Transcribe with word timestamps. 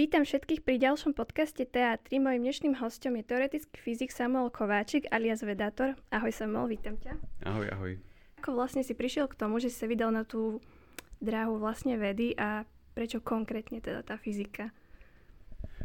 Vítam 0.00 0.24
všetkých 0.24 0.64
pri 0.64 0.80
ďalšom 0.80 1.12
podcaste 1.12 1.60
TA3. 1.60 2.24
Mojím 2.24 2.48
dnešným 2.48 2.72
hostom 2.80 3.20
je 3.20 3.24
teoretický 3.28 3.84
fyzik 3.84 4.16
Samuel 4.16 4.48
Kováčik 4.48 5.04
alias 5.12 5.44
Vedátor. 5.44 5.92
Ahoj 6.08 6.32
Samuel, 6.32 6.72
vítam 6.72 6.96
ťa. 6.96 7.20
Ahoj, 7.44 7.68
ahoj. 7.68 7.92
Ako 8.40 8.56
vlastne 8.56 8.80
si 8.80 8.96
prišiel 8.96 9.28
k 9.28 9.36
tomu, 9.36 9.60
že 9.60 9.68
si 9.68 9.76
sa 9.76 9.84
vydal 9.84 10.08
na 10.08 10.24
tú 10.24 10.56
dráhu 11.20 11.60
vlastne 11.60 12.00
vedy 12.00 12.32
a 12.32 12.64
prečo 12.96 13.20
konkrétne 13.20 13.84
teda 13.84 14.00
tá 14.00 14.16
fyzika? 14.16 14.72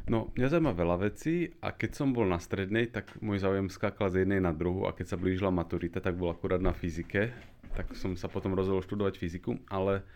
No, 0.07 0.31
mňa 0.39 0.47
zaujíma 0.47 0.71
veľa 0.71 1.11
vecí 1.11 1.51
a 1.59 1.75
keď 1.75 1.99
som 1.99 2.15
bol 2.15 2.23
na 2.23 2.39
strednej, 2.39 2.87
tak 2.95 3.19
môj 3.19 3.43
záujem 3.43 3.67
skákal 3.67 4.15
z 4.15 4.23
jednej 4.23 4.39
na 4.39 4.55
druhú 4.55 4.87
a 4.87 4.95
keď 4.95 5.11
sa 5.11 5.19
blížila 5.19 5.51
maturita, 5.51 5.99
tak 5.99 6.15
bol 6.15 6.31
akurát 6.31 6.63
na 6.63 6.71
fyzike, 6.71 7.35
tak 7.75 7.91
som 7.99 8.15
sa 8.15 8.31
potom 8.31 8.55
rozhodol 8.55 8.79
študovať 8.79 9.19
fyziku, 9.19 9.59
ale 9.67 10.07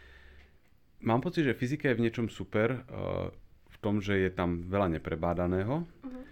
mám 1.03 1.19
pocit, 1.19 1.43
že 1.43 1.51
fyzika 1.51 1.91
je 1.91 1.99
v 1.99 2.03
niečom 2.07 2.31
super, 2.31 2.87
uh, 2.87 3.35
tom, 3.79 4.03
že 4.03 4.15
je 4.19 4.31
tam 4.31 4.63
veľa 4.67 4.99
neprebádaného, 4.99 5.83
uh-huh. 5.83 6.23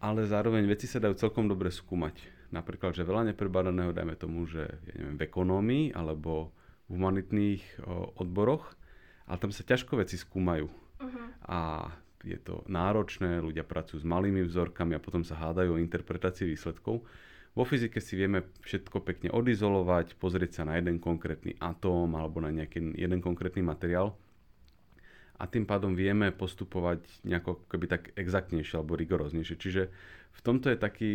ale 0.00 0.28
zároveň 0.28 0.68
veci 0.68 0.84
sa 0.84 1.00
dajú 1.00 1.16
celkom 1.16 1.48
dobre 1.48 1.72
skúmať. 1.72 2.20
Napríklad, 2.50 2.92
že 2.92 3.06
veľa 3.06 3.32
neprebádaného, 3.32 3.94
dajme 3.94 4.14
tomu, 4.18 4.44
že 4.44 4.66
ja 4.68 4.94
neviem, 4.98 5.16
v 5.16 5.24
ekonómii 5.24 5.84
alebo 5.94 6.50
v 6.90 6.98
humanitných 6.98 7.62
o, 7.86 8.10
odboroch, 8.18 8.74
ale 9.30 9.38
tam 9.38 9.54
sa 9.54 9.62
ťažko 9.62 10.02
veci 10.02 10.18
skúmajú. 10.18 10.66
Uh-huh. 10.66 11.26
A 11.46 11.88
je 12.20 12.36
to 12.36 12.60
náročné, 12.68 13.40
ľudia 13.40 13.64
pracujú 13.64 14.02
s 14.02 14.06
malými 14.06 14.44
vzorkami 14.44 14.92
a 14.98 15.00
potom 15.00 15.24
sa 15.24 15.38
hádajú 15.40 15.78
o 15.78 15.82
interpretácii 15.82 16.44
výsledkov. 16.44 17.00
Vo 17.50 17.64
fyzike 17.66 17.98
si 17.98 18.14
vieme 18.14 18.46
všetko 18.62 19.02
pekne 19.02 19.28
odizolovať, 19.32 20.20
pozrieť 20.20 20.60
sa 20.60 20.62
na 20.68 20.78
jeden 20.78 21.00
konkrétny 21.02 21.56
atóm 21.58 22.14
alebo 22.14 22.38
na 22.38 22.52
nejaký 22.52 22.94
jeden 22.94 23.18
konkrétny 23.24 23.64
materiál 23.64 24.14
a 25.40 25.48
tým 25.48 25.64
pádom 25.64 25.96
vieme 25.96 26.28
postupovať 26.36 27.00
nejako 27.24 27.64
keby 27.72 27.86
tak 27.88 28.02
exaktnejšie 28.12 28.76
alebo 28.76 29.00
rigoróznejšie. 29.00 29.56
Čiže 29.56 29.82
v 30.36 30.40
tomto 30.44 30.68
je 30.68 30.76
taký, 30.76 31.12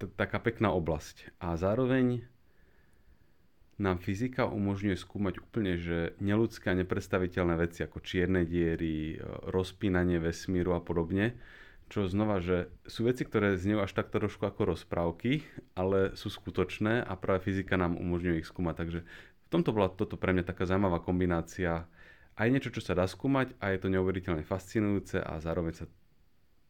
t- 0.00 0.10
taká 0.16 0.40
pekná 0.40 0.72
oblasť. 0.72 1.36
A 1.44 1.60
zároveň 1.60 2.24
nám 3.76 4.00
fyzika 4.00 4.48
umožňuje 4.48 4.96
skúmať 4.96 5.44
úplne, 5.44 5.76
že 5.76 6.16
neludské 6.24 6.72
a 6.72 6.78
nepredstaviteľné 6.80 7.60
veci 7.60 7.84
ako 7.84 8.00
čierne 8.00 8.48
diery, 8.48 9.14
e, 9.14 9.16
rozpínanie 9.52 10.16
vesmíru 10.16 10.72
a 10.72 10.80
podobne, 10.80 11.36
čo 11.92 12.08
znova, 12.08 12.40
že 12.40 12.72
sú 12.88 13.04
veci, 13.06 13.28
ktoré 13.28 13.60
znejú 13.60 13.84
až 13.84 13.92
tak 13.92 14.08
trošku 14.08 14.42
ako 14.48 14.74
rozprávky, 14.74 15.44
ale 15.76 16.16
sú 16.16 16.32
skutočné 16.32 17.04
a 17.04 17.12
práve 17.14 17.46
fyzika 17.46 17.76
nám 17.76 18.00
umožňuje 18.00 18.42
ich 18.42 18.48
skúmať. 18.48 18.74
Takže 18.80 19.00
v 19.46 19.48
tomto 19.52 19.70
bola 19.70 19.92
toto 19.92 20.18
pre 20.18 20.32
mňa 20.34 20.48
taká 20.48 20.66
zaujímavá 20.66 20.98
kombinácia 21.04 21.86
aj 22.36 22.48
niečo, 22.52 22.70
čo 22.72 22.84
sa 22.84 22.92
dá 22.92 23.08
skúmať 23.08 23.56
a 23.58 23.72
je 23.72 23.78
to 23.80 23.88
neuveriteľne 23.88 24.44
fascinujúce 24.44 25.20
a 25.20 25.40
zároveň 25.40 25.84
sa 25.84 25.86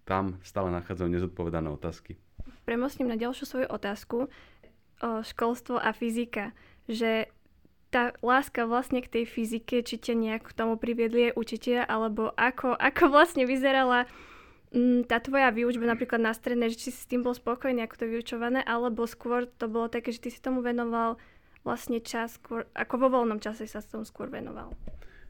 tam 0.06 0.38
stále 0.46 0.70
nachádzajú 0.70 1.08
nezodpovedané 1.10 1.66
otázky. 1.66 2.14
Premostím 2.62 3.10
na 3.10 3.18
ďalšiu 3.18 3.44
svoju 3.44 3.68
otázku. 3.70 4.30
O 5.02 5.10
školstvo 5.20 5.76
a 5.82 5.90
fyzika. 5.90 6.54
Že 6.86 7.26
tá 7.90 8.14
láska 8.22 8.66
vlastne 8.66 9.02
k 9.02 9.10
tej 9.10 9.24
fyzike, 9.26 9.82
či 9.82 9.98
ťa 9.98 10.14
nejak 10.14 10.42
k 10.50 10.56
tomu 10.56 10.78
priviedli 10.78 11.34
učiteľ, 11.34 11.86
alebo 11.86 12.30
ako, 12.34 12.74
ako 12.78 13.10
vlastne 13.10 13.46
vyzerala 13.46 14.06
mm, 14.74 15.06
tá 15.10 15.22
tvoja 15.22 15.50
výučba 15.54 15.86
napríklad 15.86 16.22
na 16.22 16.34
strednej, 16.34 16.74
že 16.74 16.86
či 16.86 16.88
si 16.94 17.00
s 17.02 17.10
tým 17.10 17.22
bol 17.22 17.34
spokojný, 17.34 17.82
ako 17.86 18.06
to 18.06 18.06
vyučované, 18.10 18.62
alebo 18.62 19.06
skôr 19.06 19.46
to 19.46 19.70
bolo 19.70 19.86
také, 19.86 20.10
že 20.10 20.22
ty 20.22 20.28
si 20.30 20.42
tomu 20.42 20.62
venoval 20.62 21.18
vlastne 21.66 21.98
čas, 21.98 22.38
skôr, 22.38 22.66
ako 22.74 23.06
vo 23.06 23.08
voľnom 23.10 23.42
čase 23.42 23.66
sa 23.66 23.82
s 23.82 23.90
tomu 23.90 24.06
skôr 24.06 24.30
venoval. 24.30 24.70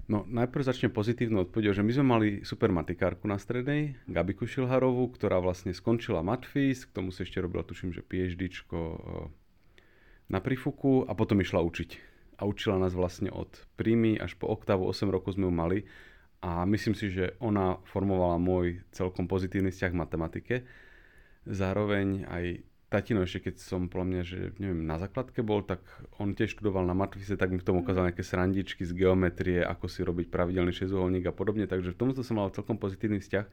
No 0.07 0.23
najprv 0.23 0.63
začnem 0.63 0.95
pozitívnou 0.95 1.51
odpovedou, 1.51 1.75
že 1.75 1.83
my 1.83 1.91
sme 1.91 2.07
mali 2.07 2.29
super 2.47 2.71
matikárku 2.71 3.27
na 3.27 3.43
strednej, 3.43 3.99
Gabiku 4.07 4.47
Šilharovú, 4.47 5.11
ktorá 5.11 5.43
vlastne 5.43 5.75
skončila 5.75 6.23
matfis, 6.23 6.87
k 6.87 6.95
tomu 6.95 7.11
sa 7.11 7.27
ešte 7.27 7.43
robila, 7.43 7.67
tuším, 7.67 7.91
že 7.91 8.07
PhDčko 8.07 8.79
eh, 8.79 8.99
na 10.31 10.39
Prifuku 10.39 11.03
a 11.11 11.13
potom 11.19 11.43
išla 11.43 11.59
učiť. 11.59 12.15
A 12.39 12.47
učila 12.47 12.79
nás 12.79 12.95
vlastne 12.95 13.35
od 13.35 13.51
prímy 13.75 14.15
až 14.15 14.39
po 14.39 14.47
oktávu, 14.47 14.87
8 14.87 15.11
rokov 15.11 15.35
sme 15.35 15.51
ju 15.51 15.55
mali 15.55 15.79
a 16.39 16.63
myslím 16.69 16.95
si, 16.95 17.11
že 17.11 17.35
ona 17.43 17.83
formovala 17.91 18.39
môj 18.39 18.87
celkom 18.95 19.27
pozitívny 19.27 19.75
vzťah 19.75 19.91
k 19.91 20.01
matematike. 20.07 20.55
Zároveň 21.49 22.29
aj 22.31 22.45
tatino 22.87 23.27
ešte 23.27 23.51
keď 23.51 23.55
som 23.59 23.91
podľa 23.91 24.07
mňa, 24.07 24.23
že 24.23 24.39
neviem, 24.63 24.87
na 24.87 24.97
základke 25.03 25.43
bol, 25.43 25.67
tak 25.67 25.83
on 26.23 26.39
tiež 26.39 26.55
študoval 26.55 26.87
na 26.87 26.95
matvise, 26.95 27.35
tak 27.35 27.51
mi 27.51 27.59
k 27.59 27.67
tomu 27.67 27.83
ukázal 27.83 28.11
nejaké 28.11 28.23
srandičky 28.23 28.87
z 28.87 28.93
geometrie, 28.95 29.59
ako 29.67 29.91
si 29.91 30.07
robiť 30.07 30.31
pravidelný 30.31 30.71
šesťuholník 30.71 31.27
a 31.27 31.35
podobne, 31.35 31.67
takže 31.67 31.93
v 31.95 31.99
tomto 31.99 32.23
som 32.23 32.39
mal 32.39 32.55
celkom 32.55 32.79
pozitívny 32.79 33.19
vzťah. 33.19 33.47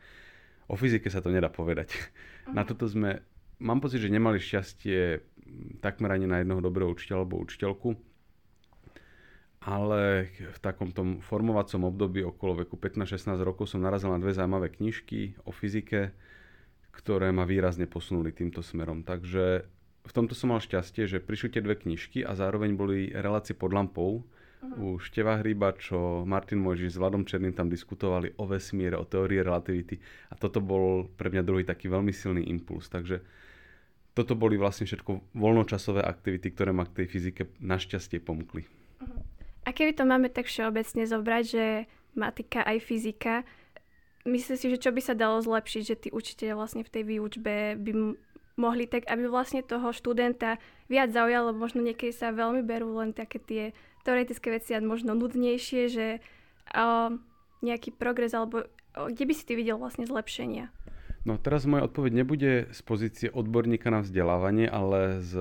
O 0.72 0.80
fyzike 0.80 1.10
sa 1.10 1.20
to 1.20 1.34
nedá 1.34 1.50
povedať. 1.50 1.92
Uh-huh. 1.92 2.54
Na 2.58 2.64
toto 2.64 2.86
sme, 2.86 3.26
mám 3.58 3.82
pocit, 3.82 4.00
že 4.00 4.14
nemali 4.14 4.38
šťastie 4.38 5.26
takmer 5.82 6.14
ani 6.14 6.26
na 6.26 6.40
jednoho 6.40 6.64
dobrého 6.64 6.90
učiteľa 6.96 7.28
alebo 7.28 7.44
učiteľku, 7.44 8.00
ale 9.64 10.32
v 10.34 10.60
takom 10.60 10.92
tom 10.92 11.20
formovacom 11.24 11.88
období 11.88 12.24
okolo 12.24 12.64
veku 12.64 12.76
15-16 12.76 13.40
rokov 13.44 13.72
som 13.72 13.84
narazil 13.84 14.12
na 14.12 14.20
dve 14.20 14.36
zaujímavé 14.36 14.72
knižky 14.72 15.40
o 15.48 15.52
fyzike, 15.52 16.16
ktoré 16.94 17.34
ma 17.34 17.44
výrazne 17.44 17.90
posunuli 17.90 18.30
týmto 18.30 18.62
smerom. 18.62 19.02
Takže 19.02 19.66
v 20.04 20.12
tomto 20.12 20.38
som 20.38 20.54
mal 20.54 20.62
šťastie, 20.62 21.10
že 21.10 21.24
prišli 21.24 21.58
tie 21.58 21.62
dve 21.66 21.80
knižky 21.80 22.22
a 22.22 22.38
zároveň 22.38 22.78
boli 22.78 23.10
relácie 23.10 23.58
pod 23.58 23.74
lampou. 23.74 24.22
Uh-huh. 24.64 24.96
U 24.96 25.02
Števa 25.02 25.42
Hryba, 25.42 25.76
čo 25.76 26.24
Martin 26.24 26.62
Mojžiš 26.62 26.96
s 26.96 27.00
Vladom 27.02 27.28
Černým 27.28 27.52
tam 27.52 27.68
diskutovali 27.68 28.32
o 28.40 28.48
vesmíre, 28.48 28.96
o 28.96 29.04
teórii 29.04 29.44
relativity 29.44 30.00
a 30.32 30.40
toto 30.40 30.64
bol 30.64 31.12
pre 31.20 31.28
mňa 31.34 31.44
druhý 31.44 31.68
taký 31.68 31.92
veľmi 31.92 32.16
silný 32.16 32.48
impuls. 32.48 32.88
Takže 32.88 33.20
toto 34.14 34.38
boli 34.38 34.56
vlastne 34.56 34.88
všetko 34.88 35.36
voľnočasové 35.36 36.00
aktivity, 36.06 36.54
ktoré 36.54 36.72
ma 36.72 36.88
k 36.88 37.04
tej 37.04 37.08
fyzike 37.10 37.42
našťastie 37.60 38.24
pomkli. 38.24 38.64
Uh-huh. 39.04 39.20
A 39.64 39.72
keby 39.72 39.96
to 39.96 40.04
máme 40.04 40.28
tak 40.32 40.48
všeobecne 40.48 41.04
zobrať, 41.08 41.44
že 41.44 41.66
matika 42.16 42.64
aj 42.64 42.78
fyzika, 42.84 43.44
Myslím 44.24 44.56
si, 44.56 44.72
že 44.72 44.80
čo 44.80 44.96
by 44.96 45.02
sa 45.04 45.20
dalo 45.20 45.44
zlepšiť, 45.44 45.84
že 45.84 46.00
tí 46.00 46.10
učiteľe 46.10 46.56
vlastne 46.56 46.88
v 46.88 46.94
tej 46.94 47.04
výučbe 47.04 47.76
by 47.76 47.92
mohli 48.56 48.86
tak, 48.86 49.10
aby 49.10 49.28
vlastne 49.28 49.66
toho 49.66 49.92
študenta 49.92 50.62
viac 50.88 51.12
zaujalo, 51.12 51.52
možno 51.52 51.82
niekedy 51.82 52.14
sa 52.14 52.32
veľmi 52.32 52.62
berú 52.64 53.02
len 53.02 53.12
také 53.12 53.42
tie 53.42 53.64
teoretické 54.08 54.54
veci 54.54 54.78
a 54.78 54.84
možno 54.84 55.18
nudnejšie, 55.18 55.82
že 55.90 56.08
uh, 56.72 57.10
nejaký 57.66 57.96
progres, 57.96 58.32
alebo 58.32 58.64
uh, 58.64 59.10
kde 59.10 59.26
by 59.26 59.34
si 59.34 59.44
ty 59.44 59.54
videl 59.58 59.76
vlastne 59.82 60.06
zlepšenia? 60.06 60.70
No 61.24 61.40
teraz 61.40 61.64
moja 61.64 61.88
odpoveď 61.88 62.12
nebude 62.14 62.52
z 62.76 62.80
pozície 62.84 63.28
odborníka 63.32 63.88
na 63.88 64.04
vzdelávanie, 64.04 64.68
ale 64.68 65.24
z, 65.24 65.34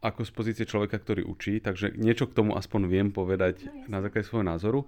ako 0.00 0.24
z 0.24 0.30
pozície 0.32 0.64
človeka, 0.64 0.96
ktorý 0.96 1.28
učí, 1.28 1.60
takže 1.60 1.92
niečo 1.92 2.24
k 2.24 2.36
tomu 2.40 2.56
aspoň 2.56 2.88
viem 2.88 3.08
povedať 3.12 3.68
no, 3.68 3.92
na 3.92 3.98
základe 4.00 4.24
svojho 4.24 4.48
názoru. 4.48 4.80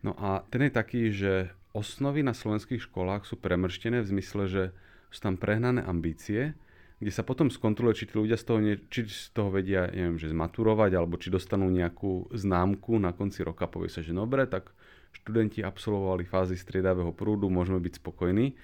No 0.00 0.16
a 0.16 0.40
ten 0.48 0.64
je 0.64 0.72
taký, 0.72 1.12
že 1.12 1.52
osnovy 1.72 2.26
na 2.26 2.34
slovenských 2.34 2.82
školách 2.82 3.26
sú 3.26 3.38
premrštené 3.38 4.02
v 4.02 4.10
zmysle, 4.10 4.44
že 4.50 4.62
sú 5.10 5.20
tam 5.22 5.34
prehnané 5.38 5.82
ambície, 5.82 6.54
kde 7.00 7.12
sa 7.16 7.24
potom 7.24 7.48
skontroluje, 7.48 8.04
či 8.04 8.08
tí 8.12 8.14
ľudia 8.20 8.36
z 8.36 8.44
toho, 8.44 8.58
nie, 8.60 8.76
či 8.92 9.08
z 9.08 9.32
toho 9.32 9.48
vedia, 9.48 9.88
neviem, 9.88 10.20
že 10.20 10.28
zmaturovať, 10.28 10.90
alebo 10.92 11.16
či 11.16 11.32
dostanú 11.32 11.72
nejakú 11.72 12.28
známku 12.28 13.00
na 13.00 13.16
konci 13.16 13.40
roka, 13.40 13.64
povie 13.64 13.88
sa, 13.88 14.04
že 14.04 14.12
dobre, 14.12 14.44
tak 14.44 14.68
študenti 15.16 15.64
absolvovali 15.64 16.28
fázy 16.28 16.60
striedavého 16.60 17.10
prúdu, 17.16 17.48
môžeme 17.48 17.80
byť 17.80 18.04
spokojní. 18.04 18.54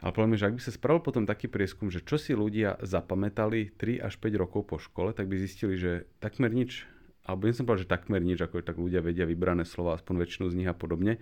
Ale 0.00 0.10
poviem, 0.16 0.40
že 0.40 0.48
ak 0.48 0.56
by 0.56 0.62
sa 0.64 0.72
spravil 0.72 1.04
potom 1.04 1.28
taký 1.28 1.52
prieskum, 1.52 1.92
že 1.92 2.00
čo 2.00 2.16
si 2.16 2.32
ľudia 2.32 2.80
zapamätali 2.80 3.76
3 3.76 4.00
až 4.00 4.16
5 4.16 4.40
rokov 4.40 4.64
po 4.64 4.80
škole, 4.80 5.12
tak 5.12 5.28
by 5.28 5.36
zistili, 5.36 5.76
že 5.76 6.08
takmer 6.24 6.48
nič, 6.48 6.88
alebo 7.28 7.44
nie 7.44 7.52
som 7.52 7.68
povedal, 7.68 7.84
že 7.84 7.92
takmer 7.92 8.24
nič, 8.24 8.40
ako 8.40 8.64
tak 8.64 8.80
ľudia 8.80 9.04
vedia 9.04 9.28
vybrané 9.28 9.68
slova, 9.68 10.00
aspoň 10.00 10.24
väčšinu 10.24 10.48
z 10.48 10.56
nich 10.56 10.68
a 10.68 10.76
podobne, 10.76 11.20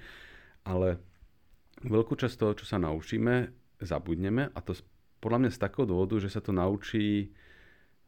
ale 0.68 1.00
veľkú 1.80 2.12
časť 2.12 2.36
toho, 2.36 2.52
čo 2.52 2.68
sa 2.68 2.76
naučíme, 2.76 3.48
zabudneme 3.80 4.52
a 4.52 4.58
to 4.60 4.76
podľa 5.24 5.48
mňa 5.48 5.50
z 5.56 5.62
takého 5.64 5.88
dôvodu, 5.88 6.20
že 6.20 6.28
sa 6.28 6.44
to 6.44 6.52
naučí 6.52 7.32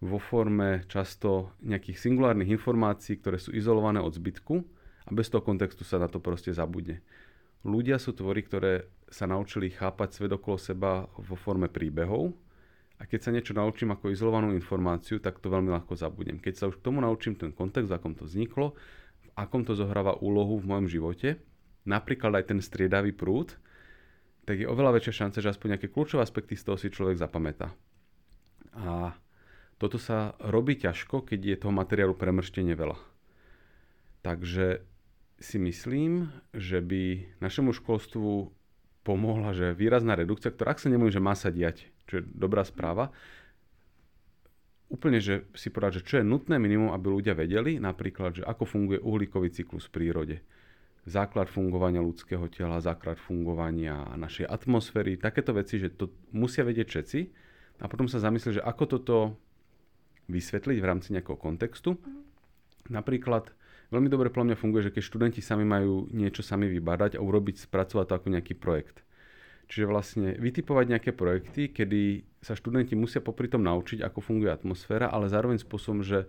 vo 0.04 0.20
forme 0.20 0.84
často 0.86 1.56
nejakých 1.64 1.96
singulárnych 1.96 2.52
informácií, 2.52 3.18
ktoré 3.18 3.40
sú 3.40 3.56
izolované 3.56 4.00
od 4.00 4.12
zbytku 4.12 4.54
a 5.08 5.10
bez 5.10 5.32
toho 5.32 5.44
kontextu 5.44 5.82
sa 5.82 5.96
na 5.96 6.08
to 6.08 6.20
proste 6.20 6.52
zabudne. 6.52 7.00
Ľudia 7.64 8.00
sú 8.00 8.16
tvory, 8.16 8.40
ktoré 8.44 8.88
sa 9.12 9.28
naučili 9.28 9.68
chápať 9.68 10.16
svet 10.16 10.32
okolo 10.32 10.56
seba 10.56 11.04
vo 11.18 11.36
forme 11.36 11.68
príbehov 11.68 12.32
a 12.96 13.04
keď 13.04 13.20
sa 13.20 13.34
niečo 13.34 13.52
naučím 13.52 13.92
ako 13.92 14.12
izolovanú 14.12 14.56
informáciu, 14.56 15.20
tak 15.20 15.40
to 15.40 15.52
veľmi 15.52 15.68
ľahko 15.68 15.92
zabudnem. 15.92 16.40
Keď 16.40 16.54
sa 16.56 16.64
už 16.72 16.80
k 16.80 16.84
tomu 16.88 17.04
naučím 17.04 17.36
ten 17.36 17.52
kontext, 17.52 17.92
v 17.92 17.96
akom 17.96 18.16
to 18.16 18.24
vzniklo, 18.24 18.72
v 19.20 19.28
akom 19.36 19.64
to 19.64 19.76
zohráva 19.76 20.16
úlohu 20.20 20.56
v 20.56 20.68
mojom 20.68 20.86
živote, 20.88 21.28
napríklad 21.84 22.40
aj 22.40 22.54
ten 22.54 22.60
striedavý 22.60 23.12
prúd, 23.12 23.56
tak 24.44 24.60
je 24.60 24.66
oveľa 24.66 24.98
väčšia 24.98 25.24
šanca, 25.24 25.38
že 25.44 25.52
aspoň 25.52 25.68
nejaké 25.76 25.88
kľúčové 25.92 26.24
aspekty 26.24 26.58
z 26.58 26.64
toho 26.66 26.76
si 26.80 26.88
človek 26.90 27.20
zapamätá. 27.20 27.70
A 28.74 29.14
toto 29.80 29.96
sa 29.96 30.36
robí 30.44 30.76
ťažko, 30.76 31.24
keď 31.24 31.40
je 31.40 31.60
toho 31.60 31.72
materiálu 31.72 32.12
premrštenie 32.12 32.76
veľa. 32.76 32.98
Takže 34.20 34.84
si 35.40 35.56
myslím, 35.56 36.28
že 36.52 36.84
by 36.84 37.36
našemu 37.40 37.72
školstvu 37.72 38.52
pomohla, 39.00 39.56
že 39.56 39.72
výrazná 39.72 40.12
redukcia, 40.12 40.52
ktorá 40.52 40.76
ak 40.76 40.82
sa 40.84 40.92
nemôže, 40.92 41.16
že 41.16 41.24
má 41.24 41.32
sa 41.32 41.48
diať, 41.48 41.88
čo 42.04 42.20
je 42.20 42.22
dobrá 42.28 42.60
správa, 42.68 43.08
úplne, 44.92 45.22
že 45.22 45.48
si 45.56 45.72
povedať, 45.72 46.02
že 46.02 46.06
čo 46.06 46.14
je 46.20 46.28
nutné 46.28 46.60
minimum, 46.60 46.92
aby 46.92 47.06
ľudia 47.08 47.32
vedeli, 47.32 47.80
napríklad, 47.80 48.42
že 48.42 48.44
ako 48.44 48.68
funguje 48.68 49.00
uhlíkový 49.00 49.48
cyklus 49.48 49.88
v 49.88 49.94
prírode, 49.96 50.36
základ 51.08 51.48
fungovania 51.48 52.04
ľudského 52.04 52.44
tela, 52.52 52.82
základ 52.84 53.16
fungovania 53.16 54.04
našej 54.16 54.44
atmosféry, 54.44 55.16
takéto 55.16 55.56
veci, 55.56 55.80
že 55.80 55.88
to 55.92 56.12
musia 56.36 56.60
vedieť 56.66 56.86
všetci 56.88 57.20
a 57.80 57.86
potom 57.88 58.04
sa 58.04 58.20
zamyslieť, 58.20 58.60
že 58.60 58.66
ako 58.66 58.84
toto 58.84 59.16
vysvetliť 60.28 60.78
v 60.78 60.88
rámci 60.88 61.16
nejakého 61.16 61.40
kontextu. 61.40 61.96
Napríklad 62.92 63.50
veľmi 63.90 64.12
dobre 64.12 64.28
podľa 64.28 64.54
mňa 64.54 64.60
funguje, 64.60 64.82
že 64.90 64.94
keď 64.94 65.02
študenti 65.02 65.40
sami 65.40 65.64
majú 65.64 66.06
niečo 66.12 66.44
sami 66.44 66.68
vybadať 66.68 67.16
a 67.16 67.24
urobiť, 67.24 67.66
spracovať 67.66 68.06
to 68.06 68.16
ako 68.16 68.28
nejaký 68.36 68.54
projekt. 68.54 69.02
Čiže 69.70 69.86
vlastne 69.86 70.28
vytipovať 70.34 70.84
nejaké 70.90 71.10
projekty, 71.14 71.70
kedy 71.70 72.26
sa 72.42 72.58
študenti 72.58 72.98
musia 72.98 73.22
popri 73.22 73.46
tom 73.46 73.62
naučiť, 73.62 74.02
ako 74.02 74.18
funguje 74.18 74.50
atmosféra, 74.50 75.06
ale 75.06 75.30
zároveň 75.30 75.62
spôsobom, 75.62 76.02
že 76.02 76.26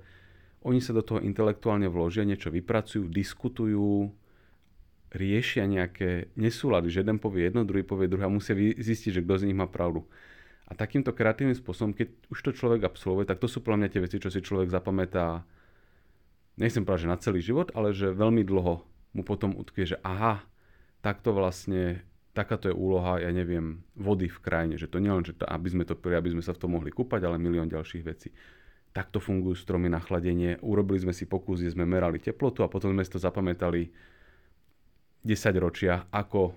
oni 0.62 0.78
sa 0.78 0.94
do 0.94 1.02
toho 1.02 1.18
intelektuálne 1.26 1.90
vložia, 1.90 2.22
niečo 2.22 2.54
vypracujú, 2.54 3.10
diskutujú, 3.10 4.14
riešia 5.12 5.68
nejaké 5.68 6.32
nesúlady, 6.40 6.88
že 6.88 7.04
jeden 7.04 7.20
povie 7.20 7.52
jedno, 7.52 7.68
druhý 7.68 7.84
povie 7.84 8.08
druhé 8.08 8.28
a 8.28 8.32
musia 8.32 8.56
zistiť, 8.56 9.20
že 9.20 9.24
kto 9.24 9.44
z 9.44 9.46
nich 9.52 9.58
má 9.60 9.68
pravdu. 9.68 10.08
A 10.72 10.76
takýmto 10.76 11.12
kreatívnym 11.12 11.56
spôsobom, 11.56 11.92
keď 11.92 12.16
už 12.32 12.40
to 12.40 12.52
človek 12.56 12.88
absolvuje, 12.88 13.28
tak 13.28 13.44
to 13.44 13.52
sú 13.52 13.60
podľa 13.60 13.86
mňa 13.86 13.90
tie 13.92 14.04
veci, 14.08 14.18
čo 14.24 14.32
si 14.32 14.40
človek 14.40 14.72
zapamätá 14.72 15.44
nechcem 16.56 16.88
povedať, 16.88 17.04
že 17.08 17.12
na 17.12 17.20
celý 17.20 17.40
život, 17.44 17.76
ale 17.76 17.92
že 17.92 18.16
veľmi 18.16 18.48
dlho 18.48 18.84
mu 19.12 19.22
potom 19.28 19.52
utkvie, 19.56 19.96
že 19.96 19.98
aha, 20.00 20.48
takto 21.04 21.36
vlastne, 21.36 22.08
takáto 22.32 22.72
je 22.72 22.76
úloha, 22.76 23.20
ja 23.20 23.32
neviem, 23.36 23.84
vody 24.00 24.32
v 24.32 24.40
krajine, 24.40 24.76
že 24.80 24.88
to 24.88 25.04
nie 25.04 25.12
len, 25.12 25.28
že 25.28 25.36
to, 25.36 25.44
aby 25.44 25.68
sme 25.68 25.84
to 25.84 26.00
pili, 26.00 26.16
aby 26.16 26.32
sme 26.32 26.44
sa 26.44 26.56
v 26.56 26.62
tom 26.64 26.80
mohli 26.80 26.94
kúpať, 26.94 27.28
ale 27.28 27.36
milión 27.36 27.68
ďalších 27.68 28.04
vecí. 28.08 28.32
Takto 28.96 29.20
fungujú 29.20 29.56
stromy 29.60 29.92
na 29.92 30.00
chladenie, 30.00 30.60
urobili 30.64 31.04
sme 31.04 31.12
si 31.16 31.28
pokus, 31.28 31.60
kde 31.60 31.76
sme 31.76 31.84
merali 31.84 32.20
teplotu 32.20 32.64
a 32.64 32.72
potom 32.72 32.96
sme 32.96 33.04
si 33.04 33.12
to 33.12 33.20
zapamätali 33.20 33.92
10 35.22 35.64
ročia, 35.64 36.10
ako 36.10 36.54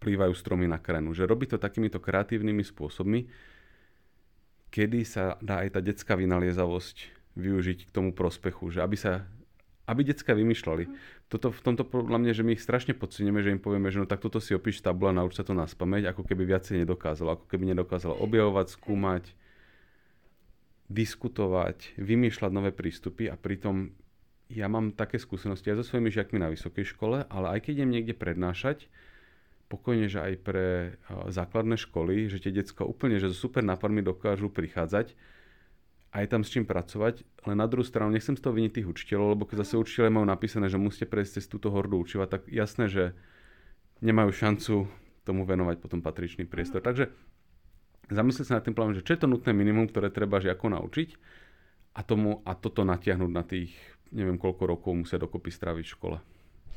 vplývajú 0.00 0.32
stromy 0.32 0.64
na 0.68 0.80
krajinu. 0.80 1.12
Že 1.12 1.28
robí 1.28 1.44
to 1.48 1.60
takýmito 1.60 2.00
kreatívnymi 2.00 2.64
spôsobmi, 2.64 3.28
kedy 4.72 5.00
sa 5.04 5.36
dá 5.44 5.66
aj 5.66 5.76
tá 5.76 5.80
detská 5.84 6.16
vynaliezavosť 6.16 7.20
využiť 7.36 7.88
k 7.88 7.94
tomu 7.94 8.16
prospechu, 8.16 8.72
že 8.72 8.80
aby 8.80 8.96
sa 8.96 9.24
aby 9.90 10.06
decka 10.06 10.38
vymýšľali. 10.38 10.86
Toto, 11.26 11.50
v 11.50 11.60
tomto 11.66 11.82
podľa 11.82 12.22
mňa, 12.22 12.32
že 12.38 12.46
my 12.46 12.54
ich 12.54 12.62
strašne 12.62 12.94
podceníme, 12.94 13.42
že 13.42 13.50
im 13.50 13.58
povieme, 13.58 13.90
že 13.90 13.98
no 13.98 14.06
tak 14.06 14.22
toto 14.22 14.38
si 14.38 14.54
opíš 14.54 14.86
tabule 14.86 15.10
a 15.10 15.18
nauč 15.18 15.34
sa 15.34 15.42
to 15.42 15.50
na 15.50 15.66
spameť, 15.66 16.14
ako 16.14 16.22
keby 16.22 16.46
viacej 16.46 16.86
nedokázalo, 16.86 17.34
ako 17.34 17.50
keby 17.50 17.74
nedokázalo 17.74 18.14
objavovať, 18.22 18.66
skúmať, 18.70 19.34
diskutovať, 20.86 21.98
vymýšľať 21.98 22.50
nové 22.54 22.70
prístupy 22.70 23.26
a 23.26 23.34
pritom 23.34 23.90
ja 24.50 24.66
mám 24.66 24.90
také 24.92 25.16
skúsenosti 25.16 25.70
aj 25.70 25.82
so 25.82 25.94
svojimi 25.94 26.10
žiakmi 26.10 26.42
na 26.42 26.50
vysokej 26.50 26.82
škole, 26.92 27.22
ale 27.30 27.46
aj 27.56 27.70
keď 27.70 27.72
idem 27.80 27.90
niekde 27.94 28.14
prednášať, 28.18 28.90
pokojne, 29.70 30.10
že 30.10 30.18
aj 30.18 30.34
pre 30.42 30.66
základné 31.30 31.78
školy, 31.78 32.26
že 32.26 32.42
tie 32.42 32.50
decka 32.50 32.82
úplne, 32.82 33.22
že 33.22 33.30
so 33.30 33.46
super 33.46 33.62
nápadmi 33.62 34.02
dokážu 34.02 34.50
prichádzať, 34.50 35.14
a 36.10 36.26
je 36.26 36.28
tam 36.28 36.42
s 36.42 36.50
čím 36.50 36.66
pracovať, 36.66 37.22
ale 37.46 37.54
na 37.54 37.70
druhú 37.70 37.86
stranu 37.86 38.10
nechcem 38.10 38.34
z 38.34 38.42
toho 38.42 38.50
vyniť 38.50 38.82
tých 38.82 38.90
učiteľov, 38.90 39.38
lebo 39.38 39.46
keď 39.46 39.62
zase 39.62 39.78
učiteľe 39.78 40.10
majú 40.10 40.26
napísané, 40.26 40.66
že 40.66 40.74
musíte 40.74 41.06
prejsť 41.06 41.38
cez 41.38 41.46
túto 41.46 41.70
hordu 41.70 42.02
učiva, 42.02 42.26
tak 42.26 42.50
jasné, 42.50 42.90
že 42.90 43.14
nemajú 44.02 44.34
šancu 44.34 44.90
tomu 45.22 45.46
venovať 45.46 45.78
potom 45.78 46.02
patričný 46.02 46.50
priestor. 46.50 46.82
Takže 46.82 47.14
zamyslieť 48.10 48.46
sa 48.50 48.58
nad 48.58 48.66
tým 48.66 48.74
plánom, 48.74 48.98
že 48.98 49.06
čo 49.06 49.14
je 49.14 49.22
to 49.22 49.30
nutné 49.30 49.54
minimum, 49.54 49.86
ktoré 49.86 50.10
treba 50.10 50.42
žiako 50.42 50.74
naučiť 50.74 51.14
a, 51.94 52.02
tomu, 52.02 52.42
a 52.42 52.58
toto 52.58 52.82
natiahnuť 52.82 53.30
na 53.30 53.46
tých, 53.46 53.70
neviem 54.10 54.38
koľko 54.38 54.62
rokov 54.66 54.92
musia 54.94 55.18
dokopy 55.18 55.50
stráviť 55.50 55.86
v 55.86 55.94
škole. 55.94 56.16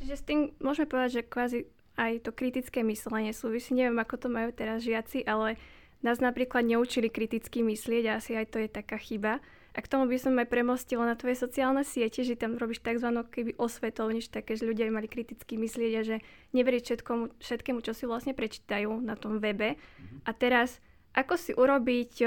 Čiže 0.02 0.16
s 0.16 0.24
tým 0.26 0.40
môžeme 0.60 0.90
povedať, 0.90 1.22
že 1.22 1.30
kvázi 1.30 1.60
aj 1.98 2.26
to 2.26 2.32
kritické 2.34 2.82
myslenie 2.82 3.32
súvisí. 3.32 3.78
Neviem, 3.78 4.02
ako 4.02 4.16
to 4.18 4.28
majú 4.30 4.50
teraz 4.50 4.82
žiaci, 4.82 5.26
ale 5.26 5.62
nás 6.02 6.20
napríklad 6.20 6.66
neučili 6.66 7.08
kriticky 7.08 7.62
myslieť 7.62 8.04
a 8.10 8.18
asi 8.20 8.36
aj 8.36 8.48
to 8.50 8.58
je 8.60 8.70
taká 8.70 8.98
chyba. 8.98 9.40
A 9.74 9.82
k 9.82 9.90
tomu 9.90 10.06
by 10.06 10.22
som 10.22 10.38
aj 10.38 10.54
premostila 10.54 11.02
na 11.02 11.18
tvoje 11.18 11.34
sociálne 11.34 11.82
siete, 11.82 12.22
že 12.22 12.38
tam 12.38 12.62
robíš 12.62 12.86
tzv. 12.86 13.10
keby 13.10 13.58
osvetovnič, 13.58 14.30
také, 14.30 14.54
že 14.54 14.70
ľudia 14.70 14.94
mali 14.94 15.10
kriticky 15.10 15.58
myslieť 15.58 15.94
a 15.98 16.02
že 16.06 16.16
neveriť 16.54 16.82
všetkomu, 16.86 17.42
všetkému, 17.42 17.80
čo 17.82 17.98
si 17.98 18.06
vlastne 18.06 18.38
prečítajú 18.38 19.02
na 19.02 19.18
tom 19.18 19.42
webe. 19.42 19.74
Mm-hmm. 19.74 20.30
A 20.30 20.32
teraz, 20.38 20.78
ako 21.18 21.34
si 21.42 21.58
urobiť 21.58 22.22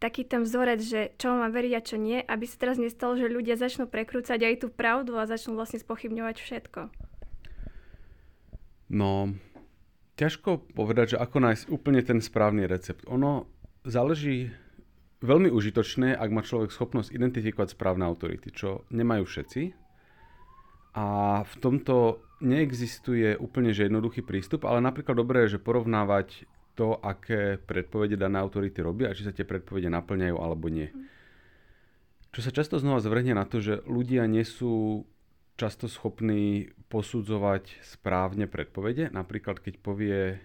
taký 0.00 0.24
ten 0.24 0.48
vzorec, 0.48 0.80
že 0.80 1.00
čo 1.20 1.36
mám 1.36 1.52
veriť 1.52 1.72
a 1.76 1.84
čo 1.84 1.96
nie, 2.00 2.18
aby 2.24 2.48
sa 2.48 2.56
teraz 2.56 2.80
nestalo, 2.80 3.20
že 3.20 3.28
ľudia 3.28 3.60
začnú 3.60 3.84
prekrúcať 3.86 4.40
aj 4.40 4.54
tú 4.64 4.68
pravdu 4.72 5.20
a 5.20 5.28
začnú 5.28 5.54
vlastne 5.54 5.76
spochybňovať 5.76 6.36
všetko. 6.40 6.80
No, 8.90 9.36
ťažko 10.16 10.74
povedať, 10.74 11.14
že 11.14 11.20
ako 11.22 11.38
nájsť 11.38 11.64
úplne 11.70 12.00
ten 12.02 12.18
správny 12.18 12.66
recept. 12.66 13.06
Ono 13.06 13.46
záleží 13.86 14.50
veľmi 15.20 15.52
užitočné, 15.52 16.16
ak 16.16 16.30
má 16.32 16.40
človek 16.40 16.72
schopnosť 16.72 17.12
identifikovať 17.12 17.76
správne 17.76 18.08
autority, 18.08 18.50
čo 18.50 18.88
nemajú 18.88 19.28
všetci. 19.28 19.62
A 20.96 21.06
v 21.46 21.54
tomto 21.62 22.24
neexistuje 22.42 23.36
úplne 23.36 23.70
že 23.70 23.86
jednoduchý 23.86 24.24
prístup, 24.24 24.66
ale 24.66 24.82
napríklad 24.82 25.14
dobré 25.14 25.46
je, 25.46 25.54
že 25.54 25.62
porovnávať 25.62 26.48
to, 26.80 26.96
aké 26.96 27.60
predpovede 27.60 28.16
dané 28.16 28.40
autority 28.40 28.80
robia 28.80 29.12
a 29.12 29.16
či 29.16 29.28
sa 29.28 29.36
tie 29.36 29.44
predpovede 29.44 29.92
naplňajú 29.92 30.36
alebo 30.40 30.72
nie. 30.72 30.88
Čo 32.32 32.40
sa 32.40 32.56
často 32.56 32.80
znova 32.80 33.04
zvrhne 33.04 33.36
na 33.36 33.44
to, 33.44 33.60
že 33.60 33.84
ľudia 33.84 34.24
nie 34.24 34.48
sú 34.48 35.04
často 35.60 35.92
schopní 35.92 36.72
posudzovať 36.88 37.84
správne 37.84 38.48
predpovede. 38.48 39.12
Napríklad, 39.12 39.60
keď 39.60 39.74
povie 39.76 40.40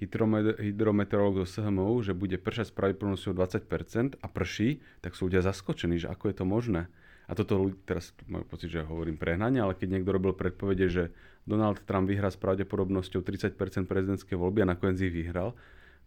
hydrometeorológ 0.00 1.44
zo 1.44 1.60
SHMU, 1.60 2.00
že 2.00 2.16
bude 2.16 2.40
pršať 2.40 2.72
s 2.72 2.76
pravdepodobnosťou 2.76 3.36
20% 3.36 4.16
a 4.16 4.26
prší, 4.32 4.80
tak 5.04 5.12
sú 5.12 5.28
ľudia 5.28 5.44
zaskočení, 5.44 6.00
že 6.00 6.08
ako 6.08 6.32
je 6.32 6.36
to 6.40 6.44
možné. 6.48 6.82
A 7.26 7.34
toto 7.34 7.74
teraz 7.82 8.14
majú 8.30 8.46
pocit, 8.46 8.70
že 8.70 8.86
hovorím 8.86 9.18
prehnanie, 9.18 9.58
ale 9.58 9.74
keď 9.74 9.98
niekto 9.98 10.14
robil 10.14 10.30
predpovede, 10.30 10.86
že 10.86 11.04
Donald 11.42 11.82
Trump 11.82 12.06
vyhrá 12.06 12.30
s 12.30 12.38
pravdepodobnosťou 12.38 13.22
30% 13.22 13.58
prezidentské 13.90 14.38
voľby 14.38 14.62
a 14.62 14.70
nakoniec 14.70 14.98
ich 15.02 15.14
vyhral, 15.14 15.54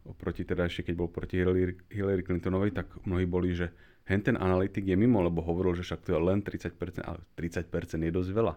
oproti 0.08 0.48
teda 0.48 0.68
ešte 0.68 0.92
keď 0.92 0.96
bol 0.96 1.12
proti 1.12 1.44
Hillary 1.92 2.24
Clintonovej, 2.24 2.72
tak 2.72 2.88
mnohí 3.04 3.28
boli, 3.28 3.52
že 3.52 3.72
hen 4.08 4.24
ten 4.24 4.40
analytik 4.40 4.88
je 4.88 4.96
mimo, 4.96 5.20
lebo 5.20 5.44
hovoril, 5.44 5.76
že 5.76 5.84
však 5.84 6.08
to 6.08 6.16
je 6.16 6.20
len 6.20 6.40
30%, 6.40 7.04
ale 7.04 7.20
30% 7.36 8.08
je 8.08 8.12
dosť 8.16 8.32
veľa. 8.32 8.56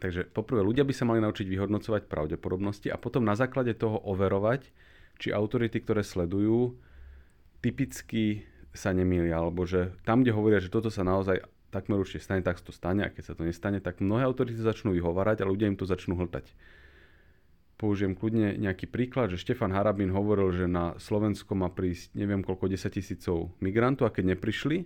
Takže 0.00 0.32
poprvé, 0.32 0.64
ľudia 0.64 0.86
by 0.86 0.94
sa 0.96 1.04
mali 1.04 1.20
naučiť 1.20 1.44
vyhodnocovať 1.44 2.08
pravdepodobnosti 2.08 2.88
a 2.88 2.96
potom 2.96 3.26
na 3.26 3.34
základe 3.36 3.74
toho 3.76 4.00
overovať, 4.06 4.70
či 5.20 5.28
autority, 5.34 5.84
ktoré 5.84 6.00
sledujú, 6.00 6.72
typicky 7.60 8.48
sa 8.70 8.94
nemýlia, 8.94 9.38
alebo 9.38 9.66
že 9.66 9.94
tam, 10.06 10.22
kde 10.22 10.34
hovoria, 10.34 10.62
že 10.62 10.70
toto 10.70 10.88
sa 10.88 11.02
naozaj 11.02 11.42
takmer 11.70 11.98
určite 11.98 12.22
stane, 12.22 12.42
tak 12.42 12.58
to 12.62 12.74
stane 12.74 13.02
a 13.06 13.10
keď 13.10 13.22
sa 13.30 13.34
to 13.38 13.46
nestane, 13.46 13.78
tak 13.78 14.02
mnohé 14.02 14.26
autority 14.26 14.58
začnú 14.58 14.90
vyhovárať 14.94 15.42
a 15.42 15.48
ľudia 15.50 15.70
im 15.70 15.78
to 15.78 15.86
začnú 15.86 16.18
hltať 16.18 16.50
použijem 17.80 18.12
kľudne 18.12 18.60
nejaký 18.60 18.92
príklad, 18.92 19.32
že 19.32 19.40
Štefan 19.40 19.72
Harabín 19.72 20.12
hovoril, 20.12 20.52
že 20.52 20.68
na 20.68 20.92
Slovensko 21.00 21.56
má 21.56 21.72
prísť 21.72 22.12
neviem 22.12 22.44
koľko 22.44 22.68
10 22.68 22.92
tisícov 22.92 23.56
migrantov 23.64 24.04
a 24.04 24.12
keď 24.12 24.36
neprišli, 24.36 24.84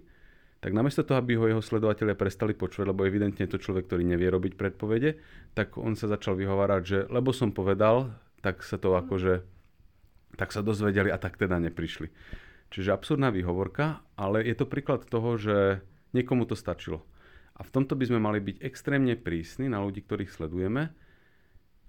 tak 0.63 0.71
namiesto 0.71 1.03
toho, 1.03 1.19
aby 1.19 1.35
ho 1.35 1.51
jeho 1.51 1.61
sledovateľia 1.61 2.15
prestali 2.15 2.55
počuť, 2.55 2.87
lebo 2.87 3.03
evidentne 3.03 3.45
je 3.45 3.51
to 3.51 3.59
človek, 3.59 3.91
ktorý 3.91 4.07
nevie 4.07 4.31
robiť 4.31 4.55
predpovede, 4.55 5.19
tak 5.59 5.75
on 5.75 5.99
sa 5.99 6.07
začal 6.07 6.39
vyhovárať, 6.39 6.83
že 6.87 6.99
lebo 7.11 7.35
som 7.35 7.51
povedal, 7.51 8.15
tak 8.41 8.63
sa 8.63 8.79
to 8.79 8.95
akože, 8.95 9.43
tak 10.39 10.55
sa 10.55 10.63
dozvedeli 10.63 11.11
a 11.11 11.19
tak 11.19 11.35
teda 11.35 11.59
neprišli. 11.59 12.15
Čiže 12.75 12.91
absurdná 12.91 13.31
výhovorka, 13.31 14.03
ale 14.19 14.43
je 14.43 14.59
to 14.59 14.67
príklad 14.67 15.07
toho, 15.07 15.39
že 15.39 15.79
niekomu 16.11 16.43
to 16.43 16.59
stačilo. 16.59 17.07
A 17.55 17.63
v 17.63 17.71
tomto 17.71 17.95
by 17.95 18.11
sme 18.11 18.19
mali 18.19 18.43
byť 18.43 18.67
extrémne 18.67 19.15
prísni 19.15 19.71
na 19.71 19.79
ľudí, 19.79 20.03
ktorých 20.03 20.35
sledujeme, 20.35 20.91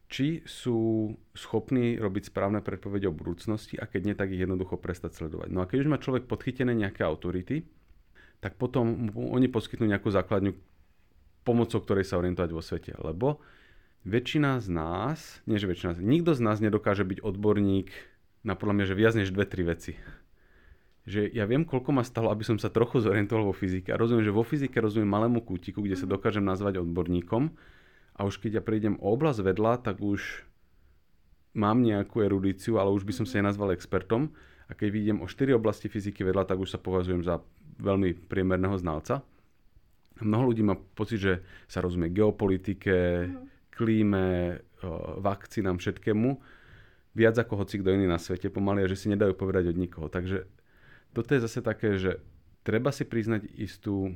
či 0.05 0.45
sú 0.45 1.09
schopní 1.33 1.97
robiť 1.97 2.29
správne 2.29 2.61
predpovede 2.61 3.09
o 3.09 3.17
budúcnosti 3.17 3.81
a 3.81 3.89
keď 3.89 4.01
nie, 4.05 4.13
tak 4.13 4.29
ich 4.29 4.45
jednoducho 4.45 4.77
prestať 4.77 5.17
sledovať. 5.17 5.49
No 5.49 5.65
a 5.65 5.69
keď 5.69 5.81
už 5.81 5.89
má 5.89 5.97
človek 5.97 6.29
podchytené 6.29 6.77
nejaké 6.77 7.01
autority, 7.01 7.65
tak 8.37 8.61
potom 8.61 9.09
oni 9.17 9.49
poskytnú 9.49 9.89
nejakú 9.89 10.13
základňu 10.13 10.53
pomocou 11.41 11.81
ktorej 11.81 12.05
sa 12.05 12.21
orientovať 12.21 12.49
vo 12.53 12.61
svete. 12.61 12.93
Lebo 13.01 13.41
väčšina 14.05 14.61
z 14.61 14.69
nás, 14.69 15.41
nie 15.49 15.57
že 15.57 15.65
väčšina, 15.65 15.97
nikto 15.97 16.37
z 16.37 16.45
nás 16.45 16.61
nedokáže 16.61 17.01
byť 17.09 17.25
odborník 17.25 17.89
na 18.45 18.53
podľa 18.53 18.73
mňa, 18.77 18.85
že 18.85 18.99
viac 19.01 19.13
než 19.17 19.33
dve, 19.33 19.49
tri 19.49 19.65
veci. 19.65 19.97
Že 21.05 21.29
ja 21.37 21.45
viem, 21.45 21.61
koľko 21.61 21.93
ma 21.93 22.01
stalo, 22.01 22.33
aby 22.33 22.41
som 22.41 22.57
sa 22.57 22.73
trochu 22.73 22.97
zorientoval 22.97 23.53
vo 23.53 23.55
fyzike. 23.55 23.93
A 23.93 23.99
rozumiem, 24.01 24.25
že 24.25 24.33
vo 24.33 24.41
fyzike 24.41 24.81
rozumiem 24.81 25.09
malému 25.09 25.45
kútiku, 25.45 25.85
kde 25.85 25.97
sa 25.97 26.09
mhm. 26.09 26.13
dokážem 26.17 26.45
nazvať 26.45 26.81
odborníkom, 26.81 27.53
a 28.15 28.23
už 28.23 28.39
keď 28.39 28.51
ja 28.59 28.63
prídem 28.63 28.95
o 29.03 29.11
oblasť 29.11 29.43
vedľa, 29.43 29.83
tak 29.83 29.99
už 29.99 30.47
mám 31.51 31.83
nejakú 31.83 32.23
erudíciu, 32.23 32.79
ale 32.79 32.95
už 32.95 33.03
by 33.03 33.11
som 33.11 33.25
sa 33.27 33.43
nenazval 33.43 33.75
expertom. 33.75 34.31
A 34.65 34.73
keď 34.73 34.87
vidím 34.89 35.17
o 35.19 35.27
4 35.27 35.51
oblasti 35.51 35.91
fyziky 35.91 36.23
vedľa, 36.23 36.47
tak 36.47 36.57
už 36.63 36.73
sa 36.73 36.79
považujem 36.79 37.27
za 37.27 37.43
veľmi 37.75 38.15
priemerného 38.31 38.79
znalca. 38.79 39.19
Mnoho 40.23 40.55
ľudí 40.55 40.63
má 40.63 40.79
pocit, 40.95 41.19
že 41.19 41.33
sa 41.67 41.83
rozumie 41.83 42.07
geopolitike, 42.07 43.27
klíme, 43.75 44.63
vakcínám, 45.19 45.75
všetkému 45.75 46.39
viac 47.15 47.35
ako 47.39 47.63
hoci 47.63 47.79
kto 47.79 47.95
iný 47.95 48.11
na 48.11 48.19
svete 48.19 48.51
pomaly 48.51 48.83
a 48.83 48.91
že 48.91 48.99
si 48.99 49.07
nedajú 49.07 49.39
povedať 49.39 49.71
od 49.71 49.79
nikoho. 49.79 50.11
Takže 50.11 50.43
toto 51.15 51.31
je 51.31 51.47
zase 51.47 51.63
také, 51.63 51.95
že 51.95 52.19
treba 52.67 52.91
si 52.91 53.07
priznať 53.07 53.47
istú, 53.55 54.11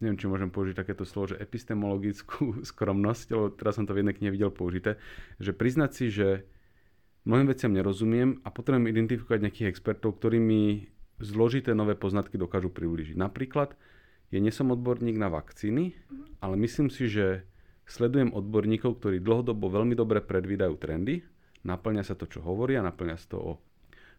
neviem, 0.00 0.16
či 0.16 0.24
môžem 0.24 0.48
použiť 0.48 0.72
takéto 0.72 1.04
slovo, 1.04 1.36
že 1.36 1.40
epistemologickú 1.42 2.58
skromnosť, 2.72 3.26
lebo 3.36 3.52
teraz 3.52 3.76
som 3.76 3.84
to 3.84 3.92
v 3.92 4.00
jednej 4.00 4.16
knihe 4.16 4.32
videl 4.32 4.48
použité, 4.48 4.96
že 5.36 5.52
priznať 5.52 5.90
si, 5.92 6.08
že 6.08 6.48
mnohým 7.28 7.52
veciam 7.52 7.76
nerozumiem 7.76 8.40
a 8.40 8.48
potrebujem 8.48 8.88
identifikovať 8.88 9.40
nejakých 9.44 9.68
expertov, 9.68 10.16
ktorí 10.16 10.40
mi 10.40 10.88
zložité 11.20 11.76
nové 11.76 11.94
poznatky 11.94 12.40
dokážu 12.40 12.72
priblížiť. 12.72 13.20
Napríklad, 13.20 13.76
ja 14.32 14.38
nie 14.40 14.50
som 14.50 14.72
odborník 14.74 15.14
na 15.14 15.30
vakcíny, 15.30 15.94
ale 16.42 16.58
myslím 16.58 16.90
si, 16.90 17.06
že 17.06 17.46
sledujem 17.86 18.32
odborníkov, 18.32 18.98
ktorí 18.98 19.20
dlhodobo 19.20 19.68
veľmi 19.68 19.94
dobre 19.94 20.24
predvídajú 20.24 20.74
trendy, 20.80 21.22
naplňa 21.62 22.02
sa 22.02 22.16
to, 22.16 22.26
čo 22.26 22.42
hovoria, 22.42 22.82
naplňa 22.82 23.16
sa 23.20 23.26
to 23.30 23.38
o 23.38 23.52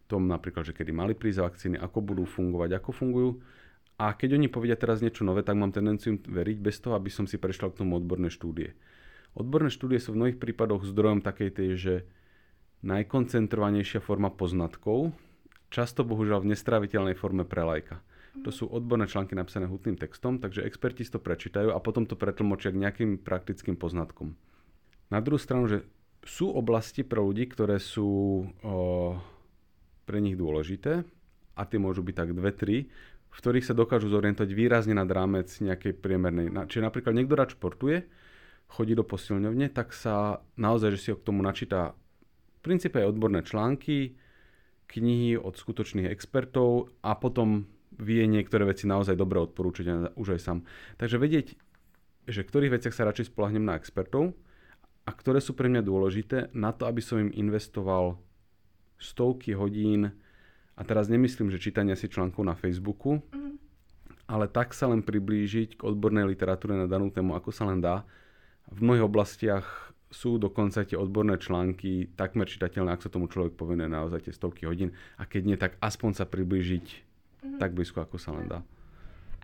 tom 0.06 0.30
napríklad, 0.30 0.66
že 0.66 0.74
kedy 0.74 0.94
mali 0.94 1.12
prísť 1.12 1.42
vakcíny, 1.42 1.76
ako 1.76 1.98
budú 2.00 2.24
fungovať, 2.24 2.78
ako 2.78 2.90
fungujú. 2.94 3.30
A 3.96 4.12
keď 4.12 4.36
oni 4.36 4.52
povedia 4.52 4.76
teraz 4.76 5.00
niečo 5.00 5.24
nové, 5.24 5.40
tak 5.40 5.56
mám 5.56 5.72
tendenciu 5.72 6.20
veriť 6.20 6.58
bez 6.60 6.78
toho, 6.78 6.94
aby 6.94 7.08
som 7.08 7.24
si 7.24 7.40
prešiel 7.40 7.72
k 7.72 7.80
tomu 7.80 7.96
odborné 7.96 8.28
štúdie. 8.28 8.76
Odborné 9.36 9.72
štúdie 9.72 10.00
sú 10.00 10.12
v 10.12 10.20
mnohých 10.20 10.38
prípadoch 10.40 10.84
zdrojom 10.84 11.24
takej 11.24 11.50
tej, 11.52 11.70
že 11.76 11.94
najkoncentrovanejšia 12.84 14.04
forma 14.04 14.28
poznatkov, 14.28 15.16
často 15.72 16.04
bohužiaľ 16.04 16.44
v 16.44 16.54
nestráviteľnej 16.54 17.16
forme 17.16 17.48
pre 17.48 17.64
lajka. 17.64 18.00
To 18.44 18.52
sú 18.52 18.68
odborné 18.68 19.08
články 19.08 19.32
napísané 19.32 19.64
hutným 19.64 19.96
textom, 19.96 20.36
takže 20.36 20.60
experti 20.68 21.08
to 21.08 21.16
prečítajú 21.16 21.72
a 21.72 21.80
potom 21.80 22.04
to 22.04 22.20
pretlmočia 22.20 22.68
k 22.68 22.80
nejakým 22.84 23.10
praktickým 23.24 23.80
poznatkom. 23.80 24.36
Na 25.08 25.24
druhú 25.24 25.40
stranu, 25.40 25.72
že 25.72 25.88
sú 26.26 26.52
oblasti 26.52 27.06
pre 27.06 27.22
ľudí, 27.22 27.48
ktoré 27.48 27.80
sú 27.80 28.44
o, 28.60 29.16
pre 30.06 30.22
nich 30.22 30.38
dôležité 30.38 31.02
a 31.58 31.62
tie 31.66 31.82
môžu 31.82 32.06
byť 32.06 32.14
tak 32.14 32.30
dve, 32.32 32.50
tri, 32.54 32.76
v 33.26 33.34
ktorých 33.34 33.66
sa 33.66 33.74
dokážu 33.74 34.08
zorientovať 34.08 34.50
výrazne 34.54 34.94
nad 34.94 35.10
rámec 35.10 35.50
nejakej 35.50 35.98
priemernej. 35.98 36.54
Čiže 36.70 36.86
napríklad 36.86 37.12
niekto 37.12 37.34
rád 37.34 37.52
športuje, 37.52 38.06
chodí 38.70 38.94
do 38.94 39.04
posilňovne, 39.04 39.68
tak 39.74 39.92
sa 39.92 40.40
naozaj, 40.56 40.96
že 40.96 41.00
si 41.02 41.08
ho 41.10 41.18
k 41.18 41.26
tomu 41.26 41.42
načíta 41.42 41.98
v 42.62 42.74
princípe 42.74 43.02
aj 43.02 43.12
odborné 43.12 43.42
články, 43.42 44.16
knihy 44.86 45.34
od 45.34 45.58
skutočných 45.58 46.06
expertov 46.06 46.94
a 47.02 47.18
potom 47.18 47.66
vie 47.98 48.22
niektoré 48.26 48.66
veci 48.66 48.86
naozaj 48.86 49.18
dobre 49.18 49.42
odporúčiť 49.42 50.14
už 50.14 50.38
aj 50.38 50.40
sám. 50.40 50.58
Takže 50.98 51.18
vedieť, 51.18 51.46
že 52.26 52.42
v 52.42 52.48
ktorých 52.50 52.74
veciach 52.78 52.94
sa 52.94 53.06
radšej 53.06 53.34
spolahnem 53.34 53.62
na 53.66 53.78
expertov 53.78 54.34
a 55.06 55.10
ktoré 55.14 55.38
sú 55.38 55.54
pre 55.54 55.70
mňa 55.70 55.82
dôležité 55.86 56.36
na 56.54 56.74
to, 56.74 56.90
aby 56.90 56.98
som 57.02 57.22
im 57.22 57.30
investoval 57.30 58.18
stovky 58.96 59.52
hodín 59.56 60.12
a 60.76 60.82
teraz 60.84 61.08
nemyslím, 61.08 61.48
že 61.48 61.62
čítania 61.62 61.96
si 61.96 62.08
článkov 62.08 62.44
na 62.44 62.52
Facebooku, 62.52 63.24
mm. 63.32 63.56
ale 64.28 64.48
tak 64.48 64.76
sa 64.76 64.88
len 64.92 65.00
priblížiť 65.00 65.80
k 65.80 65.84
odbornej 65.84 66.28
literatúre 66.28 66.76
na 66.76 66.84
danú 66.84 67.08
tému, 67.08 67.32
ako 67.32 67.50
sa 67.52 67.64
len 67.68 67.80
dá. 67.80 68.04
V 68.68 68.84
mnohých 68.84 69.06
oblastiach 69.06 69.64
sú 70.10 70.38
dokonca 70.38 70.86
tie 70.86 70.94
odborné 70.94 71.40
články 71.40 72.14
takmer 72.14 72.46
čitateľné, 72.46 72.94
ak 72.94 73.04
sa 73.04 73.12
tomu 73.12 73.26
človek 73.26 73.58
povenuje 73.58 73.90
naozaj 73.90 74.30
tie 74.30 74.34
stovky 74.34 74.68
hodín. 74.68 74.94
A 75.18 75.26
keď 75.26 75.42
nie, 75.42 75.58
tak 75.58 75.74
aspoň 75.82 76.10
sa 76.22 76.24
priblížiť 76.28 76.86
mm-hmm. 76.86 77.58
tak 77.58 77.74
blízko, 77.74 78.06
ako 78.06 78.16
sa 78.20 78.32
len 78.36 78.46
dá. 78.46 78.60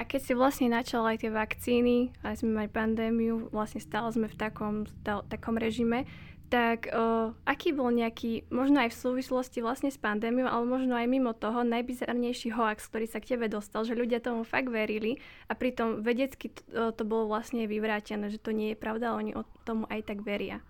A 0.00 0.09
keď 0.09 0.21
si 0.25 0.32
vlastne 0.32 0.73
načal 0.73 1.04
aj 1.04 1.23
tie 1.23 1.30
vakcíny, 1.30 2.11
aj 2.25 2.40
sme 2.40 2.56
mali 2.56 2.68
pandémiu, 2.73 3.52
vlastne 3.52 3.78
stále 3.78 4.09
sme 4.11 4.26
v 4.26 4.37
takom, 4.40 4.88
takom 5.04 5.61
režime, 5.61 6.09
tak 6.52 6.92
uh, 6.92 7.32
aký 7.49 7.73
bol 7.73 7.88
nejaký, 7.88 8.44
možno 8.52 8.85
aj 8.85 8.92
v 8.92 9.00
súvislosti 9.09 9.64
vlastne 9.64 9.88
s 9.88 9.97
pandémiou, 9.97 10.44
ale 10.44 10.68
možno 10.68 10.92
aj 10.92 11.09
mimo 11.09 11.32
toho, 11.32 11.64
najbizarnejší 11.64 12.52
hoax, 12.52 12.92
ktorý 12.92 13.09
sa 13.09 13.25
k 13.25 13.32
tebe 13.32 13.49
dostal, 13.49 13.88
že 13.88 13.97
ľudia 13.97 14.21
tomu 14.21 14.44
fakt 14.44 14.68
verili 14.68 15.16
a 15.49 15.56
pritom 15.56 16.04
vedecky 16.04 16.52
to, 16.52 16.92
to 16.92 17.02
bolo 17.09 17.32
vlastne 17.32 17.64
vyvrátené, 17.64 18.28
že 18.28 18.37
to 18.37 18.52
nie 18.52 18.76
je 18.76 18.76
pravda, 18.76 19.16
oni 19.16 19.32
o 19.32 19.49
tomu 19.64 19.88
aj 19.88 20.04
tak 20.04 20.21
veria. 20.21 20.61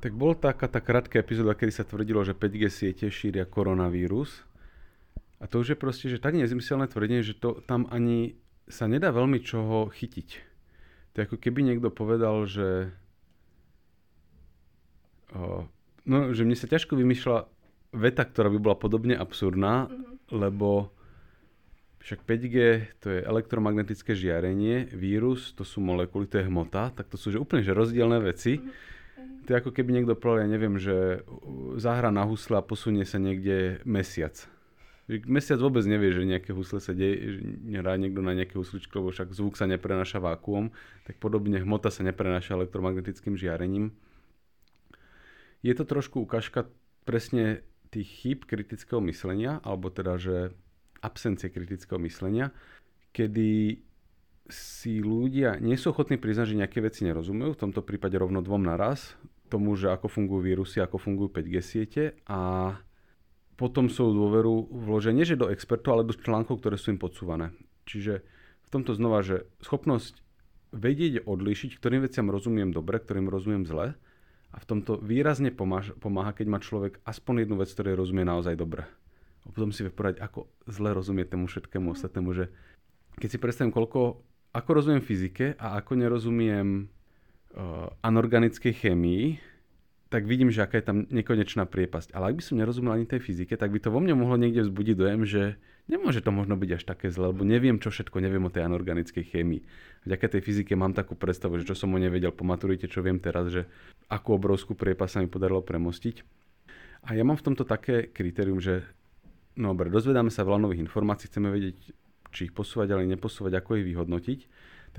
Tak 0.00 0.16
bol 0.16 0.32
taká 0.32 0.72
tá 0.72 0.80
krátka 0.80 1.20
epizóda, 1.20 1.52
kedy 1.52 1.72
sa 1.74 1.84
tvrdilo, 1.84 2.24
že 2.24 2.32
5G 2.32 2.72
siete 2.72 3.06
šíria 3.12 3.44
koronavírus. 3.44 4.48
A 5.36 5.44
to 5.44 5.60
už 5.60 5.76
je 5.76 5.78
proste, 5.78 6.06
že 6.08 6.22
tak 6.22 6.32
nezmyselné 6.32 6.88
tvrdenie, 6.88 7.20
že 7.20 7.36
to 7.36 7.60
tam 7.66 7.84
ani 7.92 8.40
sa 8.72 8.88
nedá 8.88 9.12
veľmi 9.12 9.44
čoho 9.44 9.92
chytiť. 9.92 10.28
To 11.12 11.14
je 11.20 11.26
ako 11.28 11.36
keby 11.36 11.60
niekto 11.66 11.90
povedal, 11.90 12.46
že 12.46 12.88
o, 12.88 13.07
no, 16.08 16.18
že 16.32 16.42
mne 16.44 16.56
sa 16.56 16.70
ťažko 16.70 16.96
vymýšľa 16.96 17.38
veta, 17.96 18.22
ktorá 18.24 18.48
by 18.52 18.58
bola 18.60 18.76
podobne 18.76 19.16
absurdná, 19.16 19.88
mm-hmm. 19.88 20.32
lebo 20.32 20.92
však 22.04 22.24
5G 22.24 22.56
to 23.02 23.06
je 23.12 23.20
elektromagnetické 23.26 24.16
žiarenie, 24.16 24.88
vírus 24.92 25.52
to 25.52 25.66
sú 25.66 25.84
molekuly, 25.84 26.24
to 26.30 26.40
je 26.40 26.48
hmota, 26.48 26.94
tak 26.94 27.10
to 27.12 27.20
sú 27.20 27.34
že 27.34 27.42
úplne 27.42 27.60
že 27.60 27.76
rozdielne 27.76 28.20
veci. 28.22 28.60
Mm-hmm 28.60 28.96
to 29.48 29.56
je 29.56 29.64
ako 29.64 29.72
keby 29.72 29.96
niekto 29.96 30.12
povedal, 30.12 30.44
ja 30.44 30.52
neviem, 30.52 30.76
že 30.76 31.24
zahra 31.80 32.12
na 32.12 32.28
husle 32.28 32.60
a 32.60 32.68
posunie 32.68 33.08
sa 33.08 33.16
niekde 33.16 33.80
mesiac. 33.88 34.36
Mesiac 35.08 35.56
vôbec 35.56 35.88
nevie, 35.88 36.12
že 36.12 36.28
nejaké 36.28 36.52
husle 36.52 36.84
sa 36.84 36.92
deje, 36.92 37.40
že 37.40 37.80
hrá 37.80 37.96
niekto 37.96 38.20
na 38.20 38.36
nejaké 38.36 38.60
husličko, 38.60 39.00
lebo 39.00 39.08
však 39.08 39.32
zvuk 39.32 39.56
sa 39.56 39.64
neprenáša 39.64 40.20
vákuom, 40.20 40.68
tak 41.08 41.16
podobne 41.16 41.56
hmota 41.64 41.88
sa 41.88 42.04
neprenáša 42.04 42.60
elektromagnetickým 42.60 43.40
žiarením. 43.40 43.88
Je 45.62 45.74
to 45.74 45.84
trošku 45.84 46.22
ukážka 46.22 46.70
presne 47.02 47.66
tých 47.88 48.08
chýb 48.08 48.38
kritického 48.44 49.00
myslenia, 49.08 49.58
alebo 49.64 49.88
teda, 49.88 50.20
že 50.20 50.52
absencie 51.00 51.48
kritického 51.48 51.98
myslenia, 52.04 52.52
kedy 53.16 53.80
si 54.48 55.04
ľudia 55.04 55.60
nie 55.60 55.76
sú 55.76 55.92
ochotní 55.92 56.16
priznať, 56.16 56.56
že 56.56 56.60
nejaké 56.60 56.78
veci 56.80 57.04
nerozumejú, 57.04 57.52
v 57.52 57.62
tomto 57.68 57.84
prípade 57.84 58.16
rovno 58.16 58.40
dvom 58.40 58.64
naraz, 58.64 59.16
tomu, 59.48 59.76
že 59.76 59.92
ako 59.92 60.08
fungujú 60.08 60.40
vírusy, 60.44 60.80
ako 60.80 61.00
fungujú 61.00 61.28
5G 61.32 61.54
siete 61.64 62.02
a 62.28 62.72
potom 63.58 63.90
sú 63.90 64.12
dôveru 64.14 64.70
vloženie, 64.70 65.26
že 65.26 65.40
do 65.40 65.50
expertov, 65.50 65.98
ale 65.98 66.08
do 66.08 66.14
článkov, 66.14 66.62
ktoré 66.62 66.76
sú 66.78 66.94
im 66.94 67.00
podsúvané. 67.00 67.50
Čiže 67.88 68.22
v 68.64 68.68
tomto 68.70 68.92
znova, 68.94 69.24
že 69.24 69.48
schopnosť 69.64 70.20
vedieť, 70.70 71.24
odlíšiť, 71.24 71.80
ktorým 71.80 72.04
veciam 72.04 72.28
rozumiem 72.28 72.70
dobre, 72.70 73.00
ktorým 73.00 73.26
rozumiem 73.26 73.64
zle 73.64 73.96
a 74.48 74.56
v 74.56 74.64
tomto 74.64 74.96
výrazne 75.00 75.52
pomáha, 75.52 76.32
keď 76.32 76.46
má 76.48 76.58
človek 76.58 77.04
aspoň 77.04 77.44
jednu 77.44 77.56
vec, 77.60 77.68
ktorej 77.68 78.00
rozumie 78.00 78.24
naozaj 78.24 78.56
dobre. 78.56 78.88
A 79.44 79.52
potom 79.52 79.72
si 79.72 79.84
vie 79.84 79.92
ako 79.92 80.48
zle 80.68 80.92
rozumie 80.92 81.28
tomu 81.28 81.48
všetkému 81.48 81.92
ostatnému, 81.92 82.32
že 82.32 82.48
keď 83.20 83.28
si 83.28 83.38
predstavím, 83.38 83.72
koľko, 83.72 84.24
ako 84.56 84.70
rozumiem 84.72 85.04
fyzike 85.04 85.56
a 85.60 85.76
ako 85.80 85.92
nerozumiem 86.00 86.88
uh, 86.88 87.92
anorganickej 88.00 88.72
chémii, 88.72 89.36
tak 90.08 90.24
vidím, 90.24 90.48
že 90.48 90.64
aká 90.64 90.80
je 90.80 90.88
tam 90.88 90.98
nekonečná 91.12 91.68
priepasť. 91.68 92.16
Ale 92.16 92.32
ak 92.32 92.40
by 92.40 92.42
som 92.44 92.56
nerozumel 92.56 92.96
ani 92.96 93.04
tej 93.04 93.20
fyzike, 93.20 93.52
tak 93.60 93.68
by 93.68 93.78
to 93.84 93.92
vo 93.92 94.00
mne 94.00 94.16
mohlo 94.16 94.40
niekde 94.40 94.64
vzbudiť 94.64 94.96
dojem, 94.96 95.22
že 95.28 95.60
nemôže 95.88 96.20
to 96.22 96.30
možno 96.30 96.54
byť 96.54 96.70
až 96.78 96.82
také 96.84 97.08
zle, 97.08 97.32
lebo 97.34 97.42
neviem, 97.42 97.80
čo 97.80 97.88
všetko 97.88 98.20
neviem 98.20 98.44
o 98.44 98.52
tej 98.52 98.68
anorganickej 98.68 99.24
chémii. 99.24 99.64
Vďaka 100.06 100.38
tej 100.38 100.42
fyzike 100.44 100.72
mám 100.78 100.94
takú 100.94 101.16
predstavu, 101.16 101.58
že 101.58 101.66
čo 101.66 101.74
som 101.74 101.90
o 101.90 101.98
nevedel 101.98 102.30
po 102.30 102.46
maturite, 102.46 102.86
čo 102.86 103.02
viem 103.02 103.18
teraz, 103.18 103.50
že 103.50 103.66
akú 104.12 104.36
obrovskú 104.36 104.76
priepas 104.76 105.16
sa 105.16 105.24
mi 105.24 105.26
podarilo 105.26 105.64
premostiť. 105.64 106.22
A 107.08 107.16
ja 107.16 107.24
mám 107.24 107.40
v 107.40 107.46
tomto 107.50 107.64
také 107.64 108.12
kritérium, 108.12 108.60
že 108.60 108.84
no 109.56 109.74
dobre, 109.74 109.90
dozvedáme 109.90 110.30
sa 110.30 110.46
veľa 110.46 110.68
nových 110.68 110.84
informácií, 110.84 111.32
chceme 111.32 111.50
vedieť, 111.50 111.76
či 112.30 112.40
ich 112.46 112.54
posúvať, 112.54 112.92
ale 112.94 113.08
neposúvať, 113.08 113.56
ako 113.56 113.80
ich 113.80 113.88
vyhodnotiť 113.88 114.40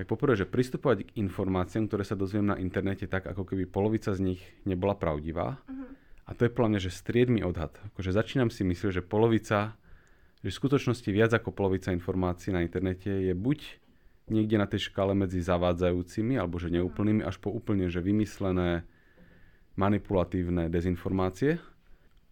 tak 0.00 0.08
poprvé, 0.08 0.32
že 0.32 0.48
pristupovať 0.48 1.12
k 1.12 1.14
informáciám, 1.20 1.84
ktoré 1.84 2.08
sa 2.08 2.16
dozviem 2.16 2.48
na 2.48 2.56
internete 2.56 3.04
tak, 3.04 3.28
ako 3.28 3.44
keby 3.44 3.68
polovica 3.68 4.16
z 4.16 4.32
nich 4.32 4.40
nebola 4.64 4.96
pravdivá. 4.96 5.60
Uh-huh. 5.68 5.92
A 6.24 6.32
to 6.32 6.48
je 6.48 6.54
podľa 6.56 6.70
mňa, 6.72 6.80
že 6.80 6.96
striedmy 6.96 7.44
odhad. 7.44 7.76
Akože 7.92 8.16
začínam 8.16 8.48
si 8.48 8.64
myslieť, 8.64 8.96
že 8.96 9.02
polovica, 9.04 9.76
že 10.40 10.48
v 10.48 10.58
skutočnosti 10.58 11.08
viac 11.12 11.30
ako 11.36 11.52
polovica 11.52 11.92
informácií 11.92 12.52
na 12.52 12.64
internete 12.64 13.12
je 13.12 13.36
buď 13.36 13.80
niekde 14.30 14.56
na 14.56 14.64
tej 14.70 14.88
škále 14.88 15.12
medzi 15.12 15.42
zavádzajúcimi, 15.42 16.38
alebo 16.38 16.56
že 16.56 16.72
neúplnými, 16.72 17.26
až 17.26 17.36
po 17.42 17.50
úplne, 17.50 17.90
že 17.90 18.00
vymyslené 18.00 18.86
manipulatívne 19.74 20.70
dezinformácie. 20.70 21.58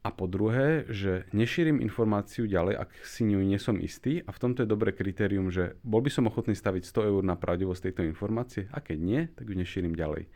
A 0.06 0.14
po 0.14 0.30
druhé, 0.30 0.86
že 0.88 1.26
nešírim 1.34 1.82
informáciu 1.82 2.46
ďalej, 2.46 2.80
ak 2.80 2.90
si 3.02 3.26
ňu 3.28 3.42
nie 3.42 3.58
som 3.58 3.76
istý 3.82 4.22
a 4.24 4.30
v 4.30 4.40
tomto 4.40 4.64
je 4.64 4.70
dobré 4.70 4.94
kritérium, 4.94 5.50
že 5.50 5.74
bol 5.82 6.00
by 6.00 6.08
som 6.08 6.30
ochotný 6.30 6.54
staviť 6.54 6.86
100 6.86 7.10
eur 7.12 7.22
na 7.26 7.34
pravdivosť 7.34 7.90
tejto 7.90 8.02
informácie 8.06 8.70
a 8.70 8.78
keď 8.78 8.98
nie, 9.02 9.20
tak 9.34 9.50
ju 9.50 9.58
nešírim 9.58 9.92
ďalej. 9.92 10.30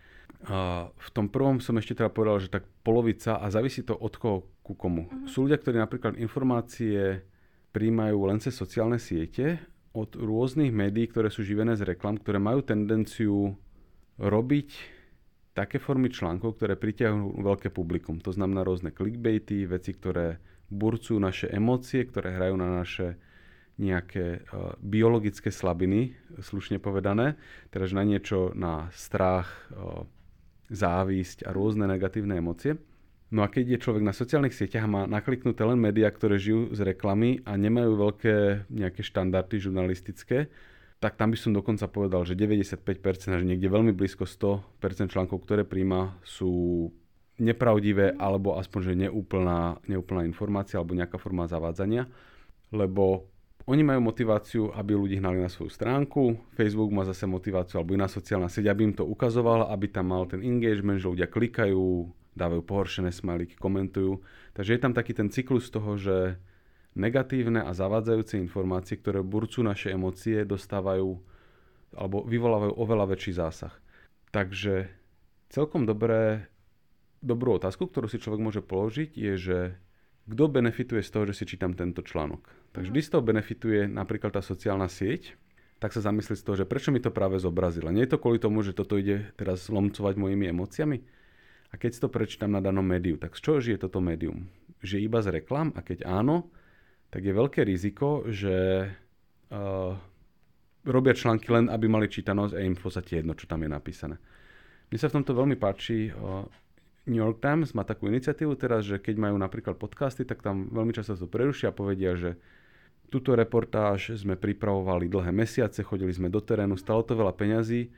A 0.51 0.91
v 0.91 1.09
tom 1.15 1.31
prvom 1.31 1.63
som 1.63 1.79
ešte 1.79 1.95
teda 1.95 2.11
povedal, 2.11 2.43
že 2.43 2.51
tak 2.51 2.67
polovica 2.83 3.39
a 3.39 3.47
závisí 3.55 3.87
to 3.87 3.95
od 3.95 4.13
koho 4.19 4.51
ku 4.67 4.75
komu. 4.75 5.07
Uh-huh. 5.07 5.31
Sú 5.31 5.47
ľudia, 5.47 5.63
ktorí 5.63 5.79
napríklad 5.79 6.19
informácie 6.19 7.23
príjmajú 7.73 8.19
len 8.29 8.39
cez 8.39 8.55
sociálne 8.55 9.01
siete 9.01 9.61
od 9.93 10.17
rôznych 10.17 10.73
médií, 10.73 11.09
ktoré 11.09 11.29
sú 11.29 11.45
živené 11.45 11.77
z 11.77 11.85
reklam, 11.85 12.17
ktoré 12.17 12.41
majú 12.41 12.65
tendenciu 12.65 13.57
robiť 14.17 14.69
také 15.53 15.77
formy 15.77 16.09
článkov, 16.09 16.57
ktoré 16.57 16.81
pritiahnu 16.81 17.45
veľké 17.45 17.69
publikum. 17.73 18.21
To 18.25 18.33
znamená 18.33 18.65
rôzne 18.65 18.93
clickbaity, 18.93 19.69
veci, 19.69 19.93
ktoré 19.93 20.41
burcujú 20.73 21.21
naše 21.21 21.53
emócie, 21.53 22.09
ktoré 22.09 22.33
hrajú 22.33 22.57
na 22.57 22.81
naše 22.81 23.21
nejaké 23.77 24.45
uh, 24.49 24.77
biologické 24.81 25.49
slabiny, 25.49 26.17
slušne 26.41 26.81
povedané, 26.81 27.37
teda 27.73 27.89
na 27.93 28.05
niečo, 28.05 28.53
na 28.57 28.89
strach, 28.93 29.49
uh, 29.73 30.05
závisť 30.73 31.45
a 31.45 31.53
rôzne 31.53 31.85
negatívne 31.85 32.41
emócie. 32.41 32.81
No 33.33 33.41
a 33.41 33.49
keď 33.49 33.65
je 33.65 33.83
človek 33.89 34.05
na 34.05 34.13
sociálnych 34.13 34.53
sieťach 34.53 34.85
má 34.85 35.09
nakliknuté 35.09 35.65
len 35.65 35.81
médiá, 35.81 36.13
ktoré 36.13 36.37
žijú 36.37 36.77
z 36.77 36.85
reklamy 36.85 37.41
a 37.49 37.57
nemajú 37.57 37.97
veľké 37.97 38.69
nejaké 38.69 39.01
štandardy 39.01 39.57
žurnalistické, 39.57 40.53
tak 41.01 41.17
tam 41.17 41.33
by 41.33 41.39
som 41.41 41.57
dokonca 41.57 41.89
povedal, 41.89 42.29
že 42.29 42.37
95%, 42.37 42.85
až 43.33 43.43
niekde 43.43 43.73
veľmi 43.73 43.97
blízko 43.97 44.29
100% 44.29 45.09
článkov, 45.09 45.49
ktoré 45.49 45.65
príjma, 45.65 46.21
sú 46.23 46.93
nepravdivé 47.41 48.21
alebo 48.21 48.61
aspoň, 48.61 48.81
že 48.85 48.93
neúplná, 49.09 49.81
neúplná 49.89 50.29
informácia 50.29 50.77
alebo 50.77 50.93
nejaká 50.93 51.17
forma 51.17 51.49
zavádzania, 51.49 52.05
lebo 52.69 53.33
oni 53.65 53.81
majú 53.81 54.13
motiváciu, 54.13 54.77
aby 54.77 54.93
ľudí 54.93 55.17
hnali 55.17 55.41
na 55.41 55.49
svoju 55.49 55.73
stránku, 55.73 56.37
Facebook 56.53 56.93
má 56.93 57.09
zase 57.09 57.25
motiváciu, 57.25 57.81
alebo 57.81 57.95
iná 57.95 58.11
sociálna 58.11 58.53
sieť, 58.53 58.69
aby 58.69 58.91
im 58.91 58.95
to 58.95 59.09
ukazovala, 59.09 59.73
aby 59.73 59.89
tam 59.89 60.13
mal 60.13 60.29
ten 60.29 60.45
engagement, 60.45 61.01
že 61.01 61.09
ľudia 61.09 61.31
klikajú, 61.31 62.11
dávajú 62.33 62.63
pohoršené 62.65 63.13
smajlíky, 63.13 63.61
komentujú. 63.61 64.25
Takže 64.57 64.77
je 64.77 64.81
tam 64.81 64.93
taký 64.97 65.13
ten 65.13 65.29
cyklus 65.29 65.69
toho, 65.69 65.97
že 66.01 66.41
negatívne 66.93 67.65
a 67.65 67.73
zavádzajúce 67.73 68.37
informácie, 68.41 69.01
ktoré 69.01 69.25
burcú 69.25 69.65
naše 69.65 69.93
emócie, 69.93 70.45
dostávajú 70.45 71.21
alebo 71.93 72.25
vyvolávajú 72.25 72.73
oveľa 72.73 73.07
väčší 73.13 73.37
zásah. 73.37 73.73
Takže 74.33 74.89
celkom 75.53 75.85
dobré, 75.85 76.49
dobrú 77.21 77.61
otázku, 77.61 77.85
ktorú 77.85 78.09
si 78.09 78.17
človek 78.17 78.41
môže 78.41 78.63
položiť, 78.65 79.13
je, 79.13 79.35
že 79.37 79.59
kto 80.25 80.49
benefituje 80.49 81.05
z 81.05 81.11
toho, 81.13 81.25
že 81.29 81.37
si 81.37 81.45
čítam 81.45 81.77
tento 81.77 82.01
článok. 82.01 82.41
Takže 82.73 82.89
vždy 82.89 83.01
z 83.05 83.11
toho 83.13 83.23
benefituje 83.23 83.81
napríklad 83.93 84.33
tá 84.33 84.41
sociálna 84.41 84.89
sieť, 84.89 85.37
tak 85.83 85.93
sa 85.93 86.01
zamyslieť 86.01 86.39
z 86.41 86.47
toho, 86.47 86.57
že 86.63 86.69
prečo 86.69 86.95
mi 86.95 87.03
to 87.03 87.11
práve 87.11 87.37
zobrazila. 87.43 87.91
Nie 87.91 88.07
je 88.07 88.15
to 88.17 88.23
kvôli 88.23 88.39
tomu, 88.39 88.63
že 88.63 88.73
toto 88.73 88.95
ide 88.97 89.35
teraz 89.35 89.67
lomcovať 89.67 90.15
mojimi 90.15 90.49
emóciami? 90.55 91.03
A 91.73 91.81
keď 91.81 91.91
si 91.97 92.01
to 92.05 92.13
prečítam 92.13 92.53
na 92.53 92.61
danom 92.61 92.85
médiu, 92.85 93.17
tak 93.17 93.35
z 93.35 93.41
čoho 93.41 93.59
žije 93.59 93.89
toto 93.89 94.05
médium? 94.05 94.47
Žije 94.85 95.09
iba 95.09 95.25
z 95.25 95.41
reklam? 95.41 95.73
A 95.73 95.81
keď 95.81 96.05
áno, 96.05 96.53
tak 97.09 97.25
je 97.25 97.33
veľké 97.33 97.65
riziko, 97.65 98.29
že 98.29 98.89
uh, 99.49 99.93
robia 100.85 101.17
články 101.17 101.49
len, 101.49 101.73
aby 101.73 101.89
mali 101.89 102.13
čítanosť 102.13 102.53
a 102.53 102.61
im 102.61 102.77
v 102.77 102.83
podstate 102.83 103.25
jedno, 103.25 103.33
čo 103.33 103.49
tam 103.49 103.65
je 103.65 103.71
napísané. 103.73 104.17
Mne 104.93 104.99
sa 105.01 105.09
v 105.09 105.17
tomto 105.21 105.33
veľmi 105.33 105.57
páči 105.57 106.13
uh, 106.13 106.45
New 107.09 107.19
York 107.19 107.43
Times 107.43 107.75
má 107.75 107.83
takú 107.83 108.07
iniciatívu 108.07 108.55
teraz, 108.55 108.87
že 108.87 109.03
keď 109.03 109.19
majú 109.19 109.37
napríklad 109.41 109.75
podcasty, 109.75 110.23
tak 110.23 110.45
tam 110.45 110.71
veľmi 110.71 110.95
často 110.95 111.19
to 111.19 111.27
prerušia 111.27 111.73
a 111.73 111.75
povedia, 111.75 112.15
že 112.15 112.39
túto 113.11 113.35
reportáž 113.35 114.15
sme 114.15 114.39
pripravovali 114.39 115.11
dlhé 115.11 115.35
mesiace, 115.35 115.83
chodili 115.83 116.15
sme 116.15 116.31
do 116.31 116.39
terénu, 116.39 116.79
stalo 116.79 117.03
to 117.03 117.19
veľa 117.19 117.35
peňazí. 117.35 117.91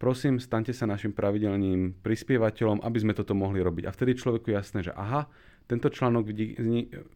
Prosím, 0.00 0.40
staňte 0.40 0.72
sa 0.72 0.88
našim 0.88 1.12
pravidelným 1.12 2.00
prispievateľom, 2.00 2.80
aby 2.80 2.98
sme 3.04 3.12
toto 3.12 3.36
mohli 3.36 3.60
robiť. 3.60 3.84
A 3.84 3.92
vtedy 3.92 4.16
človeku 4.16 4.48
je 4.48 4.56
jasné, 4.56 4.80
že 4.80 4.96
aha, 4.96 5.28
tento 5.68 5.92
článok 5.92 6.24
vidí, 6.24 6.56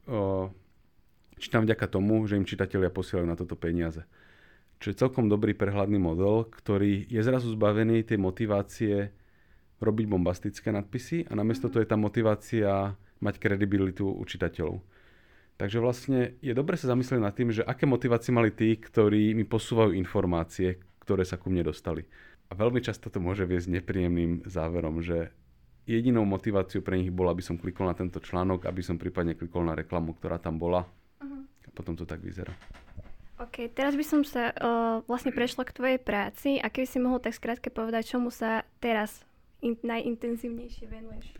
o, 0.05 0.53
čítam 1.41 1.65
vďaka 1.65 1.89
tomu, 1.89 2.29
že 2.29 2.37
im 2.37 2.45
čitatelia 2.45 2.93
posielajú 2.93 3.25
na 3.25 3.41
toto 3.41 3.57
peniaze. 3.57 4.05
Čo 4.85 4.93
je 4.93 5.01
celkom 5.01 5.33
dobrý 5.33 5.57
prehľadný 5.57 5.97
model, 5.97 6.45
ktorý 6.45 7.09
je 7.09 7.25
zrazu 7.25 7.57
zbavený 7.57 8.05
tej 8.05 8.21
motivácie 8.21 9.17
robiť 9.81 10.05
bombastické 10.05 10.69
nadpisy 10.69 11.25
a 11.25 11.33
namiesto 11.33 11.73
toho 11.73 11.81
je 11.81 11.89
tá 11.89 11.97
motivácia 11.97 12.93
mať 13.25 13.35
kredibilitu 13.41 14.05
učitateľov. 14.13 14.85
Takže 15.57 15.81
vlastne 15.81 16.37
je 16.45 16.53
dobre 16.53 16.77
sa 16.77 16.93
zamyslieť 16.93 17.17
nad 17.17 17.33
tým, 17.33 17.49
že 17.49 17.65
aké 17.65 17.89
motivácie 17.89 18.29
mali 18.29 18.53
tí, 18.53 18.77
ktorí 18.77 19.33
mi 19.33 19.49
posúvajú 19.49 19.97
informácie, 19.97 20.77
ktoré 21.01 21.25
sa 21.25 21.41
ku 21.41 21.49
mne 21.49 21.65
dostali. 21.65 22.05
A 22.49 22.53
veľmi 22.53 22.81
často 22.85 23.09
to 23.09 23.19
môže 23.23 23.49
viesť 23.49 23.81
nepríjemným 23.81 24.45
záverom, 24.45 25.01
že 25.01 25.33
jedinou 25.85 26.25
motiváciou 26.25 26.81
pre 26.81 27.01
nich 27.01 27.13
bola, 27.13 27.33
aby 27.33 27.45
som 27.45 27.61
klikol 27.61 27.89
na 27.89 27.97
tento 27.97 28.21
článok, 28.21 28.69
aby 28.69 28.81
som 28.81 29.01
prípadne 29.01 29.37
klikol 29.37 29.65
na 29.65 29.77
reklamu, 29.77 30.17
ktorá 30.17 30.41
tam 30.41 30.57
bola. 30.61 30.85
Uh-huh. 31.21 31.45
A 31.45 31.69
potom 31.73 31.97
to 31.97 32.05
tak 32.09 32.21
vyzerá. 32.21 32.53
OK, 33.35 33.67
teraz 33.75 33.99
by 33.99 34.05
som 34.07 34.23
sa 34.23 34.55
uh, 34.55 35.03
vlastne 35.11 35.35
prešla 35.35 35.67
k 35.67 35.75
tvojej 35.75 35.99
práci 35.99 36.63
a 36.63 36.71
keby 36.71 36.87
si 36.87 36.99
mohol 37.03 37.19
tak 37.19 37.35
skrátke 37.35 37.67
povedať, 37.67 38.15
čomu 38.15 38.31
sa 38.31 38.63
teraz 38.79 39.27
in, 39.59 39.75
najintenzívnejšie 39.83 40.87
venuješ? 40.87 41.35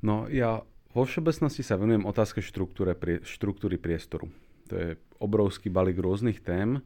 No 0.00 0.24
ja 0.32 0.64
vo 0.96 1.04
všeobecnosti 1.04 1.60
sa 1.60 1.76
venujem 1.76 2.08
otázke 2.08 2.40
štruktúre, 2.40 2.96
prie, 2.96 3.20
štruktúry 3.22 3.76
priestoru. 3.76 4.32
To 4.72 4.74
je 4.74 4.88
obrovský 5.20 5.68
balík 5.68 6.00
rôznych 6.00 6.40
tém, 6.40 6.80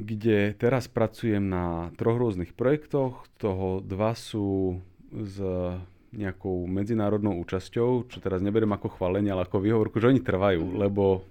kde 0.00 0.56
teraz 0.56 0.88
pracujem 0.88 1.44
na 1.44 1.94
troch 2.00 2.16
rôznych 2.16 2.56
projektoch. 2.56 3.28
Toho 3.36 3.84
dva 3.84 4.16
sú 4.16 4.80
s 5.12 5.36
nejakou 6.10 6.66
medzinárodnou 6.66 7.38
účasťou, 7.38 8.10
čo 8.10 8.18
teraz 8.18 8.42
neberiem 8.42 8.74
ako 8.74 8.98
chválenie, 8.98 9.30
ale 9.30 9.46
ako 9.46 9.62
výhovorku, 9.62 10.02
že 10.02 10.10
oni 10.10 10.22
trvajú, 10.22 10.64
mhm. 10.66 10.76
lebo 10.80 11.22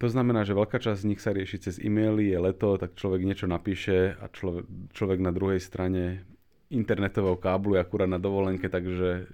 to 0.00 0.10
znamená, 0.10 0.42
že 0.42 0.58
veľká 0.58 0.82
časť 0.82 0.98
z 0.98 1.08
nich 1.14 1.22
sa 1.22 1.30
rieši 1.30 1.62
cez 1.62 1.74
e-maily, 1.78 2.34
je 2.34 2.38
leto, 2.42 2.74
tak 2.74 2.98
človek 2.98 3.22
niečo 3.22 3.46
napíše 3.46 4.18
a 4.18 4.26
človek, 4.26 4.66
človek 4.90 5.18
na 5.22 5.30
druhej 5.30 5.62
strane 5.62 6.26
internetového 6.74 7.38
káblu 7.38 7.78
akurát 7.78 8.10
na 8.10 8.18
dovolenke, 8.18 8.66
takže 8.66 9.30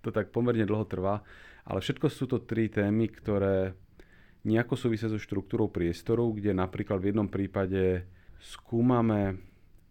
to 0.00 0.08
tak 0.14 0.32
pomerne 0.32 0.64
dlho 0.64 0.88
trvá. 0.88 1.20
Ale 1.68 1.84
všetko 1.84 2.06
sú 2.08 2.24
to 2.30 2.40
tri 2.40 2.72
témy, 2.72 3.12
ktoré 3.12 3.76
nejako 4.46 4.78
súvisia 4.78 5.10
so 5.10 5.20
štruktúrou 5.20 5.68
priestoru, 5.68 6.32
kde 6.32 6.54
napríklad 6.54 7.02
v 7.02 7.12
jednom 7.12 7.28
prípade 7.28 8.06
skúmame 8.40 9.40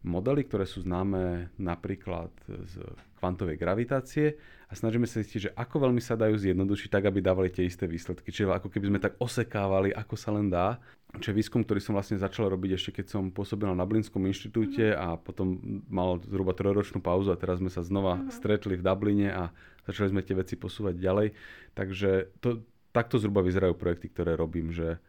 modely, 0.05 0.45
ktoré 0.45 0.69
sú 0.69 0.85
známe 0.85 1.49
napríklad 1.57 2.29
z 2.45 2.77
kvantovej 3.17 3.57
gravitácie 3.57 4.37
a 4.69 4.73
snažíme 4.77 5.09
sa 5.09 5.21
zistiť, 5.21 5.39
že 5.49 5.53
ako 5.57 5.89
veľmi 5.89 5.97
sa 5.97 6.13
dajú 6.13 6.37
zjednodušiť 6.37 6.89
tak, 6.93 7.09
aby 7.09 7.25
dávali 7.25 7.49
tie 7.49 7.65
isté 7.65 7.89
výsledky. 7.89 8.29
Čiže 8.29 8.53
ako 8.53 8.69
keby 8.69 8.85
sme 8.93 8.99
tak 9.01 9.17
osekávali, 9.17 9.89
ako 9.93 10.13
sa 10.13 10.29
len 10.33 10.49
dá. 10.49 10.77
Čo 11.17 11.31
je 11.33 11.37
výskum, 11.41 11.65
ktorý 11.65 11.81
som 11.81 11.97
vlastne 11.97 12.21
začal 12.21 12.51
robiť 12.53 12.77
ešte 12.77 13.01
keď 13.01 13.05
som 13.07 13.23
pôsobil 13.33 13.65
na 13.71 13.77
Dublinskom 13.81 14.21
inštitúte 14.29 14.93
mm-hmm. 14.93 15.01
a 15.01 15.17
potom 15.17 15.57
mal 15.89 16.21
zhruba 16.27 16.53
trojročnú 16.53 17.01
pauzu 17.01 17.33
a 17.33 17.39
teraz 17.39 17.63
sme 17.63 17.71
sa 17.73 17.81
znova 17.81 18.19
mm-hmm. 18.19 18.33
stretli 18.35 18.75
v 18.77 18.85
Dubline 18.85 19.29
a 19.31 19.43
začali 19.89 20.11
sme 20.11 20.21
tie 20.21 20.35
veci 20.37 20.53
posúvať 20.59 20.97
ďalej. 20.99 21.27
Takže 21.73 22.35
to, 22.43 22.61
takto 22.91 23.15
zhruba 23.17 23.41
vyzerajú 23.41 23.73
projekty, 23.79 24.11
ktoré 24.11 24.35
robím, 24.35 24.75
že 24.75 24.99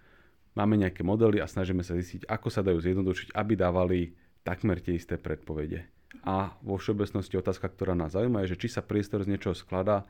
máme 0.56 0.80
nejaké 0.80 1.04
modely 1.04 1.38
a 1.38 1.46
snažíme 1.46 1.84
sa 1.84 1.94
zistiť, 1.94 2.26
ako 2.26 2.48
sa 2.48 2.64
dajú 2.64 2.80
zjednodušiť, 2.80 3.36
aby 3.36 3.52
dávali 3.54 3.98
takmer 4.42 4.80
tie 4.80 4.96
isté 4.96 5.20
predpovede. 5.20 5.84
A 6.24 6.56
vo 6.64 6.80
všeobecnosti 6.80 7.36
otázka, 7.36 7.70
ktorá 7.70 7.92
nás 7.92 8.16
zaujíma, 8.16 8.42
je, 8.42 8.56
že 8.56 8.66
či 8.66 8.68
sa 8.72 8.82
priestor 8.82 9.22
z 9.22 9.36
niečoho 9.36 9.54
skladá 9.54 10.08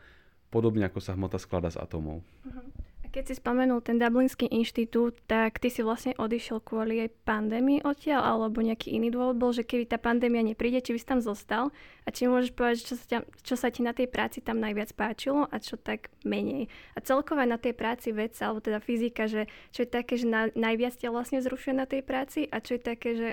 podobne 0.49 0.87
ako 0.87 1.03
sa 1.03 1.13
hmota 1.19 1.37
skladá 1.37 1.69
z 1.69 1.83
atómov. 1.83 2.23
Uh-huh. 2.23 2.63
Keď 3.17 3.33
si 3.33 3.41
spomenul 3.41 3.81
ten 3.81 3.97
Dublinský 3.97 4.45
inštitút, 4.45 5.17
tak 5.25 5.57
ty 5.57 5.73
si 5.73 5.81
vlastne 5.81 6.13
odišiel 6.21 6.61
kvôli 6.61 7.01
aj 7.01 7.17
pandémii 7.25 7.81
odtiaľ, 7.81 8.21
alebo 8.21 8.61
nejaký 8.61 8.93
iný 8.93 9.09
dôvod 9.09 9.41
bol, 9.41 9.57
že 9.57 9.65
keby 9.65 9.89
tá 9.89 9.97
pandémia 9.97 10.45
nepríde, 10.45 10.85
či 10.85 10.93
by 10.93 10.99
si 11.01 11.09
tam 11.09 11.25
zostal 11.25 11.73
a 12.05 12.09
či 12.13 12.29
môžeš 12.29 12.53
povedať, 12.53 12.85
čo 12.85 12.93
sa, 12.93 13.05
ťa, 13.09 13.19
čo 13.41 13.57
sa 13.57 13.73
ti 13.73 13.81
na 13.81 13.97
tej 13.97 14.13
práci 14.13 14.45
tam 14.45 14.61
najviac 14.61 14.93
páčilo 14.93 15.49
a 15.49 15.57
čo 15.57 15.81
tak 15.81 16.13
menej. 16.29 16.69
A 16.93 17.01
celkové 17.01 17.49
na 17.49 17.57
tej 17.57 17.73
práci 17.73 18.13
vec, 18.13 18.37
alebo 18.45 18.61
teda 18.61 18.85
fyzika, 18.85 19.33
že 19.33 19.49
čo 19.73 19.89
je 19.89 19.89
také, 19.89 20.21
že 20.21 20.29
na, 20.29 20.53
najviac 20.53 21.01
ťa 21.01 21.09
vlastne 21.09 21.41
zrušuje 21.41 21.73
na 21.73 21.89
tej 21.89 22.05
práci 22.05 22.45
a 22.45 22.61
čo 22.61 22.77
je 22.77 22.85
také, 22.85 23.17
že 23.17 23.29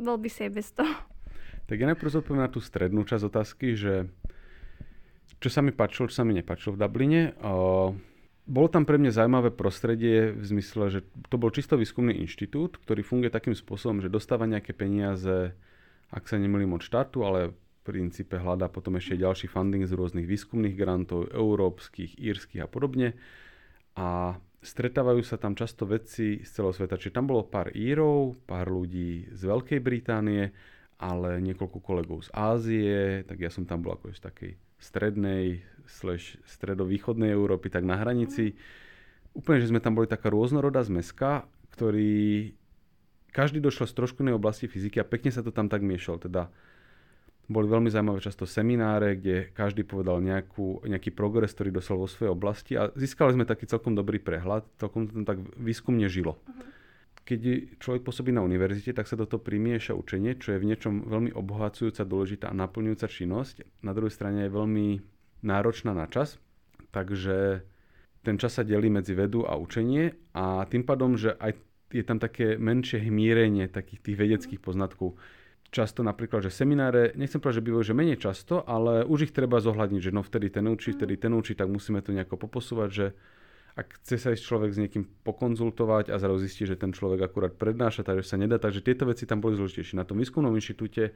bol 0.00 0.16
by 0.16 0.32
si 0.32 0.48
aj 0.48 0.52
bez 0.56 0.72
toho. 0.72 0.96
Tak 1.68 1.76
ja 1.76 1.84
najprv 1.92 2.08
zodpoviem 2.08 2.40
na 2.40 2.48
tú 2.48 2.64
strednú 2.64 3.04
časť 3.04 3.28
otázky, 3.28 3.76
že 3.76 4.08
čo 5.44 5.52
sa 5.52 5.60
mi 5.60 5.76
páčilo, 5.76 6.08
čo 6.08 6.16
sa 6.16 6.24
mi 6.24 6.32
nepáčilo 6.32 6.72
v 6.72 6.80
Dubline. 6.80 7.36
O, 7.44 7.92
bolo 8.46 8.70
tam 8.70 8.86
pre 8.86 8.96
mňa 8.96 9.10
zaujímavé 9.10 9.50
prostredie 9.50 10.30
v 10.30 10.44
zmysle, 10.46 10.84
že 10.88 11.00
to 11.28 11.36
bol 11.36 11.50
čisto 11.50 11.74
výskumný 11.74 12.14
inštitút, 12.22 12.78
ktorý 12.78 13.02
funguje 13.02 13.30
takým 13.30 13.58
spôsobom, 13.58 13.98
že 13.98 14.08
dostáva 14.08 14.46
nejaké 14.46 14.70
peniaze, 14.72 15.52
ak 16.14 16.24
sa 16.30 16.38
nemýlim 16.38 16.70
od 16.72 16.82
štátu, 16.82 17.26
ale 17.26 17.50
v 17.50 17.56
princípe 17.82 18.38
hľadá 18.38 18.70
potom 18.70 18.94
ešte 18.98 19.18
ďalší 19.18 19.50
funding 19.50 19.82
z 19.86 19.94
rôznych 19.94 20.26
výskumných 20.26 20.78
grantov, 20.78 21.30
európskych, 21.34 22.18
írskych 22.22 22.62
a 22.62 22.70
podobne. 22.70 23.18
A 23.98 24.38
stretávajú 24.62 25.26
sa 25.26 25.38
tam 25.38 25.58
často 25.58 25.86
vedci 25.86 26.42
z 26.42 26.48
celého 26.50 26.74
sveta. 26.74 26.98
Čiže 26.98 27.18
tam 27.18 27.30
bolo 27.30 27.46
pár 27.46 27.74
Írov, 27.74 28.38
pár 28.46 28.70
ľudí 28.70 29.30
z 29.34 29.42
Veľkej 29.46 29.80
Británie 29.82 30.54
ale 30.96 31.44
niekoľko 31.44 31.78
kolegov 31.84 32.24
z 32.24 32.32
Ázie, 32.32 32.96
tak 33.28 33.36
ja 33.40 33.52
som 33.52 33.68
tam 33.68 33.84
bol 33.84 33.96
ako 33.96 34.16
z 34.16 34.20
takej 34.24 34.52
strednej, 34.80 35.60
slash 35.86 36.38
stredovýchodnej 36.46 37.32
Európy, 37.32 37.72
tak 37.72 37.86
na 37.86 37.98
hranici. 37.98 38.58
Úplne, 39.36 39.58
že 39.62 39.70
sme 39.70 39.80
tam 39.80 39.94
boli 39.96 40.10
taká 40.10 40.32
rôznorodá 40.32 40.84
zmeska, 40.84 41.44
ktorý 41.76 42.52
každý 43.30 43.60
došiel 43.60 43.84
z 43.88 43.96
trošku 43.96 44.24
inej 44.24 44.40
oblasti 44.40 44.64
fyziky 44.64 45.00
a 45.00 45.08
pekne 45.08 45.28
sa 45.28 45.44
to 45.44 45.52
tam 45.52 45.68
tak 45.68 45.84
miešal. 45.84 46.16
Teda 46.16 46.48
boli 47.46 47.68
veľmi 47.68 47.92
zaujímavé 47.92 48.18
často 48.24 48.48
semináre, 48.48 49.20
kde 49.20 49.52
každý 49.54 49.86
povedal 49.86 50.18
nejakú, 50.24 50.82
nejaký 50.88 51.12
progres, 51.12 51.52
ktorý 51.52 51.70
dosal 51.78 52.00
vo 52.00 52.10
svojej 52.10 52.32
oblasti 52.32 52.72
a 52.74 52.90
získali 52.96 53.36
sme 53.36 53.46
taký 53.46 53.68
celkom 53.70 53.94
dobrý 53.94 54.18
prehľad, 54.18 54.66
celkom 54.80 55.06
to 55.06 55.20
tam 55.20 55.26
tak 55.28 55.38
výskumne 55.60 56.08
žilo. 56.10 56.40
Uh-huh 56.42 56.74
keď 57.26 57.74
človek 57.82 58.06
pôsobí 58.06 58.30
na 58.30 58.46
univerzite, 58.46 58.94
tak 58.94 59.10
sa 59.10 59.18
do 59.18 59.26
toho 59.26 59.42
primieša 59.42 59.98
učenie, 59.98 60.38
čo 60.38 60.54
je 60.54 60.62
v 60.62 60.68
niečom 60.70 61.10
veľmi 61.10 61.34
obohacujúca, 61.34 62.06
dôležitá 62.06 62.46
a 62.46 62.54
naplňujúca 62.54 63.10
činnosť. 63.10 63.66
Na 63.82 63.90
druhej 63.90 64.14
strane 64.14 64.46
je 64.46 64.54
veľmi 64.54 65.02
náročná 65.46 65.94
na 65.94 66.10
čas, 66.10 66.42
takže 66.90 67.62
ten 68.26 68.36
čas 68.42 68.58
sa 68.58 68.66
delí 68.66 68.90
medzi 68.90 69.14
vedu 69.14 69.46
a 69.46 69.54
učenie 69.54 70.18
a 70.34 70.66
tým 70.66 70.82
pádom, 70.82 71.14
že 71.14 71.38
aj 71.38 71.54
je 71.94 72.02
tam 72.02 72.18
také 72.18 72.58
menšie 72.58 72.98
hmírenie 72.98 73.70
takých 73.70 74.02
tých 74.02 74.16
vedeckých 74.18 74.58
poznatkov. 74.58 75.14
Často 75.70 76.02
napríklad, 76.02 76.42
že 76.42 76.50
semináre, 76.50 77.14
nechcem 77.14 77.38
povedať, 77.38 77.62
že 77.62 77.66
bývajú 77.70 77.84
že 77.86 77.94
menej 77.94 78.18
často, 78.18 78.66
ale 78.66 79.06
už 79.06 79.30
ich 79.30 79.32
treba 79.34 79.62
zohľadniť, 79.62 80.10
že 80.10 80.14
no 80.14 80.26
vtedy 80.26 80.50
ten 80.50 80.66
učí, 80.66 80.94
vtedy 80.94 81.14
ten 81.14 81.30
učí, 81.30 81.54
tak 81.54 81.70
musíme 81.70 82.02
to 82.02 82.10
nejako 82.10 82.38
poposúvať, 82.38 82.90
že 82.90 83.06
ak 83.76 84.00
chce 84.00 84.16
sa 84.16 84.32
ísť 84.32 84.40
človek 84.40 84.70
s 84.72 84.80
niekým 84.80 85.04
pokonzultovať 85.20 86.08
a 86.08 86.16
zrazu 86.16 86.48
zistí, 86.48 86.64
že 86.64 86.80
ten 86.80 86.96
človek 86.96 87.28
akurát 87.28 87.52
prednáša, 87.52 88.08
takže 88.08 88.24
sa 88.24 88.40
nedá. 88.40 88.56
Takže 88.56 88.80
tieto 88.80 89.04
veci 89.04 89.28
tam 89.28 89.44
boli 89.44 89.52
zložitejšie. 89.52 90.00
Na 90.00 90.08
tom 90.08 90.16
výskumnom 90.16 90.56
inštitúte 90.56 91.12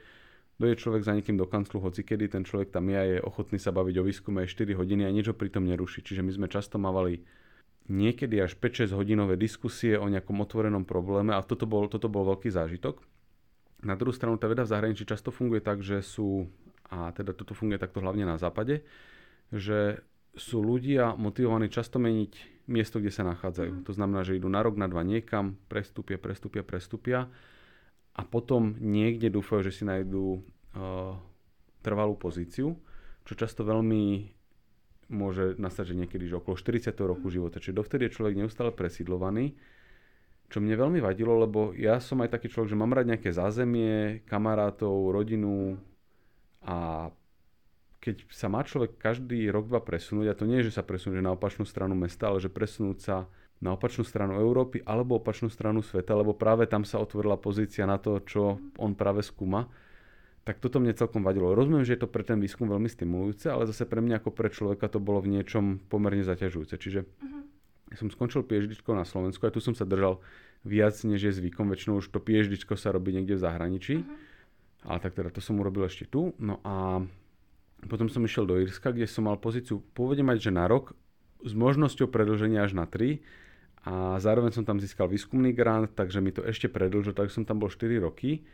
dojde 0.61 0.77
človek 0.77 1.03
za 1.09 1.16
niekým 1.16 1.40
do 1.40 1.49
kanclu, 1.49 1.81
hoci 1.81 2.05
kedy 2.05 2.29
ten 2.29 2.44
človek 2.44 2.68
tam 2.68 2.92
je 2.92 2.96
a 3.01 3.05
je 3.16 3.18
ochotný 3.25 3.57
sa 3.57 3.73
baviť 3.73 3.96
o 3.96 4.05
výskume 4.05 4.44
aj 4.44 4.53
4 4.53 4.77
hodiny 4.77 5.09
a 5.09 5.11
niečo 5.11 5.33
pritom 5.33 5.64
neruší. 5.64 6.05
Čiže 6.05 6.20
my 6.20 6.31
sme 6.37 6.46
často 6.53 6.77
mávali 6.77 7.25
niekedy 7.88 8.37
až 8.44 8.61
5-6 8.61 8.92
hodinové 8.92 9.40
diskusie 9.40 9.96
o 9.96 10.05
nejakom 10.07 10.37
otvorenom 10.44 10.85
probléme 10.85 11.33
a 11.33 11.40
toto 11.40 11.64
bol, 11.64 11.88
toto 11.88 12.12
bol 12.12 12.29
veľký 12.29 12.53
zážitok. 12.53 13.01
Na 13.81 13.96
druhú 13.96 14.12
stranu 14.12 14.37
tá 14.37 14.44
veda 14.44 14.68
v 14.68 14.73
zahraničí 14.77 15.09
často 15.09 15.33
funguje 15.33 15.64
tak, 15.64 15.81
že 15.81 16.05
sú, 16.05 16.44
a 16.92 17.09
teda 17.16 17.33
toto 17.33 17.57
funguje 17.57 17.81
takto 17.81 18.05
hlavne 18.05 18.29
na 18.29 18.37
západe, 18.37 18.85
že 19.49 20.05
sú 20.37 20.61
ľudia 20.61 21.16
motivovaní 21.16 21.73
často 21.73 21.96
meniť 21.96 22.62
miesto, 22.70 23.01
kde 23.01 23.11
sa 23.11 23.25
nachádzajú. 23.27 23.81
Mm. 23.81 23.85
To 23.88 23.92
znamená, 23.96 24.20
že 24.23 24.37
idú 24.37 24.46
na 24.46 24.61
rok, 24.62 24.79
na 24.79 24.87
dva 24.87 25.03
niekam, 25.03 25.59
prestúpia, 25.66 26.20
prestúpia, 26.20 26.62
prestúpia 26.62 27.27
a 28.14 28.23
potom 28.27 28.77
niekde 28.79 29.31
dúfajú, 29.31 29.66
že 29.66 29.73
si 29.73 29.85
nájdú 29.87 30.38
uh, 30.38 31.14
trvalú 31.81 32.18
pozíciu, 32.18 32.77
čo 33.25 33.33
často 33.38 33.62
veľmi 33.62 34.35
môže 35.11 35.59
nastať, 35.59 35.94
že 35.94 35.99
niekedy 35.99 36.25
že 36.31 36.38
okolo 36.38 36.55
40. 36.55 36.94
roku 37.03 37.27
mm. 37.29 37.35
života. 37.35 37.59
Čiže 37.59 37.79
dovtedy 37.79 38.07
je 38.07 38.16
človek 38.16 38.35
neustále 38.38 38.70
presídlovaný, 38.70 39.59
čo 40.51 40.59
mne 40.59 40.75
veľmi 40.75 40.99
vadilo, 41.03 41.38
lebo 41.38 41.75
ja 41.75 41.99
som 42.03 42.23
aj 42.23 42.35
taký 42.35 42.51
človek, 42.51 42.75
že 42.75 42.79
mám 42.79 42.94
rád 42.94 43.11
nejaké 43.11 43.31
zázemie, 43.31 44.27
kamarátov, 44.27 45.14
rodinu 45.14 45.79
a 46.62 47.11
keď 48.01 48.25
sa 48.33 48.49
má 48.49 48.64
človek 48.64 48.96
každý 48.96 49.53
rok 49.53 49.68
dva 49.68 49.85
presunúť, 49.85 50.27
a 50.33 50.38
to 50.38 50.49
nie 50.49 50.64
je, 50.64 50.73
že 50.73 50.81
sa 50.81 50.87
presunúť 50.87 51.20
na 51.20 51.37
opačnú 51.37 51.68
stranu 51.68 51.92
mesta, 51.92 52.33
ale 52.33 52.40
že 52.40 52.49
presunúť 52.49 52.99
sa 52.99 53.16
na 53.61 53.77
opačnú 53.77 54.09
stranu 54.09 54.40
Európy 54.40 54.81
alebo 54.88 55.20
opačnú 55.20 55.53
stranu 55.53 55.85
sveta, 55.85 56.16
lebo 56.16 56.33
práve 56.33 56.64
tam 56.64 56.83
sa 56.88 56.96
otvorila 56.96 57.37
pozícia 57.37 57.85
na 57.85 58.01
to, 58.01 58.25
čo 58.25 58.57
on 58.81 58.96
práve 58.96 59.20
skúma, 59.20 59.68
tak 60.49 60.57
toto 60.64 60.81
mne 60.81 60.96
celkom 60.96 61.20
vadilo. 61.20 61.53
Rozumiem, 61.53 61.85
že 61.85 61.94
je 61.94 62.03
to 62.03 62.09
pre 62.09 62.25
ten 62.25 62.40
výskum 62.40 62.64
veľmi 62.64 62.88
stimulujúce, 62.88 63.53
ale 63.53 63.68
zase 63.68 63.85
pre 63.85 64.01
mňa 64.01 64.25
ako 64.25 64.31
pre 64.33 64.49
človeka 64.49 64.88
to 64.88 64.96
bolo 64.96 65.20
v 65.20 65.37
niečom 65.37 65.85
pomerne 65.92 66.25
zaťažujúce. 66.25 66.81
Čiže 66.81 67.01
uh-huh. 67.05 67.96
som 68.01 68.09
skončil 68.09 68.49
PhD 68.49 68.73
na 68.96 69.05
Slovensku 69.05 69.44
a 69.44 69.53
tu 69.53 69.61
som 69.61 69.77
sa 69.77 69.85
držal 69.85 70.25
viac, 70.64 70.96
než 71.05 71.29
je 71.29 71.33
zvykom. 71.37 71.68
Väčšinou 71.68 72.01
už 72.01 72.09
to 72.09 72.25
PhD 72.25 72.57
sa 72.57 72.88
robí 72.88 73.12
niekde 73.12 73.37
v 73.37 73.44
zahraničí. 73.44 73.94
Uh-huh. 74.01 74.88
Ale 74.88 74.99
tak 75.05 75.12
teda 75.12 75.29
to 75.29 75.44
som 75.44 75.61
urobil 75.61 75.85
ešte 75.85 76.09
tu. 76.09 76.33
No 76.40 76.57
a 76.64 77.05
potom 77.85 78.09
som 78.09 78.25
išiel 78.25 78.49
do 78.49 78.57
Irska, 78.57 78.96
kde 78.96 79.05
som 79.05 79.29
mal 79.29 79.37
pozíciu 79.37 79.85
pôvodne 79.92 80.25
mať, 80.25 80.49
že 80.49 80.57
na 80.57 80.64
rok 80.64 80.96
s 81.44 81.53
možnosťou 81.53 82.09
predlženia 82.09 82.64
až 82.64 82.77
na 82.77 82.88
3 82.88 83.20
a 83.81 84.21
zároveň 84.21 84.53
som 84.53 84.64
tam 84.64 84.77
získal 84.77 85.09
výskumný 85.09 85.57
grant, 85.57 85.97
takže 85.97 86.21
mi 86.21 86.33
to 86.37 86.45
ešte 86.45 86.69
predlžil, 86.69 87.16
takže 87.16 87.40
som 87.40 87.45
tam 87.49 87.64
bol 87.64 87.73
4 87.73 87.97
roky. 88.05 88.45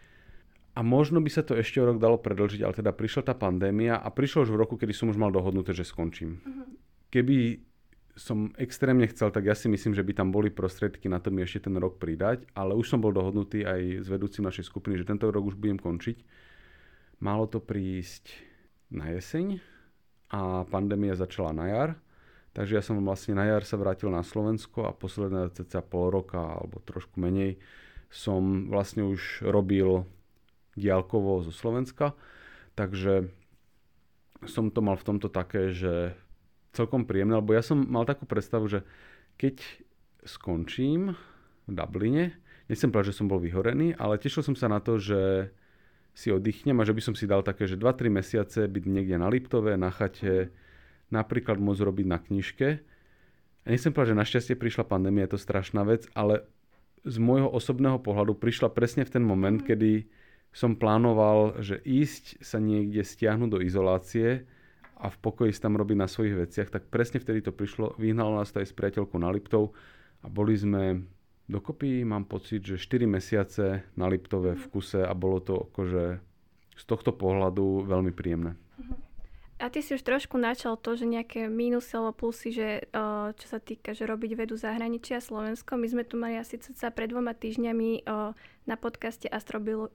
A 0.77 0.85
možno 0.85 1.25
by 1.25 1.31
sa 1.33 1.41
to 1.41 1.57
ešte 1.57 1.81
o 1.81 1.89
rok 1.89 1.97
dalo 1.97 2.21
predlžiť, 2.21 2.61
ale 2.61 2.77
teda 2.77 2.93
prišla 2.93 3.33
tá 3.33 3.35
pandémia 3.35 3.97
a 3.97 4.12
prišlo 4.12 4.45
už 4.45 4.53
v 4.53 4.61
roku, 4.61 4.77
kedy 4.77 4.93
som 4.93 5.09
už 5.09 5.17
mal 5.17 5.33
dohodnuté, 5.33 5.73
že 5.73 5.89
skončím. 5.89 6.37
Uh-huh. 6.37 6.69
Keby 7.09 7.65
som 8.17 8.53
extrémne 8.57 9.05
chcel, 9.09 9.29
tak 9.29 9.45
ja 9.49 9.57
si 9.57 9.69
myslím, 9.69 9.93
že 9.93 10.05
by 10.05 10.12
tam 10.17 10.29
boli 10.33 10.49
prostriedky 10.49 11.09
na 11.09 11.21
to 11.21 11.29
mi 11.29 11.45
ešte 11.45 11.69
ten 11.69 11.77
rok 11.77 12.01
pridať, 12.01 12.49
ale 12.57 12.73
už 12.73 12.89
som 12.89 13.01
bol 13.01 13.12
dohodnutý 13.12 13.65
aj 13.65 14.05
s 14.05 14.07
vedúcim 14.09 14.45
našej 14.45 14.69
skupiny, 14.69 14.97
že 15.01 15.09
tento 15.09 15.29
rok 15.29 15.49
už 15.49 15.57
budem 15.57 15.77
končiť. 15.77 16.25
Malo 17.21 17.45
to 17.49 17.61
prísť 17.61 18.33
na 18.93 19.12
jeseň 19.12 19.61
a 20.33 20.65
pandémia 20.69 21.17
začala 21.17 21.53
na 21.53 21.67
jar. 21.69 21.91
Takže 22.57 22.73
ja 22.73 22.81
som 22.81 22.97
vlastne 23.05 23.37
na 23.37 23.45
jar 23.45 23.69
sa 23.69 23.77
vrátil 23.77 24.09
na 24.09 24.25
Slovensko 24.25 24.88
a 24.88 24.97
posledné 24.97 25.53
cca 25.53 25.85
pol 25.85 26.09
roka 26.09 26.40
alebo 26.40 26.81
trošku 26.81 27.21
menej 27.21 27.61
som 28.09 28.73
vlastne 28.73 29.05
už 29.05 29.45
robil 29.45 30.09
diálkovo 30.73 31.45
zo 31.45 31.53
Slovenska. 31.53 32.16
Takže 32.73 33.29
som 34.49 34.73
to 34.73 34.81
mal 34.81 34.97
v 34.97 35.05
tomto 35.05 35.29
také, 35.29 35.77
že 35.77 36.16
celkom 36.73 37.05
príjemné, 37.05 37.37
lebo 37.37 37.53
ja 37.53 37.61
som 37.61 37.77
mal 37.77 38.09
takú 38.09 38.25
predstavu, 38.25 38.69
že 38.73 38.81
keď 39.37 39.61
skončím 40.25 41.12
v 41.69 41.73
Dubline, 41.73 42.40
nechcem 42.73 42.88
povedať, 42.88 43.12
že 43.12 43.19
som 43.21 43.29
bol 43.29 43.40
vyhorený, 43.40 43.97
ale 44.01 44.16
tešil 44.16 44.40
som 44.40 44.57
sa 44.57 44.73
na 44.73 44.81
to, 44.81 44.97
že 44.97 45.53
si 46.16 46.33
oddychnem 46.33 46.77
a 46.81 46.88
že 46.88 46.97
by 46.97 47.03
som 47.05 47.12
si 47.12 47.29
dal 47.29 47.45
také, 47.45 47.69
že 47.69 47.77
2-3 47.77 48.09
mesiace 48.09 48.61
byť 48.64 48.85
niekde 48.88 49.21
na 49.21 49.29
Liptove, 49.29 49.77
na 49.77 49.92
chate, 49.92 50.49
napríklad 51.11 51.59
môcť 51.59 51.83
robiť 51.83 52.07
na 52.07 52.19
knižke. 52.19 52.69
A 53.62 53.66
nechcem 53.66 53.90
povedať, 53.90 54.14
že 54.14 54.21
našťastie 54.23 54.55
prišla 54.55 54.87
pandémia, 54.87 55.27
je 55.27 55.35
to 55.35 55.40
strašná 55.42 55.83
vec, 55.83 56.07
ale 56.14 56.47
z 57.07 57.16
môjho 57.23 57.51
osobného 57.51 58.03
pohľadu 58.03 58.35
prišla 58.35 58.71
presne 58.75 59.07
v 59.07 59.12
ten 59.14 59.23
moment, 59.23 59.62
mm. 59.62 59.66
kedy 59.66 60.11
som 60.51 60.75
plánoval, 60.75 61.61
že 61.62 61.79
ísť 61.85 62.42
sa 62.42 62.59
niekde 62.59 63.05
stiahnuť 63.05 63.49
do 63.53 63.59
izolácie 63.62 64.49
a 64.97 65.12
v 65.12 65.16
pokoji 65.21 65.53
si 65.53 65.61
tam 65.61 65.77
robiť 65.77 65.97
na 66.01 66.09
svojich 66.09 66.49
veciach, 66.49 66.69
tak 66.73 66.88
presne 66.88 67.21
vtedy 67.21 67.45
to 67.45 67.53
prišlo. 67.53 67.95
Vyhnalo 68.01 68.40
nás 68.40 68.49
to 68.51 68.64
aj 68.64 68.73
s 68.73 68.75
priateľkou 68.75 69.21
na 69.21 69.29
Liptov 69.29 69.77
a 70.25 70.33
boli 70.33 70.57
sme 70.57 71.05
dokopy 71.47 72.03
mám 72.03 72.27
pocit, 72.27 72.64
že 72.64 72.81
4 72.81 73.07
mesiace 73.07 73.85
na 73.95 74.09
Liptove 74.09 74.57
v 74.57 74.66
kuse 74.73 75.05
a 75.05 75.12
bolo 75.12 75.38
to 75.45 75.69
akože 75.71 76.19
z 76.77 76.85
tohto 76.88 77.12
pohľadu 77.14 77.87
veľmi 77.87 78.12
príjemné. 78.16 78.57
Mhm. 78.81 79.06
A 79.57 79.73
ty 79.73 79.81
si 79.81 79.97
už 79.97 80.05
trošku 80.05 80.37
načal 80.37 80.77
to, 80.77 81.01
že 81.01 81.09
nejaké 81.09 81.49
mínusy 81.49 81.97
alebo 81.97 82.29
plusy, 82.29 82.53
že 82.53 82.92
čo 83.40 83.47
sa 83.49 83.57
týka, 83.57 83.97
že 83.97 84.05
robiť 84.05 84.37
vedu 84.37 84.53
zahraničia 84.53 85.25
Slovensko. 85.25 85.81
My 85.81 85.88
sme 85.88 86.05
tu 86.05 86.21
mali 86.21 86.37
asi 86.37 86.61
sa 86.77 86.92
pred 86.92 87.09
dvoma 87.09 87.33
týždňami 87.33 88.05
na 88.69 88.77
podcaste 88.77 89.25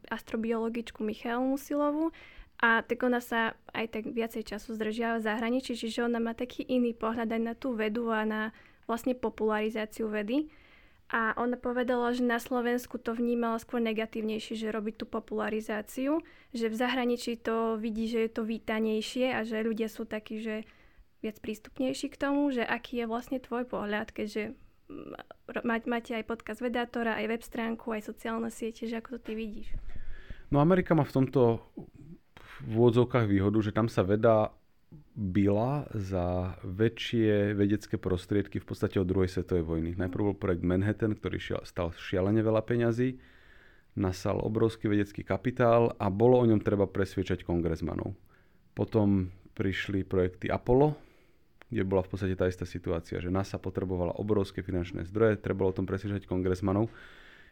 astrobiologičku 0.10 1.06
Michalu 1.06 1.46
Musilovú 1.46 2.10
a 2.58 2.82
tak 2.82 3.06
ona 3.06 3.22
sa 3.22 3.54
aj 3.74 4.02
tak 4.02 4.04
viacej 4.10 4.50
času 4.50 4.74
zdržiava 4.78 5.22
v 5.22 5.28
zahraničí, 5.30 5.78
čiže 5.78 6.10
ona 6.10 6.18
má 6.18 6.34
taký 6.34 6.66
iný 6.66 6.98
pohľad 6.98 7.30
aj 7.30 7.42
na 7.42 7.54
tú 7.54 7.78
vedu 7.78 8.10
a 8.10 8.26
na 8.26 8.42
vlastne 8.90 9.14
popularizáciu 9.14 10.10
vedy. 10.10 10.50
A 11.12 11.36
ona 11.36 11.60
povedala, 11.60 12.16
že 12.16 12.24
na 12.24 12.40
Slovensku 12.40 12.96
to 12.96 13.12
vnímala 13.12 13.60
skôr 13.60 13.84
negatívnejšie, 13.84 14.56
že 14.56 14.72
robí 14.72 14.96
tú 14.96 15.04
popularizáciu, 15.04 16.24
že 16.56 16.72
v 16.72 16.80
zahraničí 16.80 17.36
to 17.36 17.76
vidí, 17.76 18.08
že 18.08 18.26
je 18.26 18.32
to 18.32 18.48
vítanejšie 18.48 19.36
a 19.36 19.44
že 19.44 19.60
ľudia 19.60 19.92
sú 19.92 20.08
takí, 20.08 20.40
že 20.40 20.64
viac 21.20 21.36
prístupnejší 21.44 22.16
k 22.16 22.20
tomu, 22.20 22.48
že 22.56 22.64
aký 22.64 23.04
je 23.04 23.12
vlastne 23.12 23.44
tvoj 23.44 23.68
pohľad, 23.68 24.16
keďže 24.16 24.56
máte 25.64 26.16
aj 26.16 26.24
podcast 26.28 26.64
Vedátora, 26.64 27.20
aj 27.20 27.28
web 27.28 27.44
stránku, 27.44 27.92
aj 27.92 28.08
sociálne 28.08 28.48
siete, 28.48 28.88
že 28.88 29.04
ako 29.04 29.20
to 29.20 29.32
ty 29.32 29.34
vidíš? 29.36 29.68
No 30.48 30.64
Amerika 30.64 30.96
má 30.96 31.04
v 31.04 31.16
tomto 31.16 31.60
v 32.62 32.72
úvodzovkách 32.72 33.28
výhodu, 33.28 33.60
že 33.60 33.76
tam 33.76 33.92
sa 33.92 34.08
veda 34.08 34.54
byla 35.16 35.92
za 35.92 36.56
väčšie 36.64 37.52
vedecké 37.52 38.00
prostriedky 38.00 38.64
v 38.64 38.68
podstate 38.68 38.96
od 38.96 39.08
druhej 39.08 39.28
svetovej 39.28 39.68
vojny. 39.68 39.92
Najprv 40.00 40.32
bol 40.32 40.38
projekt 40.40 40.64
Manhattan, 40.64 41.20
ktorý 41.20 41.38
stal 41.68 41.92
šialene 41.92 42.40
veľa 42.40 42.64
peňazí, 42.64 43.20
nasal 44.00 44.40
obrovský 44.40 44.88
vedecký 44.88 45.28
kapitál 45.28 45.92
a 46.00 46.08
bolo 46.08 46.40
o 46.40 46.48
ňom 46.48 46.64
treba 46.64 46.88
presviečať 46.88 47.44
kongresmanov. 47.44 48.16
Potom 48.72 49.36
prišli 49.52 50.08
projekty 50.08 50.48
Apollo, 50.48 50.96
kde 51.68 51.84
bola 51.84 52.04
v 52.04 52.12
podstate 52.16 52.36
tá 52.40 52.48
istá 52.48 52.64
situácia, 52.64 53.20
že 53.20 53.28
NASA 53.28 53.60
potrebovala 53.60 54.16
obrovské 54.16 54.64
finančné 54.64 55.04
zdroje, 55.08 55.40
trebalo 55.44 55.72
o 55.72 55.78
tom 55.78 55.88
presviečať 55.88 56.24
kongresmanov. 56.24 56.88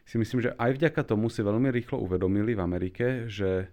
si 0.08 0.16
myslím, 0.16 0.40
že 0.40 0.56
aj 0.56 0.80
vďaka 0.80 1.04
tomu 1.04 1.28
si 1.28 1.44
veľmi 1.44 1.68
rýchlo 1.68 2.00
uvedomili 2.00 2.56
v 2.56 2.64
Amerike, 2.64 3.28
že 3.28 3.68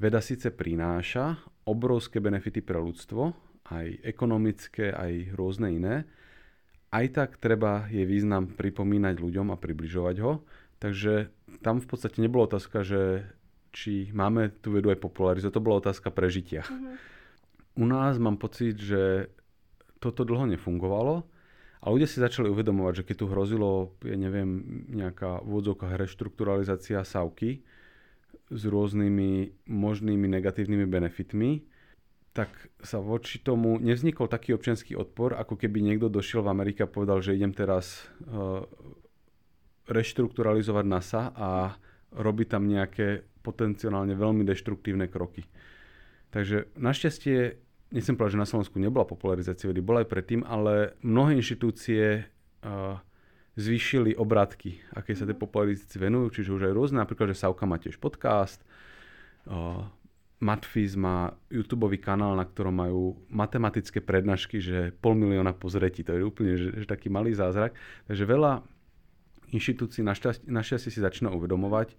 veda 0.00 0.20
síce 0.24 0.52
prináša 0.52 1.36
obrovské 1.70 2.18
benefity 2.18 2.58
pre 2.60 2.82
ľudstvo, 2.82 3.30
aj 3.70 4.02
ekonomické, 4.02 4.90
aj 4.90 5.38
rôzne 5.38 5.70
iné, 5.70 5.96
aj 6.90 7.06
tak 7.14 7.30
treba 7.38 7.86
jej 7.86 8.02
význam 8.02 8.50
pripomínať 8.50 9.22
ľuďom 9.22 9.54
a 9.54 9.60
približovať 9.60 10.16
ho. 10.26 10.42
Takže 10.82 11.30
tam 11.62 11.78
v 11.78 11.86
podstate 11.86 12.18
nebola 12.18 12.50
otázka, 12.50 12.82
že 12.82 13.30
či 13.70 14.10
máme 14.10 14.50
tú 14.58 14.74
vedu 14.74 14.90
aj 14.90 14.98
popularizovať, 14.98 15.54
to 15.54 15.62
bola 15.62 15.78
otázka 15.78 16.10
prežitia. 16.10 16.66
Uh-huh. 16.66 16.98
U 17.78 17.84
nás 17.86 18.18
mám 18.18 18.34
pocit, 18.34 18.74
že 18.82 19.30
toto 20.02 20.26
dlho 20.26 20.50
nefungovalo 20.50 21.22
a 21.80 21.86
ľudia 21.86 22.10
si 22.10 22.18
začali 22.18 22.50
uvedomovať, 22.50 23.04
že 23.04 23.06
keď 23.06 23.16
tu 23.16 23.26
hrozilo, 23.30 23.70
ja 24.02 24.18
neviem, 24.18 24.82
nejaká 24.90 25.46
vôdzovka 25.46 25.94
reštrukturalizácia 25.94 27.06
savky 27.06 27.62
s 28.50 28.62
rôznymi 28.66 29.62
možnými 29.70 30.26
negatívnymi 30.26 30.86
benefitmi, 30.90 31.62
tak 32.30 32.50
sa 32.78 33.02
voči 33.02 33.42
tomu 33.42 33.78
nevznikol 33.82 34.30
taký 34.30 34.54
občianský 34.54 34.94
odpor, 34.94 35.34
ako 35.34 35.58
keby 35.58 35.82
niekto 35.82 36.06
došiel 36.06 36.46
v 36.46 36.52
Amerike 36.54 36.86
a 36.86 36.90
povedal, 36.90 37.18
že 37.22 37.34
idem 37.34 37.50
teraz 37.50 38.06
uh, 38.26 38.62
reštrukturalizovať 39.90 40.84
NASA 40.86 41.22
a 41.34 41.74
robiť 42.14 42.46
tam 42.50 42.70
nejaké 42.70 43.26
potenciálne 43.42 44.14
veľmi 44.14 44.46
deštruktívne 44.46 45.10
kroky. 45.10 45.42
Takže 46.30 46.70
našťastie, 46.78 47.58
nechcem 47.90 48.14
povedať, 48.14 48.38
že 48.38 48.42
na 48.46 48.50
Slovensku 48.50 48.78
nebola 48.78 49.02
popularizácia 49.02 49.66
vedy, 49.66 49.82
bola 49.82 50.06
aj 50.06 50.10
predtým, 50.10 50.46
ale 50.46 50.94
mnohé 51.02 51.34
inštitúcie 51.34 52.22
uh, 52.22 52.94
zvýšili 53.60 54.16
obratky, 54.16 54.80
aké 54.96 55.12
sa 55.12 55.28
tej 55.28 55.36
popularizácii 55.36 56.00
venujú, 56.00 56.40
čiže 56.40 56.56
už 56.56 56.62
aj 56.66 56.72
rôzne, 56.72 56.96
napríklad, 57.04 57.36
že 57.36 57.44
Sauka 57.44 57.68
má 57.68 57.76
tiež 57.76 58.00
podcast, 58.00 58.64
uh, 59.44 59.84
Matfiz 60.40 60.96
má 60.96 61.36
YouTube 61.52 62.00
kanál, 62.00 62.32
na 62.32 62.48
ktorom 62.48 62.72
majú 62.72 63.20
matematické 63.28 64.00
prednášky, 64.00 64.56
že 64.56 64.96
pol 65.04 65.12
milióna 65.12 65.52
pozretí. 65.52 66.00
To 66.00 66.16
je 66.16 66.24
úplne 66.24 66.56
že, 66.56 66.80
že 66.80 66.86
taký 66.88 67.12
malý 67.12 67.36
zázrak. 67.36 67.76
Takže 68.08 68.24
veľa 68.24 68.64
inštitúcií 69.52 70.00
našťastie, 70.00 70.48
našťastie 70.48 70.90
si 70.96 71.04
začína 71.04 71.28
uvedomovať, 71.36 71.92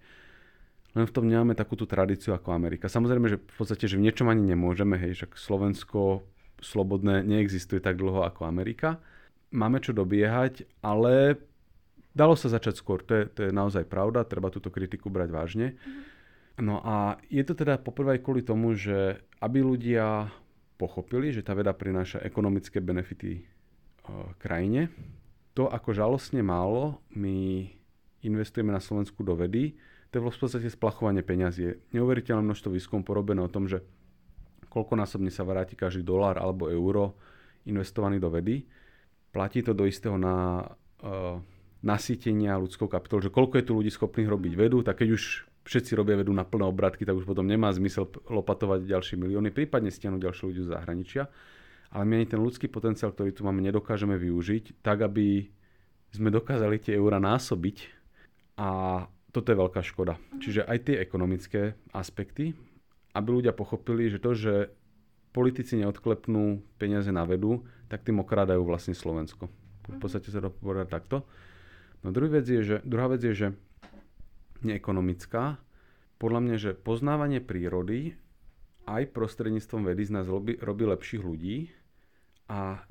len 0.98 1.06
v 1.06 1.14
tom 1.14 1.30
nemáme 1.30 1.54
takú 1.54 1.78
tú 1.78 1.86
tradíciu 1.86 2.34
ako 2.34 2.50
Amerika. 2.50 2.90
Samozrejme, 2.90 3.30
že 3.30 3.38
v 3.38 3.56
podstate, 3.56 3.86
že 3.86 3.96
v 3.96 4.10
niečom 4.10 4.26
ani 4.26 4.42
nemôžeme, 4.42 4.98
hej, 4.98 5.22
však 5.22 5.38
Slovensko 5.38 6.26
slobodné 6.58 7.22
neexistuje 7.22 7.78
tak 7.78 7.94
dlho 7.94 8.26
ako 8.26 8.50
Amerika. 8.50 8.98
Máme 9.54 9.78
čo 9.78 9.94
dobiehať, 9.94 10.66
ale 10.82 11.38
dalo 12.12 12.36
sa 12.36 12.48
začať 12.52 12.78
skôr, 12.78 13.00
to 13.04 13.12
je, 13.12 13.22
to 13.28 13.40
je 13.48 13.52
naozaj 13.52 13.88
pravda, 13.88 14.28
treba 14.28 14.52
túto 14.52 14.68
kritiku 14.68 15.08
brať 15.08 15.28
vážne. 15.32 15.66
Mm-hmm. 15.76 16.12
No 16.60 16.84
a 16.84 17.16
je 17.32 17.42
to 17.48 17.56
teda 17.56 17.80
poprvé 17.80 18.20
kvôli 18.20 18.44
tomu, 18.44 18.76
že 18.76 19.24
aby 19.40 19.64
ľudia 19.64 20.28
pochopili, 20.76 21.32
že 21.32 21.40
tá 21.40 21.56
veda 21.56 21.72
prináša 21.72 22.20
ekonomické 22.20 22.82
benefity 22.84 23.40
e, 23.40 23.42
krajine. 24.36 24.92
To, 25.56 25.68
ako 25.68 25.96
žalostne 25.96 26.44
málo 26.44 27.00
my 27.16 27.68
investujeme 28.20 28.72
na 28.72 28.80
Slovensku 28.80 29.24
do 29.24 29.32
vedy, 29.32 29.76
to 30.12 30.20
je 30.20 30.22
v 30.22 30.28
podstate 30.28 30.68
splachovanie 30.68 31.24
peňazí. 31.24 31.88
Neuveriteľné 31.96 32.44
množstvo 32.44 32.68
výskum 32.68 33.00
porobené 33.00 33.40
o 33.40 33.48
tom, 33.48 33.64
že 33.64 33.80
koľkonásobne 34.68 35.32
sa 35.32 35.40
vráti 35.44 35.72
každý 35.72 36.04
dolár 36.04 36.36
alebo 36.36 36.68
euro 36.68 37.16
investovaný 37.64 38.20
do 38.20 38.28
vedy. 38.28 38.68
Platí 39.32 39.64
to 39.64 39.72
do 39.72 39.88
istého 39.88 40.20
na 40.20 40.68
uh, 41.00 41.40
nasýtenia 41.82 42.58
ľudskou 42.62 42.86
kapitolou, 42.86 43.26
že 43.26 43.34
koľko 43.34 43.54
je 43.58 43.66
tu 43.66 43.72
ľudí 43.74 43.90
schopných 43.90 44.30
robiť 44.30 44.52
vedu, 44.54 44.86
tak 44.86 45.02
keď 45.02 45.18
už 45.18 45.22
všetci 45.66 45.94
robia 45.98 46.18
vedú 46.18 46.30
na 46.34 46.46
plné 46.46 46.66
obratky, 46.66 47.02
tak 47.06 47.18
už 47.18 47.26
potom 47.26 47.46
nemá 47.46 47.70
zmysel 47.74 48.10
lopatovať 48.30 48.86
ďalšie 48.86 49.18
milióny, 49.18 49.54
prípadne 49.54 49.90
stiahnuť 49.90 50.22
ďalšie 50.22 50.44
ľudí 50.46 50.60
z 50.62 50.72
zahraničia. 50.74 51.22
Ale 51.92 52.08
my 52.08 52.22
ani 52.22 52.26
ten 52.26 52.40
ľudský 52.40 52.72
potenciál, 52.72 53.12
ktorý 53.12 53.36
tu 53.36 53.44
máme, 53.44 53.60
nedokážeme 53.60 54.16
využiť 54.16 54.80
tak, 54.80 55.04
aby 55.04 55.50
sme 56.14 56.32
dokázali 56.32 56.80
tie 56.80 56.96
eurá 56.96 57.20
násobiť 57.20 57.76
a 58.56 58.68
toto 59.32 59.48
je 59.48 59.60
veľká 59.60 59.80
škoda. 59.80 60.16
Čiže 60.40 60.64
aj 60.68 60.78
tie 60.88 60.96
ekonomické 61.00 61.76
aspekty, 61.92 62.52
aby 63.12 63.28
ľudia 63.28 63.52
pochopili, 63.52 64.08
že 64.08 64.20
to, 64.20 64.32
že 64.32 64.54
politici 65.32 65.80
neodklepnú 65.80 66.60
peniaze 66.76 67.08
na 67.08 67.24
vedu, 67.24 67.64
tak 67.88 68.04
tým 68.04 68.20
okrádajú 68.20 68.60
vlastne 68.64 68.92
Slovensko. 68.92 69.48
V 69.88 69.98
podstate 69.98 70.28
sa 70.28 70.40
dá 70.40 70.52
povedať 70.52 70.88
takto. 70.92 71.24
No 72.02 72.10
druhá 72.10 72.42
vec 72.42 72.46
je, 72.50 72.60
že, 72.62 72.76
druhá 72.82 73.06
vec 73.06 73.22
je, 73.22 73.34
že 73.34 73.48
neekonomická. 74.62 75.58
Podľa 76.18 76.40
mňa, 76.42 76.56
že 76.58 76.70
poznávanie 76.78 77.42
prírody 77.42 78.14
aj 78.86 79.14
prostredníctvom 79.14 79.86
vedy 79.86 80.02
z 80.06 80.12
nás 80.14 80.26
robí, 80.26 80.58
robí 80.58 80.86
lepších 80.86 81.22
ľudí 81.22 81.70
a 82.50 82.82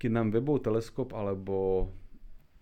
keď 0.00 0.10
nám 0.10 0.28
webov 0.32 0.64
teleskop 0.64 1.12
alebo, 1.12 1.88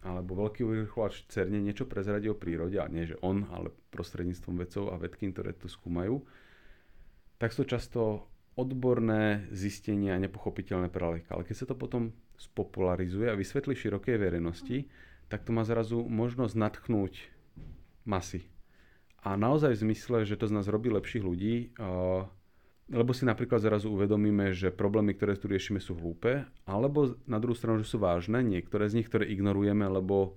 alebo 0.03 0.47
veľký 0.47 0.67
vyvrcholač 0.67 1.27
CERNE 1.31 1.63
niečo 1.63 1.87
prezradí 1.87 2.27
o 2.27 2.37
prírode, 2.37 2.77
a 2.77 2.91
nie 2.91 3.07
že 3.07 3.17
on, 3.23 3.47
ale 3.55 3.73
prostredníctvom 3.95 4.55
vedcov 4.61 4.85
a 4.91 5.01
vedky, 5.01 5.31
ktoré 5.31 5.55
to 5.55 5.71
skúmajú, 5.71 6.23
tak 7.41 7.55
sú 7.57 7.65
často 7.65 8.29
odborné 8.59 9.49
zistenia 9.55 10.21
nepochopiteľné 10.21 10.93
pre 10.93 11.01
laika. 11.17 11.39
Ale 11.39 11.47
keď 11.47 11.57
sa 11.57 11.67
to 11.71 11.79
potom 11.79 12.13
spopularizuje 12.37 13.31
a 13.31 13.39
vysvetlí 13.39 13.73
širokej 13.73 14.17
verejnosti, 14.21 14.85
tak 15.31 15.47
to 15.47 15.55
má 15.55 15.63
zrazu 15.63 16.03
možnosť 16.03 16.59
natchnúť 16.59 17.31
masy. 18.03 18.43
A 19.23 19.39
naozaj 19.39 19.79
v 19.79 19.83
zmysle, 19.89 20.27
že 20.27 20.35
to 20.35 20.51
z 20.51 20.57
nás 20.59 20.67
robí 20.67 20.91
lepších 20.91 21.23
ľudí, 21.23 21.71
lebo 22.91 23.15
si 23.15 23.23
napríklad 23.23 23.63
zrazu 23.63 23.87
uvedomíme, 23.95 24.51
že 24.51 24.75
problémy, 24.75 25.15
ktoré 25.15 25.39
tu 25.39 25.47
riešime, 25.47 25.79
sú 25.79 25.95
hlúpe, 25.95 26.43
alebo 26.67 27.15
na 27.31 27.39
druhú 27.39 27.55
stranu, 27.55 27.79
že 27.79 27.87
sú 27.87 28.03
vážne, 28.03 28.43
niektoré 28.43 28.91
z 28.91 28.99
nich, 28.99 29.07
ktoré 29.07 29.31
ignorujeme, 29.31 29.87
lebo 29.87 30.35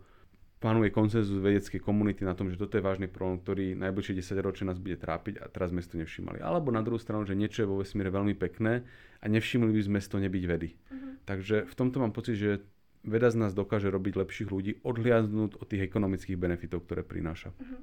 panuje 0.63 0.95
konsenzus 0.95 1.43
vedeckej 1.43 1.83
komunity 1.83 2.23
na 2.23 2.39
tom, 2.39 2.47
že 2.47 2.55
toto 2.55 2.79
je 2.79 2.85
vážny 2.85 3.11
problém, 3.11 3.41
ktorý 3.43 3.65
najbližšie 3.75 4.23
10 4.23 4.47
ročia 4.47 4.63
nás 4.63 4.79
bude 4.79 4.95
trápiť 4.95 5.43
a 5.43 5.51
teraz 5.51 5.75
sme 5.75 5.83
si 5.83 5.91
to 5.91 5.99
nevšimali. 5.99 6.39
Alebo 6.39 6.71
na 6.71 6.79
druhú 6.79 6.95
stranu, 6.95 7.27
že 7.27 7.35
niečo 7.35 7.65
je 7.65 7.71
vo 7.71 7.83
vesmíre 7.83 8.07
veľmi 8.07 8.31
pekné 8.39 8.87
a 9.19 9.25
nevšimli 9.27 9.75
by 9.75 9.81
sme 9.83 9.99
si 9.99 10.07
to 10.07 10.23
nebyť 10.23 10.43
vedy. 10.47 10.69
Uh-huh. 10.71 11.19
Takže 11.27 11.67
v 11.67 11.73
tomto 11.75 11.99
mám 11.99 12.15
pocit, 12.15 12.39
že 12.39 12.63
veda 13.03 13.29
z 13.29 13.37
nás 13.39 13.51
dokáže 13.51 13.91
robiť 13.91 14.13
lepších 14.15 14.49
ľudí, 14.49 14.71
odhliadnúť 14.81 15.59
od 15.59 15.65
tých 15.67 15.85
ekonomických 15.87 16.39
benefitov, 16.39 16.87
ktoré 16.87 17.03
prináša. 17.03 17.51
Uh-huh. 17.55 17.79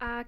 A 0.00 0.24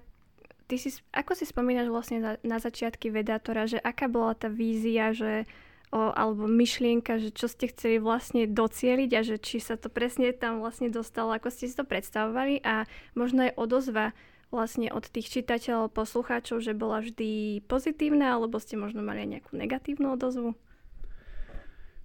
ty 0.67 0.75
si, 0.75 0.91
ako 1.15 1.33
si 1.33 1.47
spomínaš 1.47 1.87
vlastne 1.89 2.19
na, 2.19 2.31
na 2.43 2.59
začiatky 2.59 3.09
vedátora, 3.09 3.65
že 3.65 3.79
aká 3.79 4.11
bola 4.11 4.35
tá 4.35 4.51
vízia, 4.51 5.15
že 5.15 5.47
o, 5.93 6.11
alebo 6.11 6.49
myšlienka, 6.49 7.21
že 7.21 7.29
čo 7.29 7.47
ste 7.47 7.71
chceli 7.71 8.03
vlastne 8.03 8.49
docieliť 8.49 9.11
a 9.15 9.21
že 9.21 9.35
či 9.39 9.63
sa 9.63 9.79
to 9.79 9.87
presne 9.87 10.33
tam 10.35 10.59
vlastne 10.59 10.91
dostalo, 10.91 11.31
ako 11.31 11.53
ste 11.53 11.69
si 11.69 11.75
to 11.77 11.87
predstavovali 11.87 12.59
a 12.65 12.89
možno 13.13 13.47
aj 13.47 13.55
odozva 13.55 14.05
vlastne 14.53 14.93
od 14.93 15.09
tých 15.09 15.33
čitateľov, 15.33 15.93
poslucháčov, 15.97 16.61
že 16.61 16.77
bola 16.77 17.01
vždy 17.01 17.61
pozitívna, 17.65 18.37
alebo 18.37 18.61
ste 18.61 18.77
možno 18.77 19.01
mali 19.01 19.25
aj 19.25 19.29
nejakú 19.39 19.51
negatívnu 19.57 20.13
odozvu? 20.13 20.53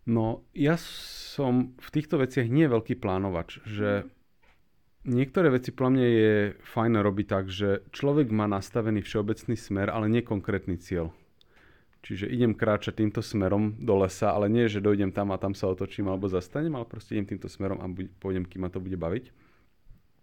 No, 0.08 0.40
ja 0.56 0.80
som 0.80 1.76
v 1.76 1.88
týchto 1.92 2.16
veciach 2.16 2.48
nie 2.48 2.64
veľký 2.64 2.96
plánovač, 2.96 3.60
že 3.68 4.08
niektoré 5.04 5.52
veci 5.52 5.68
podľa 5.68 5.92
mňa 5.92 6.06
je 6.08 6.32
fajn 6.64 6.92
robiť 6.96 7.26
tak, 7.28 7.44
že 7.52 7.84
človek 7.92 8.32
má 8.32 8.48
nastavený 8.48 9.04
všeobecný 9.04 9.52
smer, 9.52 9.92
ale 9.92 10.08
nie 10.08 10.24
konkrétny 10.24 10.80
cieľ. 10.80 11.12
Čiže 12.00 12.24
idem 12.24 12.56
kráčať 12.56 13.04
týmto 13.04 13.20
smerom 13.20 13.76
do 13.76 14.00
lesa, 14.00 14.32
ale 14.32 14.48
nie, 14.48 14.64
že 14.64 14.80
dojdem 14.80 15.12
tam 15.12 15.28
a 15.28 15.36
tam 15.36 15.52
sa 15.52 15.68
otočím 15.68 16.08
alebo 16.08 16.24
zastanem, 16.24 16.72
ale 16.72 16.88
proste 16.88 17.12
idem 17.12 17.36
týmto 17.36 17.52
smerom 17.52 17.76
a 17.76 17.86
pôjdem, 18.16 18.48
kým 18.48 18.64
ma 18.64 18.72
to 18.72 18.80
bude 18.80 18.96
baviť. 18.96 19.28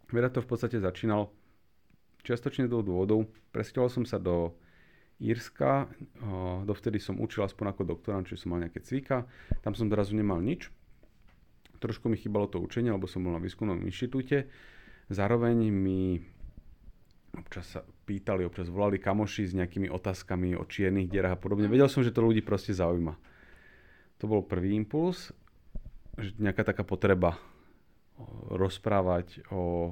Veda 0.09 0.33
to 0.33 0.41
v 0.41 0.49
podstate 0.49 0.81
začínal 0.81 1.29
čiastočne 2.25 2.65
z 2.65 2.73
dôvodov. 2.73 3.29
Presťoval 3.53 3.89
som 3.93 4.01
sa 4.01 4.17
do 4.17 4.57
Írska. 5.21 5.87
Dovtedy 6.67 6.99
som 6.99 7.21
učil 7.23 7.47
aspoň 7.47 7.71
ako 7.71 7.83
doktorant, 7.87 8.27
čiže 8.27 8.45
som 8.45 8.55
mal 8.55 8.63
nejaké 8.63 8.83
cvika. 8.83 9.23
Tam 9.63 9.71
som 9.71 9.87
zrazu 9.87 10.15
nemal 10.15 10.43
nič. 10.43 10.67
Trošku 11.79 12.07
mi 12.11 12.19
chýbalo 12.19 12.47
to 12.51 12.59
učenie, 12.59 12.91
lebo 12.91 13.07
som 13.07 13.23
bol 13.23 13.35
na 13.35 13.39
výskumnom 13.39 13.79
inštitúte. 13.83 14.47
Zároveň 15.11 15.69
mi 15.69 16.19
občas 17.35 17.67
sa 17.67 17.83
pýtali, 17.83 18.47
občas 18.47 18.71
volali 18.71 18.95
kamoši 18.95 19.51
s 19.51 19.53
nejakými 19.59 19.91
otázkami 19.91 20.55
o 20.55 20.63
čiernych 20.63 21.11
dierach 21.11 21.35
a 21.35 21.39
podobne. 21.39 21.67
Vedel 21.67 21.91
som, 21.91 21.99
že 21.99 22.15
to 22.15 22.23
ľudí 22.23 22.39
proste 22.39 22.71
zaujíma. 22.71 23.11
To 24.23 24.25
bol 24.31 24.39
prvý 24.47 24.71
impuls, 24.79 25.35
že 26.15 26.31
nejaká 26.39 26.63
taká 26.63 26.87
potreba 26.87 27.35
rozprávať 28.47 29.43
o 29.51 29.91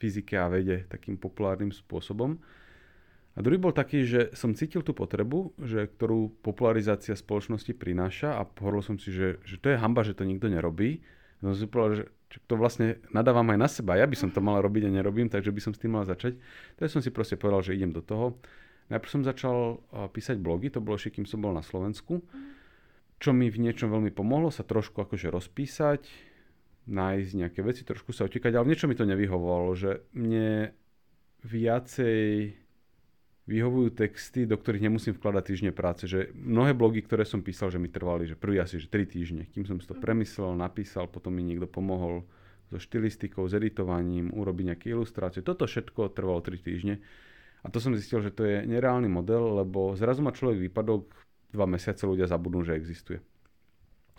fyzike 0.00 0.40
a 0.40 0.48
vede 0.48 0.88
takým 0.88 1.20
populárnym 1.20 1.68
spôsobom. 1.68 2.40
A 3.34 3.46
druhý 3.46 3.62
bol 3.62 3.70
taký, 3.70 4.02
že 4.02 4.34
som 4.34 4.58
cítil 4.58 4.82
tú 4.82 4.90
potrebu, 4.90 5.54
že, 5.62 5.86
ktorú 5.86 6.42
popularizácia 6.42 7.14
spoločnosti 7.14 7.70
prináša 7.78 8.36
a 8.36 8.42
hovoril 8.42 8.82
som 8.82 8.96
si, 8.98 9.14
že, 9.14 9.38
že 9.46 9.56
to 9.62 9.70
je 9.70 9.78
hamba, 9.78 10.02
že 10.02 10.18
to 10.18 10.26
nikto 10.26 10.50
nerobí. 10.50 11.06
No 11.38 11.54
som 11.54 11.62
si 11.62 11.70
povedal, 11.70 11.90
že 11.94 12.04
to 12.50 12.54
vlastne 12.58 12.98
nadávam 13.14 13.46
aj 13.54 13.58
na 13.58 13.68
seba. 13.70 13.96
Ja 13.96 14.10
by 14.10 14.18
som 14.18 14.30
to 14.34 14.42
mal 14.42 14.58
robiť 14.58 14.86
a 14.86 14.90
nerobím, 14.92 15.30
takže 15.30 15.54
by 15.54 15.60
som 15.62 15.72
s 15.72 15.80
tým 15.80 15.94
mal 15.94 16.04
začať. 16.04 16.36
Takže 16.76 16.90
som 16.98 17.02
si 17.02 17.14
proste 17.14 17.38
povedal, 17.38 17.70
že 17.70 17.78
idem 17.78 17.94
do 17.94 18.02
toho. 18.02 18.38
Najprv 18.90 19.10
som 19.10 19.22
začal 19.22 19.78
písať 20.10 20.42
blogy, 20.42 20.74
to 20.74 20.82
bolo 20.82 20.98
ešte, 20.98 21.14
kým 21.14 21.26
som 21.26 21.38
bol 21.38 21.54
na 21.54 21.62
Slovensku. 21.62 22.26
Čo 23.22 23.30
mi 23.30 23.46
v 23.46 23.62
niečom 23.62 23.86
veľmi 23.86 24.10
pomohlo, 24.10 24.50
sa 24.50 24.66
trošku 24.66 24.98
akože 25.06 25.30
rozpísať, 25.30 26.02
nájsť 26.90 27.30
nejaké 27.38 27.60
veci, 27.62 27.86
trošku 27.86 28.10
sa 28.10 28.26
otekať, 28.26 28.58
ale 28.58 28.66
niečo 28.66 28.90
mi 28.90 28.98
to 28.98 29.06
nevyhovovalo, 29.06 29.70
že 29.78 30.02
mne 30.18 30.74
viacej 31.46 32.58
vyhovujú 33.50 33.90
texty, 33.98 34.46
do 34.46 34.54
ktorých 34.54 34.86
nemusím 34.86 35.18
vkladať 35.18 35.42
týždne 35.42 35.72
práce. 35.74 36.06
Že 36.06 36.30
mnohé 36.38 36.70
blogy, 36.70 37.02
ktoré 37.02 37.26
som 37.26 37.42
písal, 37.42 37.74
že 37.74 37.82
mi 37.82 37.90
trvali, 37.90 38.30
že 38.30 38.38
prvý 38.38 38.62
asi 38.62 38.78
že 38.78 38.86
3 38.86 39.10
týždne, 39.10 39.42
kým 39.50 39.66
som 39.66 39.82
si 39.82 39.90
to 39.90 39.98
mhm. 39.98 40.02
premyslel, 40.06 40.54
napísal, 40.54 41.10
potom 41.10 41.34
mi 41.34 41.42
niekto 41.42 41.66
pomohol 41.66 42.22
so 42.70 42.78
štilistikou, 42.78 43.50
s 43.50 43.58
editovaním, 43.58 44.30
urobiť 44.30 44.64
nejaké 44.70 44.86
ilustrácie. 44.94 45.42
Toto 45.42 45.66
všetko 45.66 46.14
trvalo 46.14 46.38
3 46.38 46.54
týždne. 46.62 47.02
A 47.60 47.68
to 47.68 47.82
som 47.82 47.92
zistil, 47.92 48.22
že 48.22 48.30
to 48.30 48.46
je 48.46 48.62
nereálny 48.64 49.10
model, 49.10 49.58
lebo 49.58 49.98
zrazu 49.98 50.22
má 50.22 50.30
človek 50.30 50.70
výpadok, 50.70 51.10
dva 51.50 51.66
mesiace 51.66 52.06
ľudia 52.06 52.30
zabudnú, 52.30 52.62
že 52.62 52.78
existuje. 52.78 53.18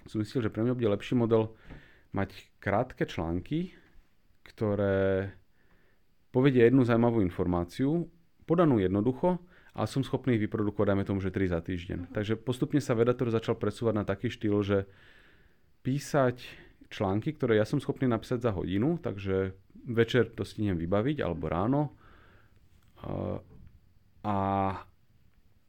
Som 0.06 0.20
zistil, 0.20 0.44
že 0.44 0.52
pre 0.52 0.68
mňa 0.68 0.76
bude 0.76 0.92
lepší 0.92 1.16
model 1.16 1.56
mať 2.12 2.36
krátke 2.60 3.08
články, 3.08 3.72
ktoré 4.44 5.32
povedia 6.36 6.68
jednu 6.68 6.84
zaujímavú 6.84 7.24
informáciu, 7.24 8.12
podanú 8.46 8.82
jednoducho, 8.82 9.42
a 9.72 9.88
som 9.88 10.04
schopný 10.04 10.36
ich 10.36 10.44
vyprodukovať, 10.44 10.88
dajme 10.92 11.08
tomu, 11.08 11.20
že 11.24 11.32
3 11.32 11.48
za 11.48 11.64
týždeň. 11.64 12.00
Uh-huh. 12.04 12.12
Takže 12.12 12.36
postupne 12.36 12.84
sa 12.84 12.92
Vedator 12.92 13.32
začal 13.32 13.56
presúvať 13.56 13.94
na 13.96 14.04
taký 14.04 14.28
štýl, 14.28 14.60
že 14.68 14.84
písať 15.82 16.44
články, 16.92 17.32
ktoré 17.40 17.56
ja 17.56 17.64
som 17.64 17.80
schopný 17.80 18.12
napísať 18.12 18.44
za 18.44 18.52
hodinu, 18.52 19.00
takže 19.00 19.56
večer 19.88 20.28
to 20.36 20.44
stihnem 20.44 20.76
vybaviť, 20.76 21.24
alebo 21.24 21.48
ráno. 21.48 21.96
A 24.28 24.38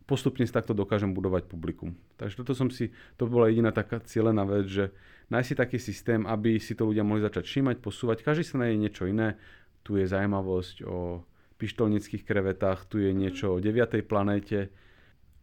postupne 0.05 0.43
si 0.45 0.53
takto 0.53 0.75
dokážem 0.75 1.15
budovať 1.15 1.47
publikum. 1.47 1.95
Takže 2.19 2.43
toto 2.43 2.59
som 2.59 2.69
si, 2.75 2.91
to 3.17 3.31
bola 3.31 3.49
jediná 3.49 3.71
taká 3.71 4.03
cieľená 4.03 4.43
vec, 4.45 4.67
že 4.67 4.85
nájsť 5.31 5.47
si 5.49 5.55
taký 5.55 5.79
systém, 5.79 6.21
aby 6.27 6.59
si 6.59 6.75
to 6.75 6.91
ľudia 6.91 7.07
mohli 7.07 7.23
začať 7.23 7.47
všímať, 7.47 7.77
posúvať. 7.79 8.27
Každý 8.27 8.45
sa 8.45 8.61
nájde 8.61 8.77
niečo 8.83 9.07
iné. 9.07 9.39
Tu 9.87 10.03
je 10.03 10.11
zaujímavosť 10.11 10.85
o 10.85 11.23
pištolnických 11.63 12.27
krevetách, 12.27 12.91
tu 12.91 12.99
je 12.99 13.15
niečo 13.15 13.55
o 13.55 13.63
deviatej 13.63 14.03
planéte. 14.03 14.75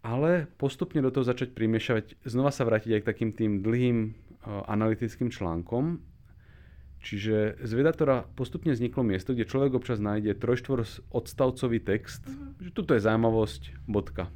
Ale 0.03 0.51
postupne 0.59 0.99
do 0.99 1.11
toho 1.11 1.23
začať 1.23 1.55
primiešavať, 1.55 2.23
znova 2.27 2.51
sa 2.51 2.67
vrátiť 2.67 2.99
aj 2.99 3.01
k 3.03 3.09
takým 3.15 3.31
tým 3.31 3.63
dlhým 3.63 3.97
uh, 4.03 4.67
analytickým 4.67 5.31
článkom. 5.31 6.03
Čiže 6.99 7.63
z 7.63 7.71
Vedatora 7.71 8.27
postupne 8.35 8.75
vzniklo 8.75 9.07
miesto, 9.07 9.31
kde 9.31 9.47
človek 9.47 9.79
občas 9.79 10.03
nájde 10.03 10.35
trojštvor 10.35 10.83
odstavcový 11.15 11.79
text, 11.79 12.27
uh-huh. 12.27 12.59
že 12.59 12.75
tuto 12.75 12.91
je 12.91 13.03
zaujímavosť, 13.07 13.87
bodka. 13.87 14.27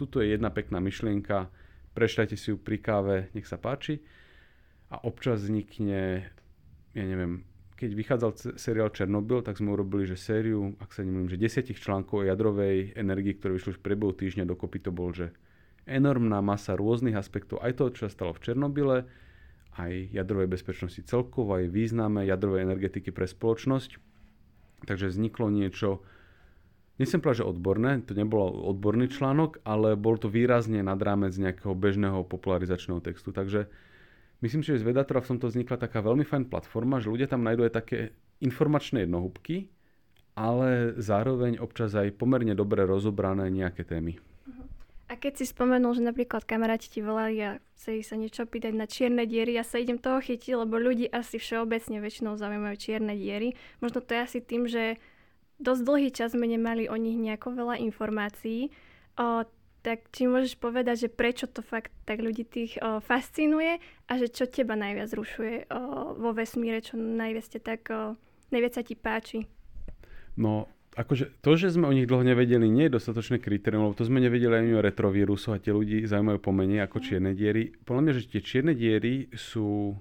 Tuto 0.00 0.24
je 0.24 0.32
jedna 0.32 0.48
pekná 0.48 0.80
myšlienka, 0.80 1.52
prečtajte 1.92 2.36
si 2.36 2.52
ju 2.52 2.56
pri 2.56 2.80
káve, 2.80 3.16
nech 3.36 3.44
sa 3.44 3.60
páči. 3.60 4.00
A 4.88 5.04
občas 5.04 5.44
vznikne, 5.44 6.32
ja 6.96 7.04
neviem, 7.04 7.47
keď 7.78 7.90
vychádzal 7.94 8.58
seriál 8.58 8.90
Černobyl, 8.90 9.46
tak 9.46 9.62
sme 9.62 9.70
urobili, 9.70 10.02
že 10.02 10.18
sériu, 10.18 10.74
ak 10.82 10.90
sa 10.90 11.06
nemýlim, 11.06 11.30
že 11.30 11.38
desiatich 11.38 11.78
článkov 11.78 12.20
o 12.20 12.26
jadrovej 12.26 12.98
energii, 12.98 13.38
ktoré 13.38 13.54
vyšli 13.54 13.78
v 13.78 13.84
priebehu 13.86 14.10
týždňa, 14.18 14.50
dokopy 14.50 14.82
to 14.82 14.90
bol, 14.90 15.14
že 15.14 15.30
enormná 15.86 16.42
masa 16.42 16.74
rôznych 16.74 17.14
aspektov, 17.14 17.62
aj 17.62 17.78
toho, 17.78 17.94
čo 17.94 18.00
sa 18.04 18.10
stalo 18.10 18.34
v 18.34 18.42
Černobyle, 18.42 19.06
aj 19.78 20.10
jadrovej 20.10 20.50
bezpečnosti 20.50 21.06
celkovo, 21.06 21.54
aj 21.54 21.70
význame 21.70 22.26
jadrovej 22.26 22.66
energetiky 22.66 23.14
pre 23.14 23.30
spoločnosť. 23.30 24.02
Takže 24.90 25.14
vzniklo 25.14 25.46
niečo, 25.54 26.02
nechcem 26.98 27.22
povedať, 27.22 27.46
že 27.46 27.50
odborné, 27.50 28.02
to 28.02 28.18
nebolo 28.18 28.50
odborný 28.74 29.06
článok, 29.06 29.62
ale 29.62 29.94
bol 29.94 30.18
to 30.18 30.26
výrazne 30.26 30.82
nad 30.82 30.98
rámec 30.98 31.30
nejakého 31.38 31.78
bežného 31.78 32.26
popularizačného 32.26 32.98
textu. 32.98 33.30
Takže 33.30 33.70
Myslím 34.38 34.62
si, 34.62 34.70
že 34.70 34.86
z 34.86 34.86
Vedatora 34.86 35.18
v 35.18 35.34
tomto 35.34 35.50
vznikla 35.50 35.82
taká 35.82 35.98
veľmi 35.98 36.22
fajn 36.22 36.46
platforma, 36.46 37.02
že 37.02 37.10
ľudia 37.10 37.26
tam 37.26 37.42
nájdú 37.42 37.66
aj 37.66 37.74
také 37.74 37.98
informačné 38.38 39.02
jednohúbky, 39.02 39.66
ale 40.38 40.94
zároveň 40.94 41.58
občas 41.58 41.98
aj 41.98 42.14
pomerne 42.14 42.54
dobre 42.54 42.86
rozobrané 42.86 43.50
nejaké 43.50 43.82
témy. 43.82 44.22
A 45.08 45.16
keď 45.16 45.40
si 45.40 45.44
spomenul, 45.48 45.96
že 45.96 46.04
napríklad 46.04 46.44
kamaráti 46.44 46.92
ti 46.92 47.00
volali 47.00 47.40
a 47.40 47.56
chceli 47.80 48.04
sa 48.04 48.14
niečo 48.14 48.44
pýtať 48.44 48.76
na 48.76 48.84
čierne 48.84 49.24
diery, 49.24 49.56
ja 49.56 49.64
sa 49.64 49.80
idem 49.80 49.96
toho 49.96 50.20
chytiť, 50.20 50.52
lebo 50.52 50.76
ľudí 50.76 51.08
asi 51.08 51.40
všeobecne 51.40 51.98
väčšinou 52.04 52.36
zaujímajú 52.36 52.76
čierne 52.76 53.16
diery. 53.16 53.56
Možno 53.80 54.04
to 54.04 54.12
je 54.12 54.20
asi 54.20 54.38
tým, 54.44 54.68
že 54.68 55.00
dosť 55.58 55.82
dlhý 55.82 56.08
čas 56.12 56.36
sme 56.36 56.44
nemali 56.44 56.92
o 56.92 56.96
nich 57.00 57.16
nejako 57.16 57.56
veľa 57.56 57.80
informácií. 57.88 58.68
O, 59.16 59.48
tak 59.82 60.10
či 60.10 60.26
môžeš 60.26 60.58
povedať, 60.58 61.06
že 61.06 61.08
prečo 61.08 61.46
to 61.46 61.62
fakt 61.62 61.94
tak 62.04 62.18
ľudí 62.20 62.44
tých 62.44 62.76
o, 62.82 62.98
fascinuje 62.98 63.78
a 64.10 64.12
že 64.18 64.28
čo 64.28 64.50
teba 64.50 64.74
najviac 64.74 65.10
rušuje 65.14 65.70
o, 65.70 65.78
vo 66.18 66.30
vesmíre, 66.34 66.82
čo 66.82 66.98
najviac, 66.98 67.46
tak, 67.62 67.88
o, 67.90 68.18
najviac 68.50 68.72
sa 68.74 68.82
ti 68.82 68.98
páči? 68.98 69.46
No, 70.38 70.70
akože 70.98 71.38
to, 71.42 71.54
že 71.54 71.74
sme 71.74 71.86
o 71.86 71.94
nich 71.94 72.10
dlho 72.10 72.26
nevedeli, 72.26 72.66
nie 72.66 72.90
je 72.90 72.98
dostatočné 72.98 73.38
kritérium, 73.38 73.90
lebo 73.90 73.98
to 73.98 74.06
sme 74.06 74.18
nevedeli 74.18 74.54
ani 74.54 74.72
o 74.74 74.82
retrovírusu 74.82 75.54
a 75.54 75.62
tie 75.62 75.70
ľudí 75.70 76.02
zaujímajú 76.06 76.38
pomenej 76.42 76.86
ako 76.86 76.98
mhm. 76.98 77.04
čierne 77.04 77.32
diery. 77.38 77.62
Podľa 77.86 78.02
mňa, 78.02 78.12
že 78.18 78.22
tie 78.30 78.40
čierne 78.42 78.74
diery 78.74 79.30
sú 79.34 79.94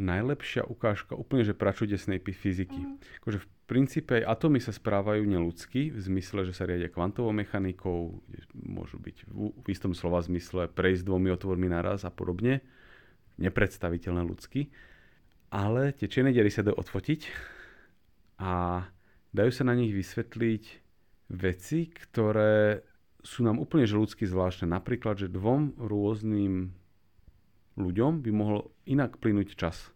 najlepšia 0.00 0.64
ukážka 0.64 1.12
úplne 1.12 1.44
že 1.44 1.52
pračudesnej 1.52 2.20
fyziky. 2.20 2.80
Mm. 2.80 2.96
Akože 3.20 3.44
v 3.44 3.46
princípe 3.68 4.20
aj 4.20 4.28
atómy 4.38 4.60
sa 4.60 4.72
správajú 4.72 5.24
neludsky, 5.24 5.92
v 5.92 6.00
zmysle, 6.00 6.48
že 6.48 6.56
sa 6.56 6.64
riadia 6.64 6.88
kvantovou 6.88 7.32
mechanikou, 7.36 8.24
môžu 8.56 8.96
byť 8.96 9.16
v, 9.28 9.52
v 9.52 9.66
istom 9.68 9.92
slova 9.92 10.24
zmysle 10.24 10.72
prejsť 10.72 11.04
dvomi 11.04 11.28
otvormi 11.32 11.68
naraz 11.68 12.08
a 12.08 12.12
podobne. 12.12 12.64
Nepredstaviteľné 13.36 14.22
ľudsky. 14.24 14.72
Ale 15.52 15.92
tie 15.92 16.08
čierne 16.08 16.32
diery 16.32 16.48
sa 16.48 16.64
dajú 16.64 16.80
odfotiť 16.80 17.20
a 18.40 18.84
dajú 19.36 19.52
sa 19.52 19.64
na 19.68 19.76
nich 19.76 19.92
vysvetliť 19.92 20.64
veci, 21.32 21.92
ktoré 21.92 22.80
sú 23.22 23.44
nám 23.46 23.60
úplne 23.60 23.86
že 23.86 23.96
ľudsky 23.96 24.24
zvláštne. 24.24 24.68
Napríklad, 24.68 25.20
že 25.20 25.28
dvom 25.32 25.76
rôznym 25.78 26.74
ľuďom 27.76 28.20
by 28.20 28.30
mohol 28.32 28.72
inak 28.84 29.16
plynúť 29.16 29.56
čas. 29.56 29.92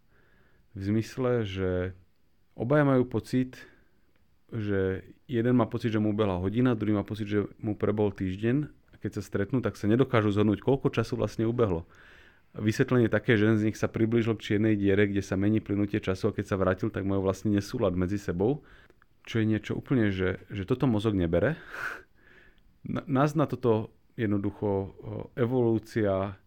V 0.77 0.93
zmysle, 0.93 1.45
že 1.45 1.71
obaja 2.57 2.85
majú 2.85 3.09
pocit, 3.09 3.61
že 4.53 5.03
jeden 5.27 5.55
má 5.59 5.67
pocit, 5.67 5.91
že 5.93 6.01
mu 6.01 6.15
ubehla 6.15 6.39
hodina, 6.39 6.79
druhý 6.79 6.95
má 6.95 7.05
pocit, 7.05 7.27
že 7.27 7.45
mu 7.59 7.75
prebol 7.75 8.15
týždeň 8.15 8.57
a 8.67 8.95
keď 9.01 9.21
sa 9.21 9.23
stretnú, 9.25 9.59
tak 9.61 9.75
sa 9.75 9.91
nedokážu 9.91 10.33
zhodnúť, 10.33 10.63
koľko 10.63 10.93
času 10.95 11.19
vlastne 11.19 11.45
ubehlo. 11.45 11.85
Vysvetlenie 12.57 13.13
také, 13.13 13.37
že 13.37 13.53
z 13.53 13.69
nich 13.69 13.77
sa 13.77 13.91
priblížil 13.91 14.33
k 14.41 14.45
čiernej 14.53 14.81
diere, 14.81 15.13
kde 15.13 15.21
sa 15.21 15.37
mení 15.37 15.61
plynutie 15.61 16.01
času 16.01 16.33
a 16.33 16.37
keď 16.37 16.45
sa 16.49 16.57
vrátil, 16.57 16.89
tak 16.89 17.05
majú 17.05 17.21
vlastne 17.21 17.53
nesúlad 17.53 17.93
medzi 17.93 18.17
sebou, 18.17 18.65
čo 19.29 19.43
je 19.43 19.45
niečo 19.45 19.77
úplne, 19.77 20.09
že, 20.09 20.41
že 20.49 20.65
toto 20.65 20.89
mozog 20.89 21.13
nebere. 21.13 21.61
Nás 22.87 23.37
na 23.37 23.45
toto 23.45 23.93
jednoducho 24.17 24.97
evolúcia 25.37 26.39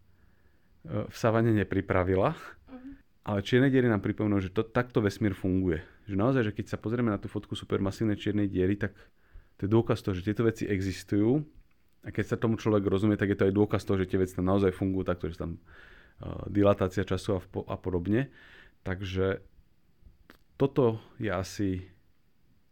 v 0.86 1.16
savane 1.16 1.52
nepripravila, 1.52 2.32
uh-huh. 2.32 2.92
ale 3.28 3.44
čierne 3.44 3.68
diery 3.68 3.88
nám 3.88 4.00
pripomnú, 4.00 4.40
že 4.40 4.48
to, 4.48 4.64
takto 4.64 5.04
vesmír 5.04 5.36
funguje. 5.36 5.84
Že 6.08 6.16
naozaj, 6.16 6.42
že 6.50 6.52
keď 6.56 6.66
sa 6.72 6.78
pozrieme 6.80 7.12
na 7.12 7.20
tú 7.20 7.28
fotku 7.28 7.52
supermasívnej 7.52 8.16
čiernej 8.16 8.48
diery, 8.48 8.80
tak 8.80 8.96
to 9.60 9.68
je 9.68 9.70
dôkaz 9.70 10.00
toho, 10.00 10.16
že 10.16 10.24
tieto 10.24 10.48
veci 10.48 10.64
existujú 10.64 11.44
a 12.00 12.08
keď 12.08 12.24
sa 12.32 12.36
tomu 12.40 12.56
človek 12.56 12.80
rozumie, 12.88 13.20
tak 13.20 13.36
je 13.36 13.38
to 13.38 13.44
aj 13.44 13.52
dôkaz 13.52 13.84
toho, 13.84 14.00
že 14.00 14.08
tie 14.08 14.16
veci 14.16 14.32
tam 14.32 14.48
naozaj 14.48 14.72
fungujú 14.72 15.04
takto, 15.04 15.28
že 15.28 15.36
tam 15.36 15.60
uh, 15.60 16.48
dilatácia 16.48 17.04
času 17.04 17.36
a, 17.36 17.40
a 17.68 17.76
podobne. 17.76 18.32
Takže 18.80 19.44
toto 20.56 21.04
je 21.20 21.28
asi 21.28 21.84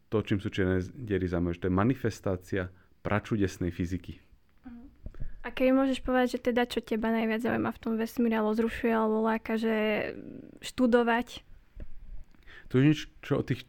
to, 0.09 0.25
čím 0.25 0.41
sú 0.41 0.49
čierne 0.49 0.81
diery 0.97 1.29
zaujímavé, 1.29 1.61
že 1.61 1.63
to 1.65 1.69
je 1.69 1.77
manifestácia 1.77 2.63
pračudesnej 3.05 3.69
fyziky. 3.69 4.17
A 5.49 5.53
keď 5.57 5.73
môžeš 5.73 6.05
povedať, 6.05 6.37
že 6.37 6.53
teda 6.53 6.69
čo 6.69 6.85
teba 6.85 7.09
najviac 7.09 7.41
zaujíma 7.41 7.73
v 7.73 7.81
tom 7.81 7.97
vesmíre, 7.97 8.37
alebo 8.37 8.53
zrušuje, 8.53 8.93
alebo 8.93 9.25
láka, 9.25 9.57
že 9.57 10.13
študovať? 10.61 11.41
To 12.69 12.77
je 12.77 12.85
niečo, 12.85 13.09
čo 13.25 13.41
o 13.41 13.47
tých 13.49 13.65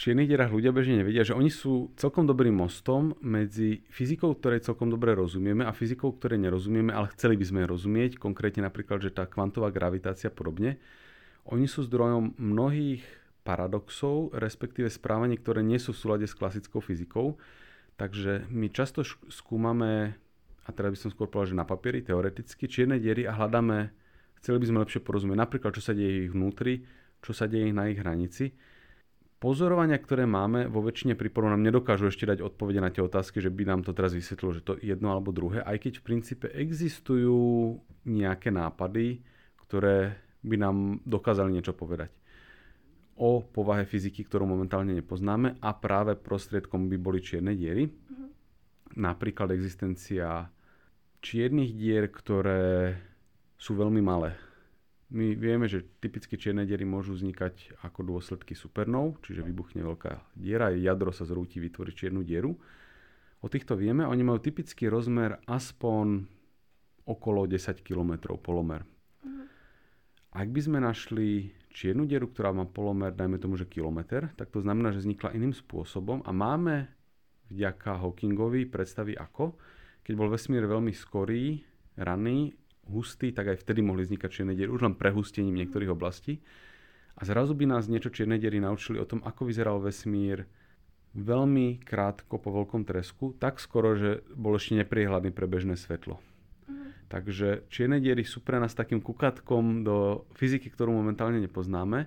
čiernych 0.00 0.32
dierach 0.32 0.48
ľudia 0.48 0.72
bežne 0.72 1.04
nevedia, 1.04 1.20
že 1.20 1.36
oni 1.36 1.52
sú 1.52 1.92
celkom 2.00 2.24
dobrým 2.24 2.56
mostom 2.56 3.12
medzi 3.20 3.84
fyzikou, 3.92 4.32
ktorej 4.32 4.64
celkom 4.64 4.88
dobre 4.88 5.12
rozumieme 5.12 5.60
a 5.68 5.76
fyzikou, 5.76 6.16
ktorej 6.16 6.40
nerozumieme, 6.40 6.88
ale 6.88 7.12
chceli 7.12 7.36
by 7.36 7.44
sme 7.44 7.68
rozumieť, 7.68 8.16
konkrétne 8.16 8.64
napríklad, 8.64 9.04
že 9.04 9.12
tá 9.12 9.28
kvantová 9.28 9.68
gravitácia 9.68 10.32
podobne. 10.32 10.80
Oni 11.52 11.68
sú 11.68 11.84
zdrojom 11.84 12.40
mnohých 12.40 13.04
paradoxov, 13.44 14.32
respektíve 14.32 14.88
správanie, 14.88 15.36
ktoré 15.36 15.60
nie 15.60 15.76
sú 15.76 15.92
v 15.92 16.00
súlade 16.00 16.24
s 16.24 16.32
klasickou 16.32 16.80
fyzikou. 16.80 17.36
Takže 18.00 18.48
my 18.48 18.72
často 18.72 19.04
skúmame 19.28 20.16
a 20.64 20.68
teraz 20.72 20.96
by 20.96 20.98
som 20.98 21.10
skôr 21.12 21.28
povedal, 21.30 21.56
že 21.56 21.60
na 21.60 21.66
papieri, 21.68 22.04
teoreticky, 22.04 22.68
čierne 22.68 23.00
diery 23.00 23.24
a 23.24 23.36
hľadáme, 23.36 23.90
chceli 24.40 24.56
by 24.60 24.66
sme 24.68 24.82
lepšie 24.84 25.00
porozumieť 25.00 25.38
napríklad, 25.38 25.72
čo 25.72 25.82
sa 25.82 25.96
deje 25.96 26.28
ich 26.28 26.32
vnútri, 26.32 26.84
čo 27.20 27.32
sa 27.32 27.48
deje 27.48 27.72
na 27.72 27.88
ich 27.88 28.00
hranici. 28.00 28.52
Pozorovania, 29.40 29.96
ktoré 29.96 30.28
máme, 30.28 30.68
vo 30.68 30.84
väčšine 30.84 31.16
prípadov 31.16 31.56
nám 31.56 31.64
nedokážu 31.64 32.12
ešte 32.12 32.28
dať 32.28 32.44
odpovede 32.44 32.84
na 32.84 32.92
tie 32.92 33.00
otázky, 33.00 33.40
že 33.40 33.48
by 33.48 33.64
nám 33.64 33.80
to 33.88 33.96
teraz 33.96 34.12
vysvetlilo, 34.12 34.52
že 34.52 34.60
to 34.60 34.76
jedno 34.84 35.16
alebo 35.16 35.32
druhé, 35.32 35.64
aj 35.64 35.80
keď 35.80 35.92
v 35.96 36.04
princípe 36.04 36.46
existujú 36.52 37.80
nejaké 38.04 38.52
nápady, 38.52 39.24
ktoré 39.64 40.20
by 40.44 40.56
nám 40.60 40.76
dokázali 41.08 41.56
niečo 41.56 41.72
povedať 41.72 42.12
o 43.20 43.44
povahe 43.44 43.84
fyziky, 43.84 44.24
ktorú 44.24 44.48
momentálne 44.48 44.96
nepoznáme 44.96 45.60
a 45.60 45.70
práve 45.76 46.16
prostriedkom 46.16 46.88
by 46.88 46.96
boli 46.96 47.20
čierne 47.20 47.52
diery. 47.52 47.84
Mm-hmm. 47.84 48.29
Napríklad 48.98 49.54
existencia 49.54 50.50
čiernych 51.22 51.76
dier, 51.76 52.10
ktoré 52.10 52.96
sú 53.60 53.76
veľmi 53.76 54.02
malé 54.02 54.34
my 55.10 55.34
vieme, 55.34 55.66
že 55.66 55.82
typicky 55.98 56.38
čierne 56.38 56.62
diery 56.62 56.86
môžu 56.86 57.18
vznikať 57.18 57.82
ako 57.82 58.06
dôsledky 58.06 58.54
supernov, 58.54 59.18
čiže 59.26 59.42
vybuchne 59.42 59.82
veľká 59.82 60.38
diera, 60.38 60.70
jadro 60.70 61.10
sa 61.10 61.26
zrúti, 61.26 61.58
vytvorí 61.58 61.90
čiernu 61.90 62.22
dieru. 62.22 62.54
O 63.42 63.50
týchto 63.50 63.74
vieme, 63.74 64.06
oni 64.06 64.22
majú 64.22 64.38
typický 64.38 64.86
rozmer 64.86 65.42
aspoň 65.50 66.30
okolo 67.10 67.50
10 67.50 67.82
km 67.82 68.38
polomer. 68.38 68.86
Uh-huh. 68.86 69.50
Ak 70.30 70.46
by 70.46 70.60
sme 70.62 70.78
našli 70.78 71.50
čiernu 71.74 72.06
dieru, 72.06 72.30
ktorá 72.30 72.54
má 72.54 72.70
polomer, 72.70 73.10
dajme 73.10 73.42
tomu, 73.42 73.58
že 73.58 73.66
kilometr, 73.66 74.30
tak 74.38 74.54
to 74.54 74.62
znamená, 74.62 74.94
že 74.94 75.02
vznikla 75.02 75.34
iným 75.34 75.56
spôsobom 75.56 76.22
a 76.22 76.30
máme 76.30 76.86
vďaka 77.50 78.00
Hawkingovi 78.00 78.70
predstavy 78.70 79.18
ako, 79.18 79.58
keď 80.06 80.14
bol 80.16 80.30
vesmír 80.32 80.64
veľmi 80.64 80.94
skorý, 80.94 81.60
raný 81.98 82.54
hustý, 82.90 83.30
tak 83.30 83.54
aj 83.54 83.62
vtedy 83.62 83.84
mohli 83.84 84.06
vznikať 84.06 84.30
čierne 84.30 84.54
diery, 84.56 84.70
už 84.70 84.82
len 84.86 84.94
prehustením 84.98 85.54
niektorých 85.54 85.92
oblastí. 85.92 86.42
A 87.20 87.26
zrazu 87.28 87.52
by 87.52 87.68
nás 87.68 87.86
niečo 87.86 88.10
čierne 88.10 88.40
diery 88.40 88.58
naučili 88.58 88.96
o 88.96 89.06
tom, 89.06 89.20
ako 89.22 89.46
vyzeral 89.46 89.78
vesmír 89.78 90.48
veľmi 91.14 91.82
krátko 91.82 92.38
po 92.38 92.54
veľkom 92.54 92.86
tresku, 92.86 93.34
tak 93.36 93.58
skoro, 93.58 93.98
že 93.98 94.22
bol 94.30 94.54
ešte 94.54 94.78
nepriehľadný 94.78 95.34
pre 95.34 95.50
bežné 95.50 95.74
svetlo. 95.74 96.22
Mm. 96.70 96.94
Takže 97.10 97.66
čierne 97.66 97.98
diery 97.98 98.22
sú 98.22 98.40
pre 98.40 98.62
nás 98.62 98.78
takým 98.78 99.02
kukatkom 99.02 99.82
do 99.82 100.24
fyziky, 100.38 100.70
ktorú 100.70 100.94
momentálne 100.94 101.42
nepoznáme, 101.42 102.06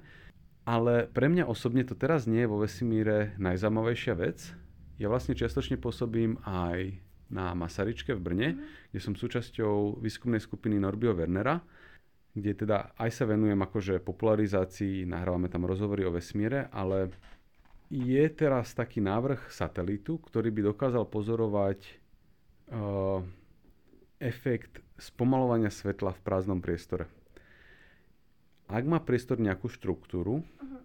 ale 0.64 1.12
pre 1.12 1.28
mňa 1.28 1.44
osobne 1.44 1.84
to 1.84 2.00
teraz 2.00 2.24
nie 2.24 2.48
je 2.48 2.52
vo 2.52 2.64
vesmíre 2.64 3.36
najzaujímavejšia 3.36 4.16
vec. 4.16 4.56
Ja 5.02 5.10
vlastne 5.10 5.34
čiastočne 5.34 5.82
pôsobím 5.82 6.38
aj 6.46 6.98
na 7.34 7.58
Masaryčke 7.58 8.14
v 8.14 8.22
Brne, 8.22 8.50
mm. 8.54 8.60
kde 8.94 9.00
som 9.02 9.18
súčasťou 9.18 9.98
výskumnej 9.98 10.38
skupiny 10.38 10.78
Norbio 10.78 11.18
Wernera, 11.18 11.58
kde 12.34 12.52
teda 12.54 12.94
aj 12.98 13.10
sa 13.14 13.26
venujem 13.26 13.58
akože 13.58 14.02
popularizácii, 14.02 15.06
nahrávame 15.06 15.50
tam 15.50 15.66
rozhovory 15.66 16.06
o 16.06 16.14
vesmíre, 16.14 16.70
ale 16.74 17.14
je 17.94 18.26
teraz 18.34 18.74
taký 18.74 19.02
návrh 19.06 19.54
satelitu, 19.54 20.18
ktorý 20.18 20.50
by 20.50 20.62
dokázal 20.74 21.06
pozorovať 21.06 21.80
uh, 22.74 23.22
efekt 24.18 24.82
spomalovania 24.98 25.70
svetla 25.70 26.18
v 26.18 26.24
prázdnom 26.26 26.58
priestore. 26.58 27.06
Ak 28.74 28.90
má 28.90 28.98
priestor 28.98 29.38
nejakú 29.38 29.70
štruktúru, 29.70 30.42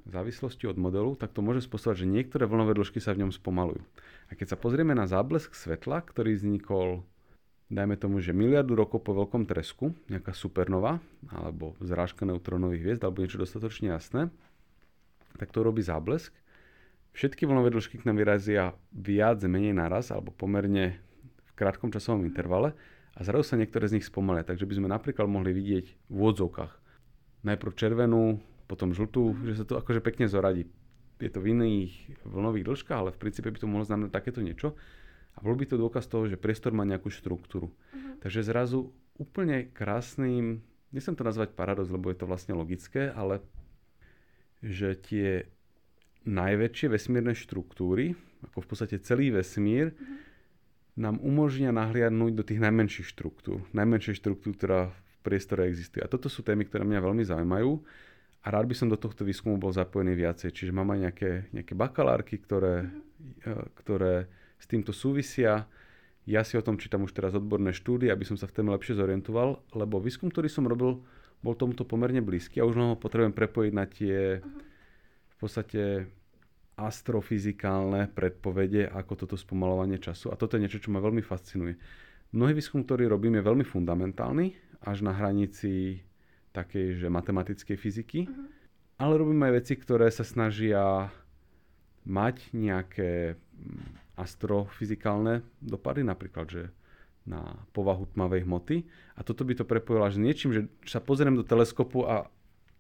v 0.09 0.11
závislosti 0.12 0.64
od 0.64 0.80
modelu, 0.80 1.16
tak 1.20 1.36
to 1.36 1.45
môže 1.45 1.68
spôsobovať, 1.68 2.05
že 2.05 2.09
niektoré 2.09 2.45
vlnové 2.49 2.76
dĺžky 2.76 2.97
sa 2.97 3.12
v 3.12 3.24
ňom 3.24 3.32
spomalujú. 3.32 3.84
A 4.28 4.36
keď 4.36 4.57
sa 4.57 4.61
pozrieme 4.61 4.97
na 4.97 5.05
záblesk 5.05 5.53
svetla, 5.53 6.01
ktorý 6.01 6.32
vznikol, 6.32 7.05
dajme 7.68 7.97
tomu, 8.01 8.24
že 8.24 8.32
miliardu 8.32 8.72
rokov 8.72 9.05
po 9.05 9.12
veľkom 9.12 9.45
tresku, 9.45 9.93
nejaká 10.09 10.32
supernova, 10.32 11.01
alebo 11.28 11.76
zrážka 11.84 12.24
neutrónových 12.24 12.84
hviezd, 12.84 13.03
alebo 13.05 13.20
niečo 13.20 13.36
dostatočne 13.41 13.93
jasné, 13.93 14.32
tak 15.36 15.53
to 15.53 15.61
robí 15.61 15.84
záblesk. 15.84 16.32
Všetky 17.12 17.45
vlnové 17.45 17.68
dĺžky 17.72 18.01
k 18.01 18.09
nám 18.09 18.16
vyrazia 18.16 18.72
viac, 18.93 19.45
menej 19.45 19.76
naraz, 19.76 20.09
alebo 20.09 20.32
pomerne 20.32 20.97
v 21.20 21.51
krátkom 21.53 21.93
časovom 21.93 22.24
intervale 22.24 22.72
a 23.12 23.20
zrazu 23.24 23.45
sa 23.45 23.61
niektoré 23.61 23.93
z 23.93 24.01
nich 24.01 24.09
spomalia. 24.09 24.45
Takže 24.45 24.64
by 24.64 24.74
sme 24.76 24.89
napríklad 24.89 25.28
mohli 25.28 25.53
vidieť 25.53 25.86
v 26.09 26.14
úvodzovkách 26.16 26.78
najprv 27.49 27.72
červenú, 27.74 28.40
potom 28.68 28.92
žltú, 28.92 29.32
že 29.49 29.61
sa 29.61 29.64
to 29.64 29.80
akože 29.80 30.05
pekne 30.05 30.28
zoradí. 30.28 30.68
Je 31.18 31.32
to 31.32 31.42
v 31.42 31.57
iných 31.57 32.22
vlnových 32.22 32.68
dĺžkach, 32.68 32.99
ale 33.01 33.11
v 33.11 33.18
princípe 33.18 33.51
by 33.51 33.59
to 33.59 33.66
mohlo 33.66 33.82
znamenať 33.82 34.12
takéto 34.14 34.38
niečo. 34.44 34.78
A 35.34 35.42
bol 35.42 35.57
by 35.57 35.66
to 35.66 35.80
dôkaz 35.80 36.07
toho, 36.07 36.28
že 36.30 36.38
priestor 36.38 36.70
má 36.76 36.86
nejakú 36.86 37.11
štruktúru. 37.11 37.70
Uh-huh. 37.70 38.14
Takže 38.22 38.46
zrazu 38.46 38.94
úplne 39.18 39.66
krásnym, 39.70 40.62
nechcem 40.94 41.14
to 41.18 41.26
nazvať 41.26 41.59
paradox, 41.59 41.90
lebo 41.90 42.11
je 42.12 42.18
to 42.22 42.26
vlastne 42.26 42.55
logické, 42.55 43.11
ale 43.11 43.42
že 44.62 44.99
tie 44.99 45.46
najväčšie 46.26 46.86
vesmírne 46.90 47.34
štruktúry, 47.34 48.18
ako 48.51 48.59
v 48.62 48.68
podstate 48.68 48.96
celý 49.03 49.34
vesmír, 49.34 49.94
uh-huh. 49.94 50.18
nám 50.99 51.16
umožnia 51.24 51.74
nahliadnúť 51.74 52.32
do 52.34 52.44
tých 52.46 52.62
najmenších 52.62 53.07
štruktúr. 53.11 53.64
Najmenšie 53.74 54.18
štruktúr, 54.18 54.55
ktorá 54.55 54.94
priestore 55.29 55.68
existuje. 55.68 56.01
A 56.01 56.09
toto 56.09 56.33
sú 56.33 56.41
témy, 56.41 56.64
ktoré 56.64 56.89
mňa 56.89 57.05
veľmi 57.05 57.24
zaujímajú 57.29 57.72
a 58.41 58.47
rád 58.49 58.64
by 58.64 58.74
som 58.81 58.89
do 58.89 58.97
tohto 58.97 59.29
výskumu 59.29 59.61
bol 59.61 59.76
zapojený 59.76 60.16
viacej. 60.16 60.57
Čiže 60.57 60.72
mám 60.72 60.89
aj 60.97 60.99
nejaké, 61.05 61.31
nejaké 61.53 61.76
bakalárky, 61.76 62.41
ktoré, 62.41 62.89
mm-hmm. 62.89 63.85
ktoré 63.85 64.24
s 64.57 64.64
týmto 64.64 64.97
súvisia. 64.97 65.68
Ja 66.24 66.41
si 66.49 66.57
o 66.57 66.64
tom 66.64 66.81
čítam 66.81 67.05
už 67.05 67.12
teraz 67.12 67.37
odborné 67.37 67.76
štúdie, 67.76 68.09
aby 68.09 68.24
som 68.24 68.41
sa 68.41 68.49
v 68.49 68.57
téme 68.57 68.72
lepšie 68.72 68.97
zorientoval, 68.97 69.61
lebo 69.76 70.01
výskum, 70.01 70.33
ktorý 70.33 70.49
som 70.49 70.64
robil, 70.64 71.05
bol 71.45 71.55
tomuto 71.55 71.85
pomerne 71.85 72.24
blízky 72.24 72.59
a 72.59 72.66
už 72.66 72.74
ho 72.74 72.97
potrebujem 72.97 73.37
prepojiť 73.37 73.72
na 73.76 73.85
tie 73.85 74.41
mm-hmm. 74.41 74.61
v 75.29 75.37
podstate 75.37 75.83
astrofyzikálne 76.79 78.07
predpovede, 78.14 78.87
ako 78.87 79.26
toto 79.26 79.35
spomalovanie 79.35 79.99
času. 79.99 80.31
A 80.31 80.39
toto 80.39 80.55
je 80.55 80.62
niečo, 80.62 80.79
čo 80.79 80.95
ma 80.95 81.03
veľmi 81.03 81.26
fascinuje. 81.26 81.74
Mnohý 82.31 82.55
výskum, 82.55 82.87
ktorý 82.87 83.11
robím, 83.11 83.41
je 83.41 83.43
veľmi 83.43 83.66
fundamentálny, 83.66 84.47
až 84.83 85.03
na 85.03 85.12
hranici 85.14 86.03
takej, 86.55 87.03
že 87.03 87.07
matematickej 87.11 87.76
fyziky. 87.76 88.20
Uh-huh. 88.26 88.47
Ale 88.99 89.18
robím 89.18 89.43
aj 89.47 89.62
veci, 89.62 89.74
ktoré 89.79 90.11
sa 90.11 90.26
snažia 90.26 91.12
mať 92.09 92.51
nejaké 92.57 93.37
mm, 93.37 94.18
astrofyzikálne 94.18 95.47
dopady, 95.62 96.03
napríklad, 96.03 96.47
že 96.51 96.62
na 97.29 97.45
povahu 97.76 98.09
tmavej 98.16 98.49
hmoty. 98.49 98.89
A 99.14 99.20
toto 99.20 99.45
by 99.45 99.55
to 99.55 99.68
prepojilo 99.68 100.09
až 100.09 100.16
niečím, 100.16 100.51
že 100.51 100.66
sa 100.89 100.99
pozriem 100.99 101.37
do 101.37 101.45
teleskopu 101.45 102.09
a 102.09 102.26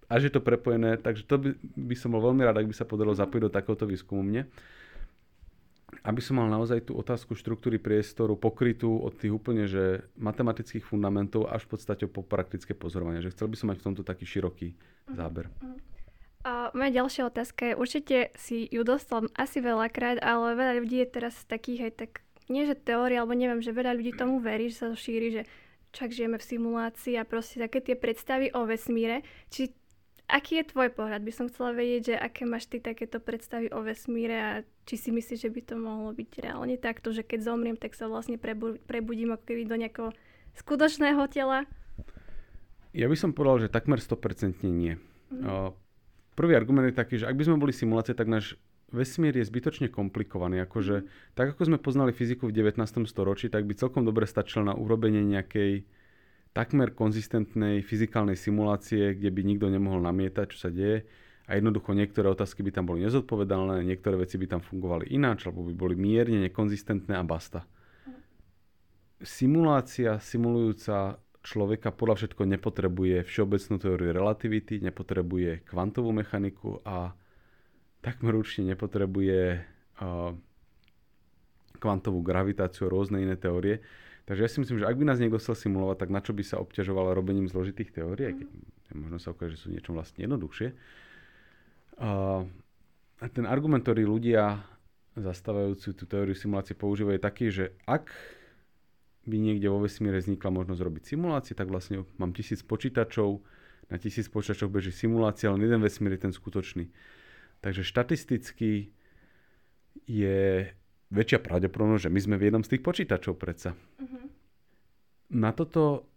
až 0.08 0.32
je 0.32 0.32
to 0.32 0.40
prepojené, 0.40 0.96
takže 0.96 1.28
to 1.28 1.36
by, 1.36 1.50
by 1.76 1.94
som 1.94 2.16
bol 2.16 2.24
veľmi 2.24 2.40
rád, 2.40 2.64
ak 2.64 2.70
by 2.72 2.74
sa 2.74 2.88
podarilo 2.88 3.12
mhm. 3.12 3.20
zapojiť 3.20 3.42
do 3.44 3.52
takéhoto 3.52 3.84
výskumu 3.84 4.24
mne 4.24 4.48
aby 6.04 6.20
som 6.20 6.36
mal 6.36 6.48
naozaj 6.52 6.88
tú 6.88 6.96
otázku 7.00 7.32
štruktúry 7.32 7.80
priestoru 7.80 8.36
pokrytú 8.36 9.00
od 9.00 9.16
tých 9.16 9.32
úplne 9.32 9.64
že 9.64 10.04
matematických 10.20 10.84
fundamentov 10.84 11.48
až 11.48 11.64
v 11.64 11.76
podstate 11.76 12.04
po 12.04 12.20
praktické 12.20 12.76
pozorovanie. 12.76 13.24
Že 13.24 13.32
chcel 13.34 13.48
by 13.48 13.56
som 13.56 13.68
mať 13.72 13.78
v 13.80 13.86
tomto 13.92 14.02
taký 14.04 14.24
široký 14.28 14.68
mhm, 14.72 15.16
záber. 15.16 15.48
Uh-huh. 15.60 15.80
A 16.46 16.70
moja 16.72 17.02
ďalšia 17.02 17.28
otázka 17.28 17.60
je, 17.72 17.74
určite 17.74 18.16
si 18.38 18.70
ju 18.70 18.86
dostal 18.86 19.26
asi 19.34 19.58
veľakrát, 19.58 20.22
ale 20.22 20.54
veľa 20.54 20.74
ľudí 20.80 21.02
je 21.02 21.08
teraz 21.10 21.34
takých 21.44 21.90
aj 21.90 21.92
tak, 21.98 22.10
nie 22.46 22.64
že 22.64 22.78
teória, 22.78 23.20
alebo 23.20 23.36
neviem, 23.36 23.60
že 23.60 23.74
veľa 23.74 23.98
ľudí 23.98 24.14
tomu 24.16 24.38
verí, 24.38 24.70
že 24.72 24.80
sa 24.80 24.86
to 24.88 24.96
šíri, 24.96 25.28
že 25.34 25.42
čak 25.92 26.14
žijeme 26.14 26.38
v 26.38 26.48
simulácii 26.48 27.18
a 27.18 27.28
proste 27.28 27.58
také 27.58 27.82
tie 27.82 27.96
predstavy 27.98 28.54
o 28.54 28.64
vesmíre. 28.64 29.26
Či 29.50 29.74
Aký 30.28 30.60
je 30.60 30.68
tvoj 30.68 30.92
pohľad? 30.92 31.24
By 31.24 31.32
som 31.32 31.48
chcela 31.48 31.72
vedieť, 31.72 32.12
že 32.12 32.14
aké 32.20 32.44
máš 32.44 32.68
ty 32.68 32.84
takéto 32.84 33.16
predstavy 33.16 33.72
o 33.72 33.80
vesmíre 33.80 34.36
a 34.36 34.52
či 34.84 35.00
si 35.00 35.08
myslíš, 35.08 35.40
že 35.40 35.48
by 35.48 35.60
to 35.64 35.74
mohlo 35.80 36.12
byť 36.12 36.44
reálne 36.44 36.76
takto, 36.76 37.16
že 37.16 37.24
keď 37.24 37.48
zomriem, 37.48 37.80
tak 37.80 37.96
sa 37.96 38.12
vlastne 38.12 38.36
prebu- 38.36 38.76
prebudím 38.84 39.32
ako 39.32 39.44
keby 39.48 39.64
do 39.64 39.80
nejakého 39.80 40.12
skutočného 40.60 41.24
tela? 41.32 41.64
Ja 42.92 43.08
by 43.08 43.16
som 43.16 43.32
povedal, 43.32 43.68
že 43.68 43.72
takmer 43.72 44.04
100% 44.04 44.60
nie. 44.68 45.00
Mm. 45.32 45.72
Prvý 46.36 46.52
argument 46.60 46.92
je 46.92 47.00
taký, 47.00 47.24
že 47.24 47.28
ak 47.28 47.36
by 47.36 47.44
sme 47.48 47.56
boli 47.64 47.72
simulácie, 47.72 48.12
tak 48.12 48.28
náš 48.28 48.60
vesmír 48.92 49.32
je 49.32 49.48
zbytočne 49.48 49.88
komplikovaný. 49.88 50.60
Akože, 50.60 51.08
mm. 51.08 51.36
Tak 51.40 51.56
ako 51.56 51.72
sme 51.72 51.78
poznali 51.80 52.12
fyziku 52.12 52.52
v 52.52 52.56
19. 52.56 52.84
storočí, 53.08 53.48
tak 53.48 53.64
by 53.64 53.72
celkom 53.80 54.04
dobre 54.04 54.28
stačilo 54.28 54.68
na 54.68 54.76
urobenie 54.76 55.24
nejakej 55.24 55.88
takmer 56.58 56.90
konzistentnej 56.90 57.86
fyzikálnej 57.86 58.34
simulácie, 58.34 59.14
kde 59.14 59.30
by 59.30 59.40
nikto 59.46 59.70
nemohol 59.70 60.02
namietať, 60.02 60.46
čo 60.50 60.58
sa 60.66 60.70
deje 60.74 61.06
a 61.48 61.56
jednoducho 61.56 61.96
niektoré 61.96 62.28
otázky 62.28 62.60
by 62.60 62.74
tam 62.76 62.84
boli 62.84 63.08
nezodpovedané, 63.08 63.80
niektoré 63.80 64.20
veci 64.20 64.36
by 64.36 64.58
tam 64.58 64.60
fungovali 64.60 65.08
ináč, 65.08 65.48
alebo 65.48 65.64
by 65.64 65.72
boli 65.72 65.96
mierne 65.96 66.44
nekonzistentné 66.44 67.16
a 67.16 67.24
basta. 67.24 67.64
Simulácia 69.24 70.20
simulujúca 70.20 71.16
človeka 71.40 71.88
podľa 71.96 72.14
všetko 72.20 72.42
nepotrebuje 72.44 73.24
všeobecnú 73.24 73.80
teóriu 73.80 74.12
relativity, 74.12 74.84
nepotrebuje 74.84 75.64
kvantovú 75.64 76.12
mechaniku 76.12 76.84
a 76.84 77.16
takmer 78.04 78.36
určite 78.36 78.68
nepotrebuje 78.76 79.64
uh, 80.04 80.36
kvantovú 81.80 82.20
gravitáciu 82.20 82.86
a 82.86 82.92
rôzne 82.92 83.24
iné 83.24 83.40
teórie. 83.40 83.80
Takže 84.28 84.44
ja 84.44 84.50
si 84.52 84.60
myslím, 84.60 84.84
že 84.84 84.84
ak 84.84 85.00
by 85.00 85.08
nás 85.08 85.16
niekto 85.16 85.40
chcel 85.40 85.56
simulovať, 85.56 86.04
tak 86.04 86.12
na 86.12 86.20
čo 86.20 86.36
by 86.36 86.44
sa 86.44 86.60
obťažoval 86.60 87.16
robením 87.16 87.48
zložitých 87.48 87.96
teórií, 87.96 88.44
keď 88.84 88.94
možno 89.00 89.16
sa 89.16 89.32
ukáže, 89.32 89.56
že 89.56 89.64
sú 89.64 89.68
niečo 89.72 89.96
vlastne 89.96 90.28
jednoduchšie. 90.28 90.76
Uh, 91.96 92.44
ten 93.32 93.48
argument, 93.48 93.80
ktorý 93.80 94.04
ľudia 94.04 94.60
zastávajúci 95.16 95.96
tú 95.96 96.04
teóriu 96.04 96.36
simulácie 96.36 96.76
používajú, 96.76 97.16
je 97.16 97.24
taký, 97.24 97.46
že 97.48 97.64
ak 97.88 98.12
by 99.24 99.36
niekde 99.40 99.72
vo 99.72 99.80
vesmíre 99.80 100.20
vznikla 100.20 100.52
možnosť 100.52 100.84
robiť 100.84 101.02
simulácie, 101.08 101.56
tak 101.56 101.72
vlastne 101.72 102.04
mám 102.20 102.36
tisíc 102.36 102.60
počítačov, 102.60 103.40
na 103.88 103.96
tisíc 103.96 104.28
počítačov 104.28 104.68
beží 104.68 104.92
simulácia, 104.92 105.48
len 105.48 105.64
jeden 105.64 105.80
vesmír 105.80 106.20
je 106.20 106.28
ten 106.28 106.34
skutočný. 106.36 106.92
Takže 107.64 107.80
štatisticky 107.80 108.92
je 110.04 110.68
väčšia 111.08 111.40
pravdepodobnosť, 111.40 112.08
že 112.08 112.14
my 112.14 112.20
sme 112.20 112.36
v 112.36 112.44
jednom 112.48 112.62
z 112.64 112.76
tých 112.76 112.82
počítačov 112.84 113.40
predsa. 113.40 113.72
Uh-huh. 113.72 114.28
Na 115.32 115.56
toto 115.56 116.08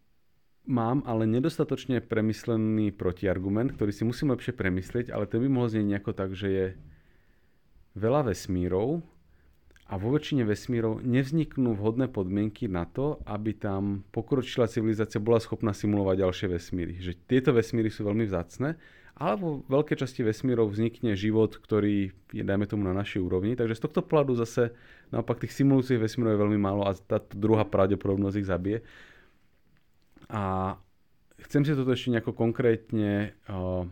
mám 0.67 1.01
ale 1.07 1.25
nedostatočne 1.25 2.03
premyslený 2.03 2.93
protiargument, 2.93 3.73
ktorý 3.75 3.91
si 3.91 4.03
musím 4.03 4.35
lepšie 4.35 4.55
premyslieť, 4.55 5.09
ale 5.09 5.27
to 5.27 5.41
by 5.41 5.47
mohol 5.47 5.71
znieť 5.71 5.87
nejako 5.87 6.11
tak, 6.11 6.35
že 6.35 6.47
je 6.47 6.65
veľa 7.97 8.31
vesmírov, 8.31 9.03
a 9.91 9.99
vo 9.99 10.15
väčšine 10.15 10.47
vesmírov 10.47 11.03
nevzniknú 11.03 11.75
vhodné 11.75 12.07
podmienky 12.07 12.71
na 12.71 12.87
to, 12.87 13.19
aby 13.27 13.51
tam 13.51 14.07
pokročilá 14.15 14.71
civilizácia 14.71 15.19
bola 15.19 15.43
schopná 15.43 15.75
simulovať 15.75 16.15
ďalšie 16.23 16.47
vesmíry. 16.47 16.93
Že 17.03 17.19
tieto 17.27 17.51
vesmíry 17.51 17.91
sú 17.91 18.07
veľmi 18.07 18.23
vzácne, 18.23 18.79
ale 19.21 19.37
vo 19.37 19.49
veľkej 19.69 20.01
časti 20.01 20.25
vesmírov 20.25 20.73
vznikne 20.73 21.13
život, 21.13 21.53
ktorý 21.53 22.09
je, 22.33 22.41
dajme 22.41 22.65
tomu, 22.65 22.81
na 22.89 22.97
našej 22.97 23.21
úrovni. 23.21 23.53
Takže 23.53 23.77
z 23.77 23.83
tohto 23.85 24.01
pohľadu 24.01 24.33
zase 24.33 24.73
naopak 25.13 25.45
tých 25.45 25.53
simulujúcich 25.61 26.01
vesmírov 26.01 26.33
je 26.33 26.41
veľmi 26.41 26.57
málo 26.57 26.89
a 26.89 26.97
táto 26.97 27.37
druhá 27.37 27.61
pravdepodobnosť 27.61 28.37
ich 28.41 28.49
zabije. 28.49 28.79
A 30.33 30.73
chcem 31.45 31.61
si 31.61 31.77
toto 31.77 31.93
ešte 31.93 32.17
nejako 32.17 32.33
konkrétne 32.33 33.37
uh, 33.45 33.85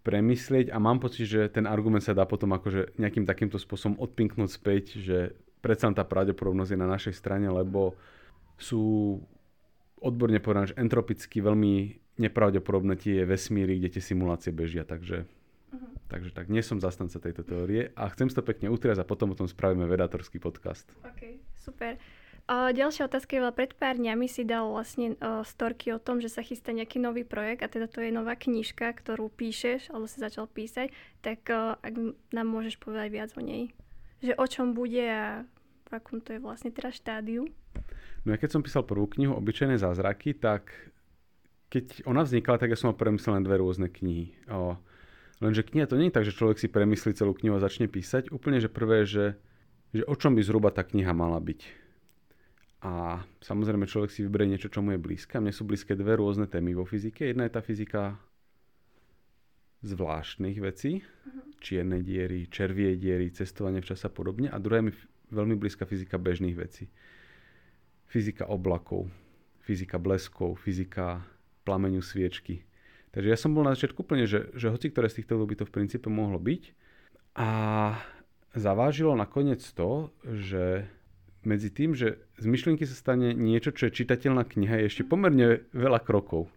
premyslieť 0.00 0.72
a 0.72 0.80
mám 0.80 1.04
pocit, 1.04 1.28
že 1.28 1.52
ten 1.52 1.68
argument 1.68 2.00
sa 2.00 2.16
dá 2.16 2.24
potom 2.24 2.56
akože 2.56 2.96
nejakým 2.96 3.28
takýmto 3.28 3.60
spôsobom 3.60 4.00
odpinknúť 4.00 4.48
späť, 4.48 4.96
že 4.96 5.36
predsa 5.60 5.92
tá 5.92 6.00
pravdepodobnosť 6.08 6.72
je 6.72 6.80
na 6.80 6.88
našej 6.88 7.12
strane, 7.12 7.52
lebo 7.52 7.92
sú 8.56 9.20
odborne 10.00 10.40
povedané, 10.40 10.72
že 10.72 10.80
entropicky 10.80 11.44
veľmi 11.44 11.99
nepravdepodobné 12.20 13.00
tie 13.00 13.24
vesmíry, 13.24 13.80
kde 13.80 13.96
tie 13.96 14.02
simulácie 14.04 14.52
bežia, 14.52 14.84
takže, 14.84 15.24
uh-huh. 15.72 15.90
takže 16.12 16.30
tak, 16.36 16.52
nie 16.52 16.60
som 16.60 16.76
zastanca 16.78 17.16
tejto 17.16 17.42
teórie 17.42 17.90
a 17.96 18.12
chcem 18.12 18.28
si 18.28 18.36
to 18.36 18.44
pekne 18.44 18.68
utriať 18.68 19.00
a 19.00 19.08
potom 19.08 19.32
o 19.32 19.38
tom 19.38 19.48
spravíme 19.48 19.88
vedatorský 19.88 20.36
podcast. 20.36 20.84
OK, 21.02 21.40
super. 21.56 21.96
A 22.50 22.74
ďalšia 22.74 23.06
otázka 23.06 23.38
je, 23.38 23.46
pred 23.54 23.72
pár 23.78 23.94
dňami 23.94 24.26
si 24.26 24.42
dal 24.42 24.66
vlastne 24.74 25.14
uh, 25.22 25.46
storky 25.46 25.94
o 25.94 26.02
tom, 26.02 26.18
že 26.18 26.26
sa 26.26 26.42
chystá 26.42 26.74
nejaký 26.74 26.98
nový 26.98 27.22
projekt 27.22 27.62
a 27.62 27.70
teda 27.70 27.86
to 27.86 28.02
je 28.02 28.10
nová 28.10 28.34
knižka, 28.34 28.90
ktorú 28.90 29.30
píšeš, 29.30 29.94
alebo 29.94 30.10
si 30.10 30.18
začal 30.18 30.50
písať, 30.50 30.90
tak 31.22 31.46
uh, 31.46 31.78
ak 31.78 31.94
nám 32.34 32.46
môžeš 32.50 32.82
povedať 32.82 33.08
viac 33.14 33.30
o 33.38 33.42
nej. 33.44 33.70
Že 34.18 34.34
o 34.34 34.46
čom 34.50 34.74
bude 34.74 34.98
a 34.98 35.46
v 35.86 35.90
akom 35.94 36.18
to 36.18 36.34
je 36.34 36.42
vlastne 36.42 36.74
teraz 36.74 36.98
štádiu. 36.98 37.46
No 38.26 38.34
ja 38.34 38.38
keď 38.38 38.58
som 38.58 38.66
písal 38.66 38.82
prvú 38.82 39.06
knihu 39.14 39.32
Obyčajné 39.38 39.78
zázraky, 39.78 40.34
tak 40.34 40.74
keď 41.70 42.04
ona 42.04 42.26
vznikla, 42.26 42.58
tak 42.58 42.74
ja 42.74 42.78
som 42.78 42.90
mal 42.90 42.98
premyslené 42.98 43.46
dve 43.46 43.62
rôzne 43.62 43.86
knihy. 43.86 44.34
O, 44.50 44.74
lenže 45.38 45.62
kniha 45.62 45.86
to 45.86 45.94
nie 45.94 46.10
je 46.10 46.16
tak, 46.18 46.26
že 46.26 46.34
človek 46.34 46.58
si 46.58 46.66
premyslí 46.66 47.14
celú 47.14 47.32
knihu 47.38 47.54
a 47.56 47.62
začne 47.62 47.86
písať. 47.86 48.34
Úplne, 48.34 48.58
že 48.58 48.66
prvé, 48.66 49.06
že, 49.06 49.38
že 49.94 50.02
o 50.04 50.14
čom 50.18 50.34
by 50.34 50.42
zhruba 50.42 50.74
tá 50.74 50.82
kniha 50.82 51.14
mala 51.14 51.38
byť 51.38 51.80
a 52.80 53.20
samozrejme 53.44 53.84
človek 53.84 54.08
si 54.08 54.24
vyberie 54.24 54.56
niečo, 54.56 54.72
čo 54.72 54.80
mu 54.80 54.96
je 54.96 55.00
blízke. 55.00 55.36
Mne 55.36 55.52
sú 55.52 55.68
blízke 55.68 55.92
dve 55.92 56.16
rôzne 56.16 56.48
témy 56.48 56.72
vo 56.72 56.88
fyzike. 56.88 57.28
Jedna 57.28 57.44
je 57.44 57.52
tá 57.52 57.60
fyzika 57.60 58.16
zvláštnych 59.84 60.60
vecí, 60.60 61.04
uh-huh. 61.04 61.60
čierne 61.60 62.00
diery, 62.00 62.48
červie 62.48 62.96
diery, 62.96 63.32
cestovanie 63.32 63.84
v 63.84 63.88
čase 63.92 64.08
a 64.08 64.12
podobne. 64.12 64.48
A 64.48 64.56
druhá 64.56 64.80
je 64.80 64.88
mi 64.88 64.92
veľmi 65.28 65.60
blízka 65.60 65.84
fyzika 65.84 66.16
bežných 66.16 66.56
vecí. 66.56 66.88
Fyzika 68.08 68.48
oblakov, 68.48 69.12
fyzika 69.60 70.00
bleskov, 70.00 70.56
fyzika 70.64 71.20
plameňu 71.64 72.00
sviečky. 72.00 72.64
Takže 73.10 73.28
ja 73.28 73.38
som 73.38 73.52
bol 73.52 73.66
na 73.66 73.74
začiatku 73.74 74.06
úplne, 74.06 74.24
že, 74.24 74.54
že 74.54 74.70
hoci 74.70 74.90
ktoré 74.90 75.10
z 75.10 75.22
týchto 75.22 75.42
by 75.42 75.54
to 75.58 75.64
v 75.66 75.74
princípe 75.74 76.06
mohlo 76.06 76.38
byť. 76.38 76.62
A 77.38 77.50
zavážilo 78.54 79.14
nakoniec 79.14 79.62
to, 79.62 80.14
že 80.26 80.86
medzi 81.42 81.72
tým, 81.72 81.96
že 81.96 82.20
z 82.36 82.46
myšlienky 82.46 82.84
sa 82.84 82.94
stane 82.94 83.32
niečo, 83.32 83.72
čo 83.72 83.88
je 83.88 83.96
čitateľná 84.04 84.44
kniha, 84.44 84.82
je 84.82 84.88
ešte 84.92 85.08
pomerne 85.08 85.64
veľa 85.72 86.00
krokov. 86.04 86.52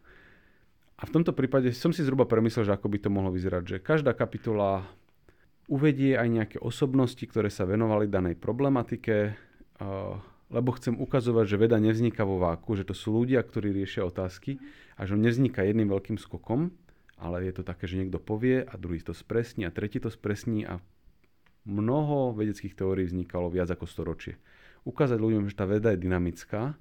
A 0.99 1.08
v 1.08 1.14
tomto 1.20 1.34
prípade 1.34 1.72
som 1.74 1.91
si 1.91 2.06
zhruba 2.06 2.28
premyslel, 2.28 2.68
že 2.68 2.76
ako 2.76 2.88
by 2.91 2.97
to 3.01 3.10
mohlo 3.10 3.32
vyzerať, 3.34 3.64
že 3.66 3.78
každá 3.84 4.14
kapitola 4.14 4.88
uvedie 5.72 6.20
aj 6.20 6.28
nejaké 6.28 6.58
osobnosti, 6.60 7.24
ktoré 7.24 7.47
sa 7.47 7.64
venovali 7.64 8.12
danej 8.12 8.36
problematike, 8.38 9.36
lebo 10.50 10.76
chcem 10.76 10.98
ukazovať, 10.98 11.46
že 11.46 11.62
veda 11.62 11.78
nevzniká 11.80 12.26
vo 12.28 12.41
váku, 12.41 12.76
že 12.76 12.88
to 12.88 12.96
sú 12.96 13.14
ľudia, 13.14 13.39
ktorí 13.44 13.72
riešia 13.72 14.04
otázky 14.04 14.60
a 14.98 15.08
že 15.08 15.16
on 15.16 15.22
nevzniká 15.24 15.64
jedným 15.64 15.89
veľkým 15.91 16.18
skokom, 16.20 16.74
ale 17.20 17.48
je 17.48 17.54
to 17.56 17.64
také, 17.64 17.88
že 17.88 18.00
niekto 18.00 18.20
povie 18.20 18.64
a 18.64 18.74
druhý 18.76 19.00
to 19.00 19.16
spresní 19.16 19.64
a 19.64 19.74
tretí 19.74 20.02
to 20.02 20.12
spresní 20.12 20.68
a 20.68 20.84
mnoho 21.64 22.36
vedeckých 22.36 22.76
teórií 22.76 23.08
vznikalo 23.08 23.48
viac 23.48 23.72
ako 23.72 23.88
storočie 23.88 24.36
ukázať 24.84 25.20
ľuďom, 25.20 25.48
že 25.48 25.56
tá 25.56 25.66
veda 25.66 25.96
je 25.96 26.04
dynamická. 26.04 26.76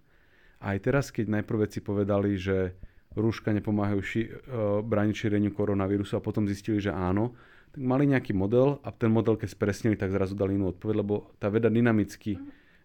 A 0.63 0.65
aj 0.75 0.79
teraz, 0.83 1.11
keď 1.11 1.43
najprv 1.43 1.67
veci 1.67 1.83
povedali, 1.83 2.39
že 2.39 2.75
rúška 3.15 3.51
nepomáhajú 3.51 4.01
ši- 4.03 4.31
uh, 4.31 4.35
brániť 4.83 5.15
šíreniu 5.27 5.51
koronavírusu 5.55 6.19
a 6.19 6.25
potom 6.25 6.47
zistili, 6.47 6.79
že 6.79 6.95
áno, 6.95 7.35
tak 7.73 7.83
mali 7.83 8.05
nejaký 8.05 8.37
model 8.37 8.79
a 8.85 8.93
ten 8.93 9.09
model, 9.09 9.39
keď 9.39 9.49
spresnili, 9.49 9.97
tak 9.97 10.13
zrazu 10.13 10.37
dali 10.37 10.55
inú 10.55 10.71
odpoveď, 10.77 10.95
lebo 11.03 11.33
tá 11.41 11.49
veda 11.49 11.73
dynamicky 11.73 12.37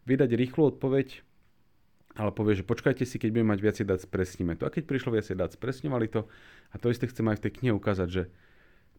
vydať 0.08 0.30
rýchlu 0.40 0.72
odpoveď, 0.72 1.28
ale 2.18 2.34
povie, 2.34 2.58
že 2.58 2.66
počkajte 2.66 3.06
si, 3.06 3.22
keď 3.22 3.30
budeme 3.30 3.54
mať 3.54 3.62
viacej 3.62 3.86
dát, 3.86 4.02
spresníme 4.02 4.58
to. 4.58 4.66
A 4.66 4.74
keď 4.74 4.90
prišlo 4.90 5.14
viacej 5.14 5.38
dát, 5.38 5.54
spresňovali 5.54 6.08
to. 6.10 6.26
A 6.74 6.76
to 6.82 6.90
isté 6.90 7.06
chcem 7.06 7.28
aj 7.30 7.38
v 7.38 7.44
tej 7.46 7.52
knihe 7.62 7.74
ukázať, 7.78 8.10
že 8.10 8.24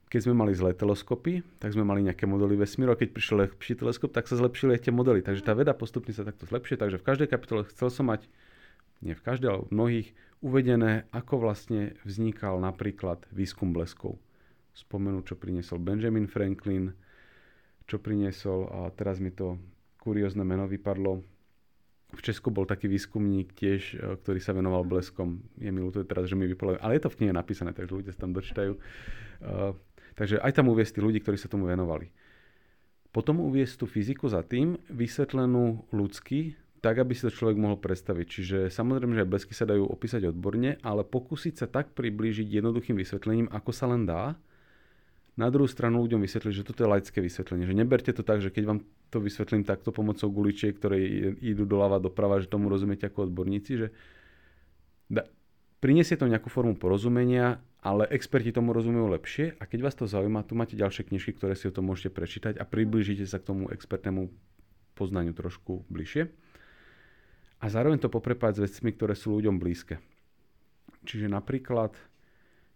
keď 0.08 0.20
sme 0.24 0.34
mali 0.38 0.56
zlé 0.56 0.72
teleskopy, 0.72 1.44
tak 1.60 1.74
sme 1.74 1.84
mali 1.84 2.00
nejaké 2.06 2.24
modely 2.24 2.56
vesmíru 2.56 2.94
a 2.94 3.00
keď 3.00 3.12
prišiel 3.12 3.44
lepší 3.44 3.76
teleskop, 3.76 4.14
tak 4.14 4.24
sa 4.24 4.40
zlepšili 4.40 4.78
aj 4.78 4.88
tie 4.88 4.92
modely. 4.94 5.20
Takže 5.20 5.44
tá 5.44 5.52
veda 5.52 5.76
postupne 5.76 6.14
sa 6.14 6.24
takto 6.24 6.48
zlepšuje. 6.48 6.80
Takže 6.80 6.96
v 7.02 7.04
každej 7.04 7.28
kapitole 7.28 7.68
chcel 7.68 7.88
som 7.92 8.08
mať, 8.08 8.24
nie 9.04 9.12
v 9.12 9.24
každej, 9.24 9.48
ale 9.50 9.60
v 9.66 9.74
mnohých, 9.74 10.08
uvedené, 10.38 11.10
ako 11.10 11.42
vlastne 11.42 11.98
vznikal 12.06 12.62
napríklad 12.62 13.26
výskum 13.34 13.74
bleskov. 13.74 14.16
Spomenúť, 14.78 15.34
čo 15.34 15.36
priniesol 15.36 15.82
Benjamin 15.82 16.30
Franklin, 16.30 16.94
čo 17.90 17.98
priniesol, 17.98 18.70
a 18.70 18.78
teraz 18.94 19.18
mi 19.18 19.34
to 19.34 19.58
kuriózne 20.08 20.40
meno 20.48 20.64
vypadlo, 20.64 21.20
v 22.08 22.20
Česku 22.24 22.48
bol 22.48 22.64
taký 22.64 22.88
výskumník 22.88 23.52
tiež, 23.52 23.82
e, 23.92 23.96
ktorý 24.24 24.40
sa 24.40 24.56
venoval 24.56 24.88
bleskom. 24.88 25.44
Je 25.60 25.68
mi 25.68 25.84
ľúto 25.84 26.08
teraz, 26.08 26.32
že 26.32 26.40
mi 26.40 26.48
vypadlo, 26.48 26.80
ale 26.80 26.96
je 26.96 27.04
to 27.04 27.12
v 27.12 27.18
knihe 27.20 27.32
napísané, 27.36 27.76
takže 27.76 27.92
ľudia 27.92 28.16
sa 28.16 28.24
tam 28.24 28.32
dočítajú. 28.32 28.72
E, 28.72 28.80
Takže 30.18 30.42
aj 30.42 30.52
tam 30.58 30.66
uviesť 30.74 30.98
tí 30.98 31.00
ľudí, 31.00 31.22
ktorí 31.22 31.38
sa 31.38 31.46
tomu 31.46 31.70
venovali. 31.70 32.10
Potom 33.14 33.38
uviesť 33.38 33.78
tú 33.78 33.86
fyziku 33.86 34.26
za 34.26 34.42
tým, 34.42 34.74
vysvetlenú 34.90 35.86
ľudsky, 35.94 36.58
tak, 36.82 36.98
aby 36.98 37.14
si 37.14 37.22
to 37.22 37.30
človek 37.30 37.54
mohol 37.54 37.78
predstaviť. 37.78 38.26
Čiže 38.26 38.58
samozrejme, 38.74 39.14
že 39.14 39.22
aj 39.22 39.30
blesky 39.30 39.54
sa 39.54 39.70
dajú 39.70 39.86
opísať 39.86 40.26
odborne, 40.34 40.74
ale 40.82 41.06
pokúsiť 41.06 41.54
sa 41.54 41.66
tak 41.70 41.94
priblížiť 41.94 42.50
jednoduchým 42.50 42.98
vysvetlením, 42.98 43.46
ako 43.54 43.70
sa 43.70 43.86
len 43.86 44.10
dá. 44.10 44.34
Na 45.38 45.54
druhú 45.54 45.70
stranu 45.70 46.02
ľuďom 46.02 46.18
vysvetliť, 46.26 46.50
že 46.50 46.66
toto 46.66 46.82
je 46.82 46.90
laické 46.90 47.22
vysvetlenie. 47.22 47.62
Že 47.70 47.78
neberte 47.78 48.10
to 48.10 48.26
tak, 48.26 48.42
že 48.42 48.50
keď 48.50 48.64
vám 48.66 48.80
to 49.14 49.22
vysvetlím 49.22 49.62
takto 49.62 49.94
pomocou 49.94 50.26
guličiek, 50.34 50.74
ktoré 50.74 50.98
idú 51.38 51.62
doľava, 51.62 52.02
doprava, 52.02 52.42
že 52.42 52.50
tomu 52.50 52.66
rozumiete 52.66 53.06
ako 53.06 53.30
odborníci, 53.30 53.72
že 53.78 53.86
da, 55.06 55.22
prinesie 55.78 56.18
to 56.18 56.26
nejakú 56.26 56.50
formu 56.50 56.74
porozumenia, 56.74 57.62
ale 57.78 58.10
experti 58.10 58.50
tomu 58.50 58.74
rozumejú 58.74 59.06
lepšie 59.14 59.54
a 59.54 59.62
keď 59.62 59.78
vás 59.86 59.94
to 59.94 60.10
zaujíma, 60.10 60.42
tu 60.42 60.58
máte 60.58 60.74
ďalšie 60.74 61.06
knižky, 61.06 61.38
ktoré 61.38 61.54
si 61.54 61.70
o 61.70 61.74
tom 61.74 61.86
môžete 61.86 62.10
prečítať 62.10 62.58
a 62.58 62.66
priblížite 62.66 63.22
sa 63.22 63.38
k 63.38 63.54
tomu 63.54 63.70
expertnému 63.70 64.26
poznaniu 64.98 65.30
trošku 65.30 65.86
bližšie. 65.86 66.26
A 67.62 67.64
zároveň 67.70 68.02
to 68.02 68.10
poprepať 68.10 68.58
s 68.58 68.62
vecmi, 68.66 68.90
ktoré 68.90 69.14
sú 69.14 69.38
ľuďom 69.38 69.62
blízke. 69.62 70.02
Čiže 71.06 71.30
napríklad, 71.30 71.94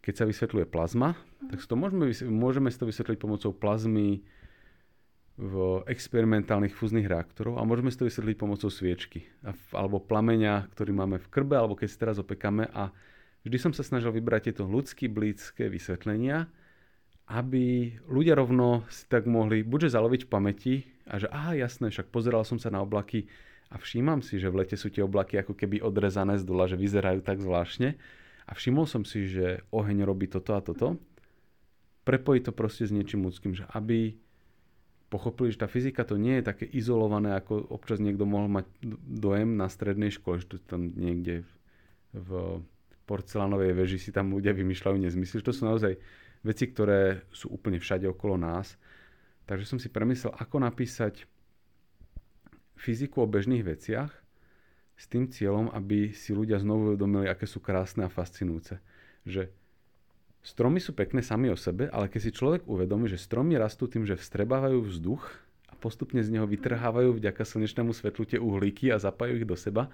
keď 0.03 0.15
sa 0.19 0.25
vysvetľuje 0.27 0.67
plazma, 0.67 1.15
tak 1.47 1.63
to 1.63 1.79
môžeme, 1.79 2.11
môžeme 2.27 2.69
si 2.75 2.79
to 2.79 2.91
vysvetliť 2.91 3.19
pomocou 3.23 3.55
plazmy 3.55 4.27
v 5.39 5.81
experimentálnych 5.89 6.75
fúznych 6.75 7.09
reaktorov 7.09 7.57
a 7.57 7.65
môžeme 7.65 7.89
si 7.89 7.97
to 7.97 8.11
vysvetliť 8.11 8.37
pomocou 8.37 8.69
sviečky 8.69 9.25
alebo 9.73 10.03
plameňa, 10.03 10.69
ktorý 10.75 10.93
máme 10.93 11.17
v 11.23 11.31
krbe, 11.31 11.57
alebo 11.57 11.79
keď 11.79 11.89
si 11.89 11.97
teraz 12.03 12.17
opekáme. 12.19 12.69
A 12.75 12.91
vždy 13.47 13.57
som 13.63 13.73
sa 13.73 13.87
snažil 13.87 14.13
vybrať 14.13 14.53
tieto 14.53 14.67
ľudské 14.67 15.07
blízke 15.07 15.71
vysvetlenia, 15.71 16.51
aby 17.31 17.97
ľudia 18.11 18.37
rovno 18.37 18.85
si 18.91 19.07
tak 19.07 19.25
mohli 19.31 19.63
buďže 19.63 19.95
zaloviť 19.95 20.27
v 20.27 20.31
pamäti 20.31 20.75
a 21.07 21.23
že 21.23 21.31
aha, 21.31 21.55
jasné, 21.57 21.95
však 21.95 22.11
pozeral 22.11 22.43
som 22.43 22.59
sa 22.59 22.69
na 22.69 22.83
oblaky 22.83 23.31
a 23.73 23.81
všímam 23.81 24.21
si, 24.21 24.37
že 24.37 24.53
v 24.53 24.67
lete 24.67 24.77
sú 24.77 24.93
tie 24.93 25.07
oblaky 25.07 25.41
ako 25.41 25.57
keby 25.57 25.81
odrezané 25.81 26.37
z 26.37 26.45
dola, 26.45 26.69
že 26.69 26.77
vyzerajú 26.77 27.25
tak 27.25 27.41
zvláštne 27.41 27.97
a 28.47 28.53
všimol 28.53 28.87
som 28.91 29.07
si, 29.07 29.31
že 29.31 29.63
oheň 29.71 30.03
robí 30.03 30.27
toto 30.27 30.55
a 30.57 30.61
toto 30.63 30.99
prepojiť 32.03 32.43
to 32.51 32.53
proste 32.53 32.85
s 32.91 32.93
niečím 32.95 33.23
ľudským, 33.23 33.55
že 33.55 33.63
aby 33.71 34.19
pochopili, 35.07 35.53
že 35.53 35.61
tá 35.61 35.69
fyzika 35.69 36.09
to 36.09 36.17
nie 36.17 36.41
je 36.41 36.49
také 36.49 36.65
izolované, 36.65 37.37
ako 37.37 37.69
občas 37.69 38.01
niekto 38.01 38.25
mohol 38.25 38.49
mať 38.49 38.67
dojem 39.07 39.55
na 39.61 39.69
strednej 39.69 40.09
škole, 40.09 40.41
že 40.41 40.57
to 40.57 40.57
tam 40.65 40.91
niekde 40.97 41.45
v 42.17 42.61
porcelánovej 43.05 43.77
veži 43.77 43.99
si 44.01 44.11
tam 44.11 44.33
ľudia 44.33 44.57
vymýšľajú 44.57 44.97
nezmysly. 44.97 45.45
To 45.45 45.53
sú 45.53 45.69
naozaj 45.69 46.01
veci, 46.43 46.65
ktoré 46.65 47.29
sú 47.29 47.53
úplne 47.53 47.77
všade 47.77 48.09
okolo 48.09 48.41
nás. 48.41 48.81
Takže 49.45 49.69
som 49.69 49.79
si 49.79 49.93
premyslel, 49.93 50.33
ako 50.33 50.65
napísať 50.65 51.29
fyziku 52.79 53.23
o 53.23 53.31
bežných 53.31 53.63
veciach 53.63 54.22
s 55.03 55.11
tým 55.11 55.27
cieľom, 55.27 55.75
aby 55.75 56.15
si 56.15 56.31
ľudia 56.31 56.63
znovu 56.63 56.95
uvedomili, 56.95 57.27
aké 57.27 57.51
sú 57.51 57.59
krásne 57.59 58.07
a 58.07 58.11
fascinujúce. 58.13 58.79
Že 59.27 59.51
Stromy 60.43 60.83
sú 60.83 60.91
pekné 60.91 61.23
sami 61.23 61.55
o 61.55 61.59
sebe, 61.59 61.87
ale 61.87 62.11
keď 62.11 62.21
si 62.27 62.35
človek 62.35 62.67
uvedomí, 62.67 63.07
že 63.07 63.15
stromy 63.15 63.55
rastú 63.55 63.87
tým, 63.87 64.03
že 64.03 64.19
vstrebávajú 64.19 64.83
vzduch 64.83 65.23
a 65.71 65.79
postupne 65.79 66.19
z 66.19 66.35
neho 66.35 66.51
vytrhávajú 66.51 67.15
vďaka 67.15 67.47
slnečnému 67.47 67.95
svetlu 67.95 68.27
tie 68.27 68.43
uhlíky 68.43 68.91
a 68.91 68.99
zapájajú 68.99 69.39
ich 69.39 69.47
do 69.47 69.55
seba, 69.55 69.87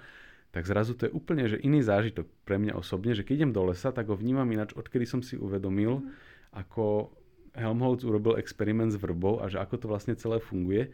tak 0.49 0.65
zrazu 0.65 0.97
to 0.97 1.05
je 1.05 1.13
úplne 1.13 1.45
že 1.45 1.61
iný 1.61 1.85
zážitok 1.85 2.25
pre 2.49 2.57
mňa 2.57 2.81
osobne, 2.81 3.13
že 3.13 3.29
keď 3.29 3.45
idem 3.45 3.53
do 3.53 3.61
lesa, 3.69 3.93
tak 3.93 4.09
ho 4.09 4.17
vnímam 4.17 4.49
ináč, 4.49 4.73
odkedy 4.73 5.05
som 5.05 5.21
si 5.21 5.37
uvedomil, 5.37 6.01
mm. 6.01 6.09
ako 6.57 7.13
Helmholtz 7.53 8.09
urobil 8.09 8.41
experiment 8.41 8.89
s 8.89 8.97
vrbou 8.97 9.45
a 9.45 9.53
že 9.53 9.61
ako 9.61 9.85
to 9.85 9.87
vlastne 9.93 10.17
celé 10.17 10.41
funguje, 10.41 10.89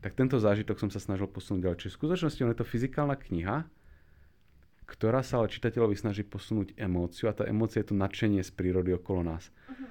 tak 0.00 0.14
tento 0.14 0.36
zážitok 0.36 0.76
som 0.78 0.90
sa 0.92 1.00
snažil 1.00 1.26
posunúť 1.26 1.60
ďalej. 1.66 1.78
Čiže 1.82 1.92
v 1.92 1.98
skutočnosti 1.98 2.40
on 2.44 2.52
je 2.52 2.60
to 2.60 2.66
fyzikálna 2.66 3.16
kniha, 3.16 3.56
ktorá 4.86 5.20
sa 5.26 5.42
ale 5.42 5.50
čitateľovi 5.50 5.96
snaží 5.98 6.22
posunúť 6.22 6.78
emóciu 6.78 7.26
a 7.26 7.34
tá 7.34 7.42
emócia 7.42 7.82
je 7.82 7.90
to 7.90 7.98
nadšenie 7.98 8.40
z 8.40 8.50
prírody 8.54 8.94
okolo 8.94 9.26
nás. 9.26 9.50
Uh-huh. 9.66 9.90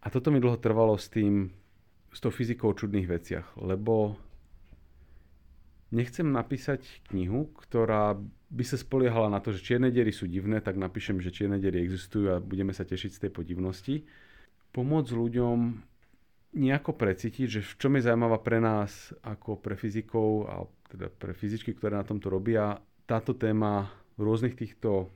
A 0.00 0.06
toto 0.08 0.32
mi 0.32 0.40
dlho 0.40 0.56
trvalo 0.56 0.96
s 0.96 1.12
tým, 1.12 1.52
s 2.08 2.18
tou 2.18 2.32
fyzikou 2.32 2.72
o 2.72 2.78
čudných 2.78 3.06
veciach, 3.06 3.60
lebo 3.60 4.16
nechcem 5.92 6.24
napísať 6.24 6.80
knihu, 7.12 7.52
ktorá 7.60 8.16
by 8.50 8.64
sa 8.66 8.80
spoliehala 8.80 9.30
na 9.30 9.38
to, 9.38 9.54
že 9.54 9.62
čierne 9.62 9.92
diery 9.92 10.10
sú 10.10 10.26
divné, 10.26 10.58
tak 10.64 10.80
napíšem, 10.80 11.22
že 11.22 11.30
čierne 11.30 11.60
diery 11.60 11.84
existujú 11.84 12.34
a 12.34 12.42
budeme 12.42 12.74
sa 12.74 12.82
tešiť 12.82 13.10
z 13.14 13.20
tej 13.26 13.30
podivnosti. 13.30 13.94
Pomôcť 14.74 15.10
ľuďom 15.12 15.58
nejako 16.50 16.98
precítiť, 16.98 17.46
že 17.46 17.60
v 17.62 17.74
čom 17.78 17.92
je 17.94 18.06
zaujímavá 18.06 18.42
pre 18.42 18.58
nás 18.58 19.14
ako 19.22 19.58
pre 19.58 19.78
fyzikov 19.78 20.28
a 20.50 20.54
teda 20.90 21.06
pre 21.06 21.30
fyzičky, 21.30 21.74
ktoré 21.74 21.94
na 21.94 22.06
tomto 22.06 22.26
robia, 22.26 22.82
táto 23.06 23.34
téma 23.34 23.90
rôznych 24.18 24.58
týchto 24.58 25.10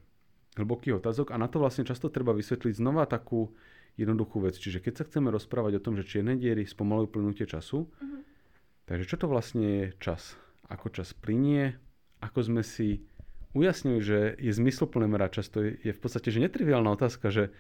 hlbokých 0.55 1.03
otázok 1.03 1.35
a 1.35 1.37
na 1.39 1.51
to 1.51 1.59
vlastne 1.59 1.83
často 1.83 2.07
treba 2.11 2.31
vysvetliť 2.31 2.79
znova 2.79 3.11
takú 3.11 3.51
jednoduchú 3.99 4.47
vec. 4.47 4.55
Čiže 4.59 4.83
keď 4.83 4.93
sa 4.95 5.07
chceme 5.07 5.31
rozprávať 5.35 5.79
o 5.79 5.85
tom, 5.85 5.99
že 5.99 6.07
čierne 6.07 6.39
diery 6.39 6.67
spomalujú 6.67 7.11
plynutie 7.11 7.47
času, 7.47 7.87
uh-huh. 7.87 8.23
takže 8.87 9.07
čo 9.07 9.17
to 9.19 9.27
vlastne 9.27 9.67
je 9.67 9.87
čas? 9.99 10.39
Ako 10.71 10.91
čas 10.95 11.15
plinie? 11.15 11.79
Ako 12.23 12.47
sme 12.47 12.63
si 12.63 13.07
ujasnili, 13.55 14.01
že 14.03 14.19
je 14.39 14.51
zmysluplné 14.55 15.07
merať 15.07 15.43
čas? 15.43 15.47
To 15.55 15.63
je, 15.63 15.79
je 15.79 15.93
v 15.95 16.01
podstate 16.01 16.31
že 16.31 16.43
netriviálna 16.43 16.91
otázka, 16.95 17.31
že 17.31 17.55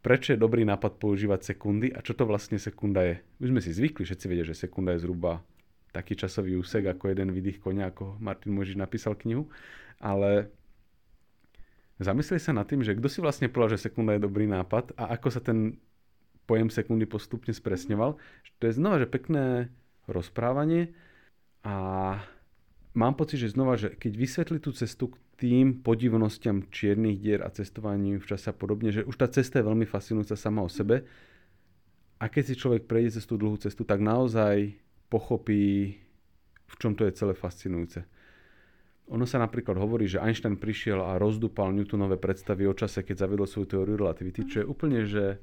prečo 0.00 0.32
je 0.32 0.40
dobrý 0.40 0.64
nápad 0.64 0.96
používať 0.96 1.52
sekundy 1.54 1.92
a 1.92 2.00
čo 2.00 2.16
to 2.16 2.24
vlastne 2.24 2.56
sekunda 2.56 3.04
je. 3.04 3.14
Už 3.40 3.52
sme 3.52 3.60
si 3.60 3.70
zvykli, 3.72 4.04
všetci 4.04 4.26
vedia, 4.26 4.44
že 4.48 4.56
sekunda 4.56 4.96
je 4.96 5.04
zhruba 5.04 5.44
taký 5.92 6.16
časový 6.16 6.56
úsek 6.56 6.86
ako 6.86 7.12
jeden 7.12 7.34
vydých 7.34 7.60
konia, 7.60 7.90
ako 7.90 8.16
Martin 8.22 8.54
Možiš 8.54 8.78
napísal 8.78 9.18
knihu, 9.18 9.50
ale 9.98 10.48
zamysleli 12.00 12.40
sa 12.40 12.56
nad 12.56 12.64
tým, 12.64 12.80
že 12.80 12.96
kto 12.96 13.08
si 13.10 13.18
vlastne 13.20 13.50
povedal, 13.50 13.76
že 13.76 13.90
sekunda 13.90 14.16
je 14.16 14.24
dobrý 14.24 14.48
nápad 14.48 14.96
a 14.96 15.12
ako 15.18 15.28
sa 15.28 15.42
ten 15.42 15.76
pojem 16.48 16.72
sekundy 16.72 17.06
postupne 17.06 17.54
spresňoval. 17.54 18.16
To 18.58 18.62
je 18.64 18.74
znova, 18.74 18.98
že 18.98 19.10
pekné 19.10 19.70
rozprávanie 20.10 20.90
a 21.62 21.74
mám 22.96 23.14
pocit, 23.14 23.38
že 23.38 23.54
znova, 23.54 23.78
že 23.78 23.94
keď 23.94 24.12
vysvetli 24.16 24.58
tú 24.58 24.74
cestu 24.74 25.14
tým 25.40 25.80
podivnostiam 25.80 26.68
čiernych 26.68 27.16
dier 27.16 27.40
a 27.40 27.48
cestovaním 27.48 28.20
v 28.20 28.28
čase 28.28 28.52
a 28.52 28.54
podobne, 28.54 28.92
že 28.92 29.08
už 29.08 29.16
tá 29.16 29.24
cesta 29.24 29.58
je 29.58 29.68
veľmi 29.72 29.88
fascinujúca 29.88 30.36
sama 30.36 30.60
o 30.60 30.68
sebe 30.68 31.08
a 32.20 32.28
keď 32.28 32.52
si 32.52 32.54
človek 32.60 32.84
prejde 32.84 33.16
cez 33.16 33.24
tú 33.24 33.40
dlhú 33.40 33.56
cestu, 33.56 33.88
tak 33.88 34.04
naozaj 34.04 34.76
pochopí, 35.08 35.96
v 36.68 36.74
čom 36.76 36.92
to 36.92 37.08
je 37.08 37.16
celé 37.16 37.32
fascinujúce. 37.32 38.04
Ono 39.10 39.24
sa 39.26 39.40
napríklad 39.42 39.74
hovorí, 39.80 40.06
že 40.06 40.22
Einstein 40.22 40.60
prišiel 40.60 41.00
a 41.02 41.18
rozdupal 41.18 41.72
Newtonové 41.74 42.20
predstavy 42.20 42.68
o 42.68 42.76
čase, 42.76 43.02
keď 43.02 43.26
zavedol 43.26 43.48
svoju 43.48 43.66
teóriu 43.66 43.96
relativity, 43.98 44.46
čo 44.46 44.62
je 44.62 44.66
úplne, 44.68 45.02
že 45.08 45.42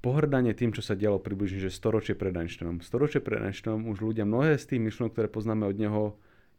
pohrdanie 0.00 0.56
tým, 0.56 0.72
čo 0.72 0.80
sa 0.80 0.96
dialo 0.96 1.20
približne, 1.20 1.60
že 1.60 1.68
storočie 1.68 2.16
pred 2.16 2.32
Einsteinom. 2.32 2.80
Storočie 2.80 3.20
pred 3.20 3.44
Einsteinom 3.44 3.90
už 3.92 4.00
ľudia 4.00 4.24
mnohé 4.24 4.56
z 4.56 4.72
tých 4.72 4.80
myšlenok, 4.80 5.12
ktoré 5.12 5.28
poznáme 5.28 5.68
od 5.68 5.76
neho, 5.76 6.02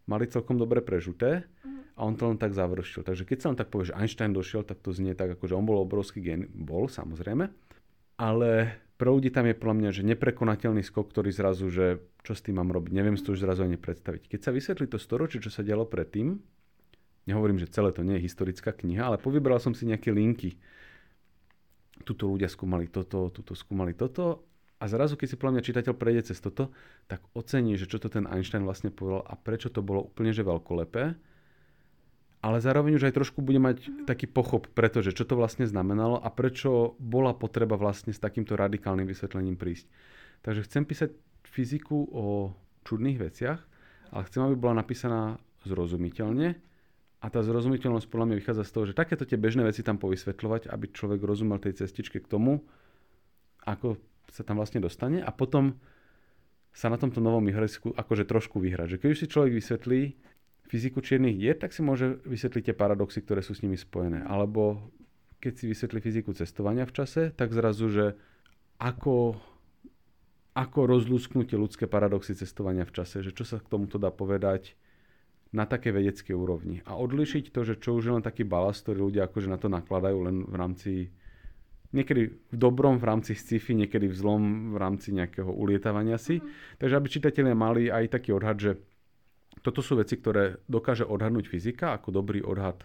mali 0.06 0.28
celkom 0.28 0.60
dobre 0.60 0.84
prežuté 0.84 1.48
a 1.94 2.02
on 2.04 2.18
to 2.18 2.26
len 2.26 2.42
tak 2.42 2.58
završil. 2.58 3.06
Takže 3.06 3.24
keď 3.24 3.38
sa 3.40 3.48
len 3.54 3.58
tak 3.60 3.70
povie, 3.70 3.94
že 3.94 3.98
Einstein 3.98 4.34
došiel, 4.34 4.66
tak 4.66 4.82
to 4.82 4.90
znie 4.90 5.14
tak, 5.14 5.38
ako 5.38 5.46
že 5.46 5.58
on 5.58 5.66
bol 5.66 5.78
obrovský 5.82 6.20
gen. 6.26 6.50
Bol, 6.50 6.90
samozrejme. 6.90 7.54
Ale 8.18 8.52
pre 8.98 9.10
ľudí 9.10 9.30
tam 9.30 9.46
je 9.46 9.58
podľa 9.58 9.76
mňa, 9.78 9.90
že 9.94 10.08
neprekonateľný 10.08 10.82
skok, 10.86 11.14
ktorý 11.14 11.30
zrazu, 11.34 11.70
že 11.70 12.02
čo 12.26 12.34
s 12.34 12.42
tým 12.46 12.58
mám 12.58 12.72
robiť, 12.74 12.92
neviem 12.94 13.18
si 13.18 13.26
to 13.26 13.36
už 13.36 13.46
zrazu 13.46 13.66
ani 13.66 13.78
predstaviť. 13.78 14.32
Keď 14.32 14.40
sa 14.42 14.56
vysvetlí 14.56 14.86
to 14.90 14.98
storočie, 15.02 15.44
čo 15.44 15.52
sa 15.52 15.66
dialo 15.66 15.86
predtým, 15.86 16.40
nehovorím, 17.30 17.60
že 17.60 17.70
celé 17.74 17.92
to 17.92 18.06
nie 18.06 18.18
je 18.22 18.26
historická 18.26 18.74
kniha, 18.74 19.14
ale 19.14 19.18
povybral 19.22 19.58
som 19.62 19.74
si 19.74 19.90
nejaké 19.90 20.14
linky. 20.14 20.58
Tuto 22.08 22.30
ľudia 22.30 22.50
skúmali 22.50 22.90
toto, 22.90 23.30
tuto 23.30 23.54
skúmali 23.54 23.94
toto 23.94 24.53
a 24.84 24.92
zrazu, 24.92 25.16
keď 25.16 25.28
si 25.32 25.40
podľa 25.40 25.54
mňa 25.56 25.68
čitateľ 25.72 25.94
prejde 25.96 26.36
cez 26.36 26.44
toto, 26.44 26.76
tak 27.08 27.24
ocení, 27.32 27.80
že 27.80 27.88
čo 27.88 28.04
to 28.04 28.12
ten 28.12 28.28
Einstein 28.28 28.68
vlastne 28.68 28.92
povedal 28.92 29.24
a 29.24 29.40
prečo 29.40 29.72
to 29.72 29.80
bolo 29.80 30.04
úplne 30.04 30.36
že 30.36 30.44
veľkolepé 30.44 31.16
ale 32.44 32.60
zároveň 32.60 33.00
už 33.00 33.08
aj 33.08 33.16
trošku 33.16 33.40
bude 33.40 33.56
mať 33.56 34.04
taký 34.04 34.28
pochop, 34.28 34.68
pretože 34.76 35.16
čo 35.16 35.24
to 35.24 35.40
vlastne 35.40 35.64
znamenalo 35.64 36.20
a 36.20 36.28
prečo 36.28 37.00
bola 37.00 37.32
potreba 37.32 37.80
vlastne 37.80 38.12
s 38.12 38.20
takýmto 38.20 38.60
radikálnym 38.60 39.08
vysvetlením 39.08 39.56
prísť. 39.56 39.88
Takže 40.44 40.68
chcem 40.68 40.84
písať 40.84 41.10
fyziku 41.48 42.04
o 42.12 42.52
čudných 42.84 43.24
veciach, 43.24 43.64
ale 44.12 44.28
chcem, 44.28 44.44
aby 44.44 44.60
bola 44.60 44.84
napísaná 44.84 45.40
zrozumiteľne 45.64 46.60
a 47.24 47.26
tá 47.32 47.40
zrozumiteľnosť 47.40 48.12
podľa 48.12 48.26
mňa 48.28 48.40
vychádza 48.44 48.64
z 48.68 48.74
toho, 48.76 48.86
že 48.92 49.00
takéto 49.00 49.24
tie 49.24 49.40
bežné 49.40 49.64
veci 49.64 49.80
tam 49.80 49.96
povysvetľovať, 49.96 50.68
aby 50.68 50.86
človek 50.92 51.24
rozumel 51.24 51.64
tej 51.64 51.80
cestičke 51.80 52.20
k 52.20 52.28
tomu, 52.28 52.60
ako 53.64 53.96
sa 54.32 54.44
tam 54.46 54.60
vlastne 54.60 54.80
dostane 54.80 55.20
a 55.20 55.32
potom 55.34 55.80
sa 56.74 56.90
na 56.90 56.98
tomto 56.98 57.22
novom 57.22 57.46
ihrisku 57.46 57.94
akože 57.94 58.26
trošku 58.26 58.58
vyhrať. 58.58 58.98
Že 58.98 59.00
keď 59.00 59.10
už 59.14 59.20
si 59.20 59.28
človek 59.30 59.52
vysvetlí, 59.54 60.02
fyziku 60.66 61.06
čiernych 61.06 61.38
dier, 61.38 61.54
tak 61.54 61.70
si 61.70 61.86
môže 61.86 62.18
vysvetliť 62.26 62.74
tie 62.74 62.76
paradoxy, 62.76 63.22
ktoré 63.22 63.46
sú 63.46 63.54
s 63.54 63.62
nimi 63.62 63.78
spojené. 63.78 64.26
Alebo 64.26 64.90
keď 65.38 65.54
si 65.54 65.66
vysvetlí 65.70 66.00
fyziku 66.02 66.34
cestovania 66.34 66.90
v 66.90 66.96
čase, 66.98 67.30
tak 67.36 67.54
zrazu, 67.54 67.94
že 67.94 68.06
ako, 68.82 69.38
ako 70.58 70.80
rozlúsknutie 70.88 71.60
ľudské 71.62 71.86
paradoxy 71.86 72.34
cestovania 72.34 72.90
v 72.90 72.96
čase, 72.96 73.22
že 73.22 73.36
čo 73.36 73.46
sa 73.46 73.62
k 73.62 73.70
tomuto 73.70 74.02
dá 74.02 74.10
povedať 74.10 74.74
na 75.54 75.70
také 75.70 75.94
vedeckej 75.94 76.34
úrovni. 76.34 76.82
A 76.90 76.98
odlišiť 76.98 77.54
to, 77.54 77.62
že 77.62 77.78
čo 77.78 77.94
už 77.94 78.04
je 78.10 78.14
len 78.18 78.26
taký 78.26 78.42
balast, 78.42 78.82
ktorý 78.82 79.14
ľudia 79.14 79.30
akože 79.30 79.54
na 79.54 79.62
to 79.62 79.70
nakladajú 79.70 80.18
len 80.26 80.42
v 80.50 80.56
rámci 80.58 80.92
niekedy 81.94 82.34
v 82.34 82.56
dobrom 82.58 82.98
v 82.98 83.06
rámci 83.06 83.38
sci-fi, 83.38 83.78
niekedy 83.78 84.10
v 84.10 84.16
zlom 84.18 84.44
v 84.74 84.78
rámci 84.82 85.14
nejakého 85.14 85.48
ulietávania 85.48 86.18
si. 86.18 86.42
Mm. 86.42 86.46
Takže 86.82 86.98
aby 86.98 87.08
čitatelia 87.08 87.56
mali 87.56 87.88
aj 87.94 88.18
taký 88.18 88.34
odhad, 88.34 88.58
že 88.58 88.72
toto 89.62 89.86
sú 89.86 89.96
veci, 90.02 90.18
ktoré 90.18 90.60
dokáže 90.66 91.06
odhadnúť 91.06 91.46
fyzika 91.48 91.96
ako 91.96 92.10
dobrý 92.10 92.42
odhad, 92.42 92.82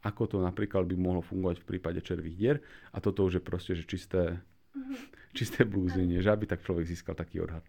ako 0.00 0.22
to 0.26 0.36
napríklad 0.40 0.88
by 0.88 0.96
mohlo 0.96 1.20
fungovať 1.20 1.60
v 1.60 1.68
prípade 1.76 2.00
červých 2.00 2.36
dier 2.36 2.56
a 2.90 2.98
toto 3.04 3.28
už 3.28 3.38
je 3.38 3.42
proste, 3.44 3.72
že 3.76 3.84
čisté, 3.84 4.40
mm-hmm. 4.72 4.96
čisté 5.36 5.68
blúzenie, 5.68 6.24
že 6.24 6.32
aby 6.32 6.48
tak 6.48 6.64
človek 6.64 6.88
získal 6.88 7.12
taký 7.12 7.44
odhad. 7.44 7.62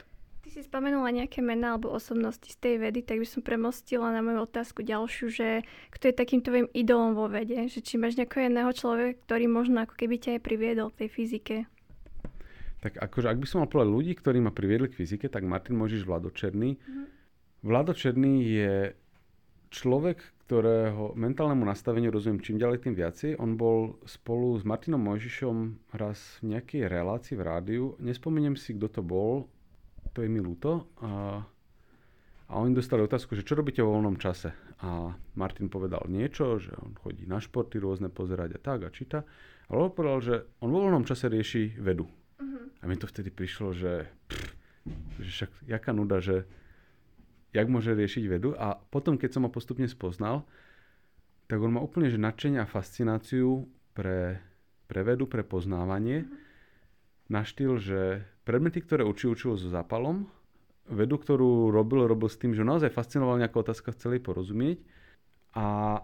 Si 0.51 0.59
spomenula 0.59 1.15
nejaké 1.15 1.39
mená 1.39 1.79
alebo 1.79 1.95
osobnosti 1.95 2.43
z 2.51 2.57
tej 2.59 2.75
vedy, 2.83 3.07
tak 3.07 3.23
by 3.23 3.27
som 3.27 3.39
premostila 3.39 4.11
na 4.11 4.19
moju 4.19 4.43
otázku 4.43 4.83
ďalšiu, 4.83 5.31
že 5.31 5.63
kto 5.95 6.11
je 6.11 6.13
takým 6.13 6.43
tvojim 6.43 6.67
idolom 6.75 7.15
vo 7.15 7.31
vede? 7.31 7.71
Že 7.71 7.79
či 7.79 7.95
máš 7.95 8.19
nejakého 8.19 8.51
jedného 8.51 8.71
človeka, 8.75 9.15
ktorý 9.23 9.47
možno 9.47 9.87
ako 9.87 9.95
keby 9.95 10.19
ťa 10.19 10.29
aj 10.35 10.41
priviedol 10.43 10.91
k 10.91 11.07
tej 11.07 11.09
fyzike? 11.15 11.55
Tak 12.83 12.99
akože 12.99 13.31
ak 13.31 13.39
by 13.39 13.47
som 13.47 13.63
mal 13.63 13.71
povedať 13.71 13.95
ľudí, 13.95 14.11
ktorí 14.19 14.43
ma 14.43 14.51
priviedli 14.51 14.91
k 14.91 14.99
fyzike, 14.99 15.31
tak 15.31 15.47
Martin 15.47 15.79
Možiš 15.79 16.03
Vladočerný, 16.03 16.75
mm-hmm 16.75 17.21
Vlado 17.61 17.93
Černý 17.93 18.41
je 18.41 18.97
človek, 19.69 20.17
ktorého 20.49 21.13
mentálnemu 21.13 21.61
nastaveniu 21.61 22.09
rozumiem 22.09 22.41
čím 22.41 22.57
ďalej 22.57 22.89
tým 22.89 22.97
viacej. 22.97 23.37
On 23.37 23.53
bol 23.53 24.01
spolu 24.09 24.57
s 24.57 24.65
Martinom 24.65 24.97
Mojžišom 25.05 25.77
raz 25.93 26.41
v 26.41 26.57
nejakej 26.57 26.89
relácii 26.89 27.37
v 27.37 27.45
rádiu. 27.45 27.83
Nespomeniem 28.01 28.57
si, 28.57 28.73
kto 28.73 28.89
to 28.89 29.01
bol, 29.05 29.45
to 30.11 30.23
je 30.23 30.29
mi 30.29 30.39
ľúto. 30.43 30.91
A, 31.01 31.41
a 32.51 32.53
oni 32.59 32.75
dostali 32.75 33.03
otázku, 33.03 33.35
že 33.35 33.47
čo 33.47 33.55
robíte 33.55 33.79
vo 33.79 33.95
voľnom 33.95 34.19
čase. 34.19 34.51
A 34.81 35.13
Martin 35.37 35.69
povedal 35.69 36.09
niečo, 36.09 36.57
že 36.57 36.73
on 36.81 36.97
chodí 36.97 37.29
na 37.29 37.37
športy 37.37 37.77
rôzne 37.77 38.09
pozerať 38.09 38.57
a 38.57 38.59
tak 38.59 38.79
a 38.83 38.89
číta. 38.89 39.23
Ale 39.71 39.87
on 39.87 39.93
povedal, 39.93 40.19
že 40.19 40.35
on 40.59 40.73
vo 40.73 40.83
voľnom 40.83 41.07
čase 41.07 41.31
rieši 41.31 41.79
vedu. 41.79 42.09
Uh-huh. 42.09 42.65
A 42.81 42.83
mi 42.89 42.97
to 42.97 43.07
vtedy 43.07 43.31
prišlo, 43.31 43.71
že, 43.71 44.09
pff, 44.27 44.51
že 45.21 45.29
však 45.31 45.51
jaká 45.69 45.91
nuda, 45.95 46.19
že 46.19 46.43
jak 47.55 47.67
môže 47.71 47.95
riešiť 47.95 48.23
vedu. 48.27 48.57
A 48.57 48.75
potom, 48.75 49.15
keď 49.15 49.37
som 49.37 49.45
ho 49.47 49.51
postupne 49.53 49.87
spoznal, 49.87 50.43
tak 51.47 51.59
on 51.59 51.75
má 51.75 51.79
úplne 51.83 52.07
že 52.07 52.19
nadšenie 52.19 52.63
a 52.63 52.67
fascináciu 52.67 53.67
pre, 53.91 54.39
pre 54.87 55.01
vedu, 55.07 55.29
pre 55.29 55.45
poznávanie. 55.45 56.27
Uh-huh. 56.27 56.50
Na 57.31 57.47
štýl, 57.47 57.79
že 57.79 58.27
predmety, 58.43 58.83
ktoré 58.83 59.07
učí, 59.07 59.31
učil 59.31 59.55
so 59.55 59.71
zápalom. 59.71 60.27
Vedu, 60.91 61.15
ktorú 61.15 61.71
robil, 61.71 62.03
robil 62.03 62.27
s 62.27 62.35
tým, 62.35 62.51
že 62.51 62.67
naozaj 62.67 62.91
fascinoval 62.91 63.39
nejaká 63.39 63.55
otázka, 63.63 63.95
chceli 63.95 64.19
porozumieť. 64.19 64.83
A 65.55 65.99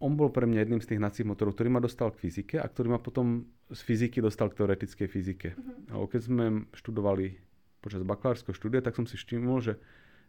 on 0.00 0.16
bol 0.16 0.32
pre 0.32 0.48
mňa 0.48 0.64
jedným 0.64 0.80
z 0.80 0.88
tých 0.88 1.00
hnacích 1.04 1.28
motorov, 1.28 1.52
ktorý 1.52 1.68
ma 1.68 1.84
dostal 1.84 2.08
k 2.08 2.24
fyzike 2.24 2.56
a 2.56 2.64
ktorý 2.64 2.96
ma 2.96 3.00
potom 3.00 3.44
z 3.68 3.80
fyziky 3.84 4.24
dostal 4.24 4.48
k 4.48 4.64
teoretickej 4.64 5.08
fyzike. 5.12 5.48
Uh-huh. 5.52 6.08
keď 6.08 6.20
sme 6.24 6.44
študovali 6.72 7.36
počas 7.84 8.00
bakalárskeho 8.00 8.56
štúdia, 8.56 8.80
tak 8.80 8.96
som 8.96 9.04
si 9.04 9.20
všimol, 9.20 9.60
že 9.60 9.76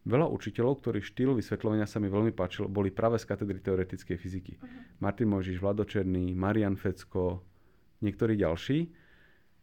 veľa 0.04 0.28
učiteľov, 0.28 0.84
ktorých 0.84 1.08
štýl 1.08 1.32
vysvetľovania 1.40 1.88
sa 1.88 2.04
mi 2.04 2.12
veľmi 2.12 2.36
páčil, 2.36 2.68
boli 2.68 2.92
práve 2.92 3.16
z 3.16 3.28
katedry 3.32 3.64
teoretickej 3.64 4.18
fyziky. 4.20 4.54
Uh-huh. 4.60 4.68
Martin 5.00 5.32
Mojžiš, 5.32 5.64
Vlado 5.64 5.88
Černý, 5.88 6.36
Marian 6.36 6.76
Fecko, 6.76 7.40
niektorí 8.04 8.36
ďalší. 8.36 8.92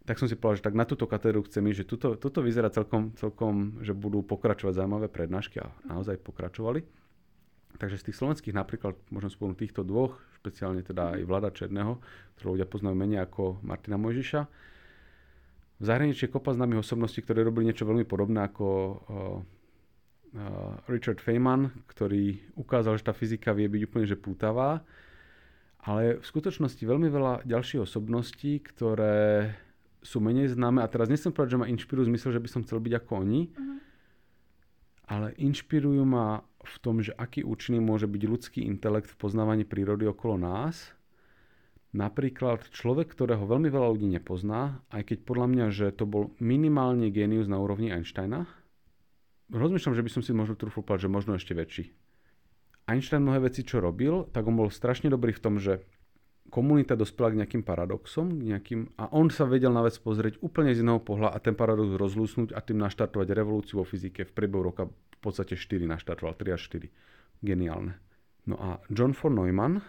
Tak 0.09 0.16
som 0.16 0.24
si 0.24 0.40
povedal, 0.40 0.64
že 0.64 0.66
tak 0.72 0.72
na 0.72 0.88
túto 0.88 1.04
katedru 1.04 1.44
chcem 1.44 1.61
ísť, 1.68 1.84
že 1.84 1.86
tuto, 1.86 2.09
toto 2.16 2.40
vyzerá 2.40 2.72
celkom, 2.72 3.12
celkom, 3.20 3.76
že 3.84 3.92
budú 3.92 4.24
pokračovať 4.24 4.80
zaujímavé 4.80 5.12
prednášky 5.12 5.61
a 5.61 5.68
naozaj 5.84 6.16
pokračovali. 6.24 6.80
Takže 7.76 8.00
z 8.00 8.06
tých 8.09 8.16
slovenských 8.16 8.56
napríklad 8.56 8.96
môžem 9.12 9.28
spomenúť 9.28 9.68
týchto 9.68 9.84
dvoch, 9.84 10.16
špeciálne 10.40 10.80
teda 10.80 11.12
aj 11.12 11.28
Vlada 11.28 11.52
Černého, 11.52 12.00
ktorého 12.40 12.56
ľudia 12.56 12.64
poznajú 12.64 12.96
menej 12.96 13.20
ako 13.28 13.61
Martina 13.61 14.00
Mojžiša. 14.00 14.40
V 15.78 15.84
zahraničí 15.84 16.24
je 16.24 16.32
kopa 16.32 16.56
známych 16.56 16.80
osobností, 16.80 17.20
ktoré 17.20 17.44
robili 17.44 17.68
niečo 17.68 17.84
veľmi 17.84 18.09
podobné 18.09 18.48
ako 18.48 18.66
uh, 18.66 18.96
uh, 18.96 20.88
Richard 20.88 21.20
Feynman, 21.20 21.84
ktorý 21.84 22.56
ukázal, 22.56 22.96
že 22.96 23.04
tá 23.04 23.12
fyzika 23.12 23.52
vie 23.52 23.68
byť 23.68 23.82
úplne 23.84 24.09
že 24.09 24.16
pútavá. 24.16 24.80
Ale 25.84 26.16
v 26.16 26.24
skutočnosti 26.24 26.80
veľmi 26.80 27.12
veľa 27.12 27.44
ďalších 27.44 27.84
osobností, 27.84 28.64
ktoré 28.64 29.52
sú 30.03 30.22
menej 30.22 30.55
známe, 30.55 30.82
a 30.82 30.88
teraz 30.90 31.11
nechcem 31.11 31.34
povedať, 31.34 31.59
že 31.59 31.61
ma 31.61 31.70
inšpirujú 31.70 32.07
zmysel, 32.09 32.30
že 32.34 32.42
by 32.42 32.49
som 32.49 32.62
chcel 32.64 32.78
byť 32.78 32.92
ako 33.03 33.12
oni, 33.24 33.40
uh-huh. 33.51 33.78
ale 35.11 35.34
inšpirujú 35.36 36.03
ma 36.07 36.46
v 36.62 36.76
tom, 36.82 37.01
že 37.01 37.14
aký 37.14 37.42
účinný 37.46 37.80
môže 37.80 38.11
byť 38.11 38.22
ľudský 38.26 38.61
intelekt 38.66 39.09
v 39.11 39.18
poznávaní 39.18 39.64
prírody 39.64 40.07
okolo 40.07 40.36
nás. 40.38 40.92
Napríklad 41.96 42.68
človek, 42.68 43.09
ktorého 43.16 43.49
veľmi 43.49 43.72
veľa 43.72 43.88
ľudí 43.96 44.09
nepozná, 44.12 44.84
aj 44.92 45.09
keď 45.09 45.18
podľa 45.24 45.46
mňa, 45.49 45.66
že 45.72 45.86
to 45.96 46.05
bol 46.05 46.36
minimálne 46.36 47.09
génius 47.09 47.49
na 47.49 47.57
úrovni 47.57 47.88
Einsteina, 47.88 48.44
rozmýšľam, 49.49 49.96
že 49.96 50.05
by 50.05 50.11
som 50.12 50.22
si 50.22 50.36
možno 50.36 50.55
trúfol 50.55 50.84
povedať, 50.84 51.09
že 51.09 51.14
možno 51.16 51.32
ešte 51.40 51.57
väčší. 51.57 51.84
Einstein 52.88 53.24
mnohé 53.24 53.49
veci, 53.49 53.64
čo 53.64 53.80
robil, 53.80 54.28
tak 54.32 54.49
on 54.49 54.57
bol 54.57 54.68
strašne 54.68 55.09
dobrý 55.09 55.32
v 55.32 55.42
tom, 55.44 55.57
že 55.57 55.84
komunita 56.49 56.96
dospela 56.96 57.32
k 57.32 57.44
nejakým 57.44 57.62
paradoxom, 57.64 58.40
k 58.40 58.42
nejakým, 58.57 58.80
a 58.96 59.12
on 59.12 59.28
sa 59.28 59.44
vedel 59.44 59.72
na 59.72 59.84
vec 59.84 59.96
pozrieť 60.01 60.40
úplne 60.40 60.72
z 60.72 60.80
iného 60.80 61.01
pohľa 61.01 61.32
a 61.32 61.38
ten 61.38 61.53
paradox 61.53 61.92
rozlúsnuť 61.94 62.57
a 62.57 62.61
tým 62.64 62.80
naštartovať 62.80 63.28
revolúciu 63.36 63.80
vo 63.80 63.86
fyzike 63.86 64.24
v 64.24 64.32
priebehu 64.32 64.72
roka 64.72 64.88
v 64.88 65.18
podstate 65.20 65.55
4 65.55 65.84
naštartoval, 65.84 66.34
3 66.34 66.57
až 66.57 66.62
4. 66.72 66.88
Geniálne. 67.44 68.01
No 68.49 68.57
a 68.57 68.80
John 68.88 69.12
von 69.12 69.36
Neumann, 69.36 69.84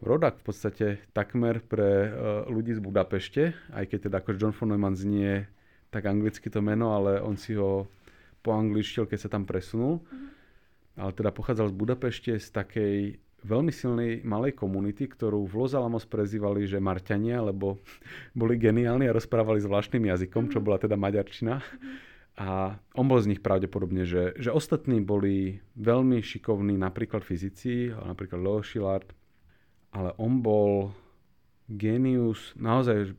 rodak 0.00 0.40
v 0.40 0.44
podstate 0.48 0.86
takmer 1.12 1.60
pre 1.60 2.08
ľudí 2.48 2.72
z 2.72 2.80
Budapešte, 2.80 3.52
aj 3.74 3.84
keď 3.92 3.98
teda 4.08 4.16
ako 4.24 4.30
John 4.38 4.54
von 4.56 4.72
Neumann 4.72 4.96
znie 4.96 5.44
tak 5.92 6.04
anglicky 6.04 6.48
to 6.48 6.60
meno, 6.60 6.96
ale 6.96 7.20
on 7.20 7.36
si 7.36 7.56
ho 7.56 7.88
po 8.40 8.54
angličtil, 8.56 9.08
keď 9.08 9.18
sa 9.18 9.30
tam 9.32 9.44
presunul. 9.44 10.00
Mm-hmm. 10.00 10.28
Ale 10.98 11.10
teda 11.14 11.30
pochádzal 11.30 11.70
z 11.70 11.74
Budapešte 11.78 12.32
z 12.38 12.48
takej 12.50 12.94
veľmi 13.46 13.70
silnej 13.70 14.26
malej 14.26 14.58
komunity, 14.58 15.06
ktorú 15.06 15.46
v 15.46 15.54
Los 15.62 15.72
Alamos 15.74 16.08
prezývali, 16.08 16.66
že 16.66 16.82
Marťania, 16.82 17.42
lebo 17.42 17.78
boli 18.40 18.58
geniálni 18.58 19.06
a 19.06 19.16
rozprávali 19.16 19.62
zvláštnym 19.62 20.08
jazykom, 20.10 20.50
čo 20.50 20.58
mhm. 20.58 20.64
bola 20.64 20.78
teda 20.80 20.96
maďarčina. 20.98 21.62
A 22.38 22.78
on 22.94 23.10
bol 23.10 23.18
z 23.18 23.34
nich 23.34 23.42
pravdepodobne, 23.42 24.06
že, 24.06 24.38
že 24.38 24.54
ostatní 24.54 25.02
boli 25.02 25.58
veľmi 25.74 26.22
šikovní, 26.22 26.78
napríklad 26.78 27.26
fyzici, 27.26 27.90
napríklad 27.90 28.38
Leo 28.38 28.62
Szilard, 28.62 29.10
ale 29.90 30.14
on 30.22 30.38
bol 30.38 30.94
genius, 31.66 32.54
naozaj 32.54 33.18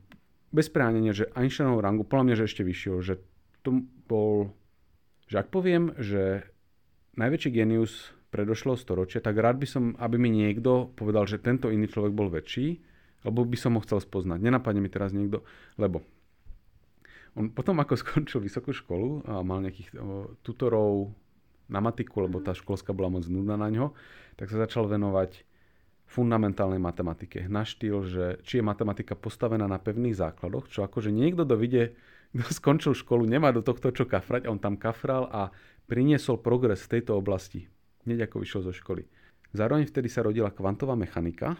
bez 0.50 0.72
preháňania, 0.72 1.12
že 1.12 1.28
Einsteinovho 1.36 1.84
rangu, 1.84 2.02
podľa 2.08 2.32
mňa, 2.32 2.38
že 2.40 2.48
ešte 2.48 2.62
vyššieho, 2.64 2.98
že 3.04 3.14
to 3.60 3.84
bol, 4.08 4.56
že 5.28 5.36
ak 5.36 5.52
poviem, 5.52 5.92
že 6.00 6.48
najväčší 7.20 7.50
genius 7.52 8.16
predošlého 8.30 8.78
storočia, 8.78 9.18
tak 9.18 9.34
rád 9.36 9.58
by 9.58 9.66
som, 9.66 9.84
aby 9.98 10.16
mi 10.16 10.30
niekto 10.30 10.94
povedal, 10.94 11.26
že 11.26 11.42
tento 11.42 11.68
iný 11.68 11.90
človek 11.90 12.14
bol 12.14 12.30
väčší, 12.30 12.78
lebo 13.26 13.44
by 13.44 13.58
som 13.58 13.76
ho 13.76 13.84
chcel 13.84 14.00
spoznať. 14.00 14.38
Nenapadne 14.40 14.80
mi 14.80 14.88
teraz 14.88 15.10
niekto, 15.12 15.42
lebo 15.76 16.06
on 17.38 17.50
potom, 17.50 17.78
ako 17.78 17.94
skončil 18.02 18.42
vysokú 18.42 18.74
školu 18.74 19.26
a 19.26 19.42
mal 19.42 19.62
nejakých 19.62 19.98
o, 19.98 20.34
tutorov 20.40 21.14
na 21.70 21.78
matiku, 21.78 22.26
lebo 22.26 22.42
tá 22.42 22.50
školská 22.50 22.90
bola 22.90 23.14
moc 23.18 23.26
nudná 23.30 23.54
na 23.54 23.70
ňo, 23.70 23.94
tak 24.34 24.50
sa 24.50 24.66
začal 24.66 24.90
venovať 24.90 25.46
fundamentálnej 26.10 26.82
matematike. 26.82 27.46
Na 27.46 27.62
štýl, 27.62 28.02
že 28.02 28.24
či 28.42 28.58
je 28.58 28.66
matematika 28.66 29.14
postavená 29.14 29.70
na 29.70 29.78
pevných 29.78 30.18
základoch, 30.18 30.66
čo 30.66 30.82
akože 30.82 31.14
niekto 31.14 31.46
do 31.46 31.54
vide, 31.54 31.94
kto 32.34 32.50
skončil 32.58 32.98
školu, 32.98 33.26
nemá 33.30 33.54
do 33.54 33.62
tohto 33.62 33.94
čo 33.94 34.06
kafrať, 34.10 34.50
on 34.50 34.58
tam 34.58 34.74
kafral 34.74 35.30
a 35.30 35.54
priniesol 35.86 36.38
progres 36.42 36.82
v 36.86 36.98
tejto 36.98 37.14
oblasti, 37.18 37.70
hneď 38.04 38.28
ako 38.28 38.42
vyšiel 38.42 38.62
zo 38.66 38.72
školy. 38.72 39.06
Zároveň 39.50 39.90
vtedy 39.90 40.06
sa 40.06 40.22
rodila 40.22 40.54
kvantová 40.54 40.94
mechanika, 40.94 41.58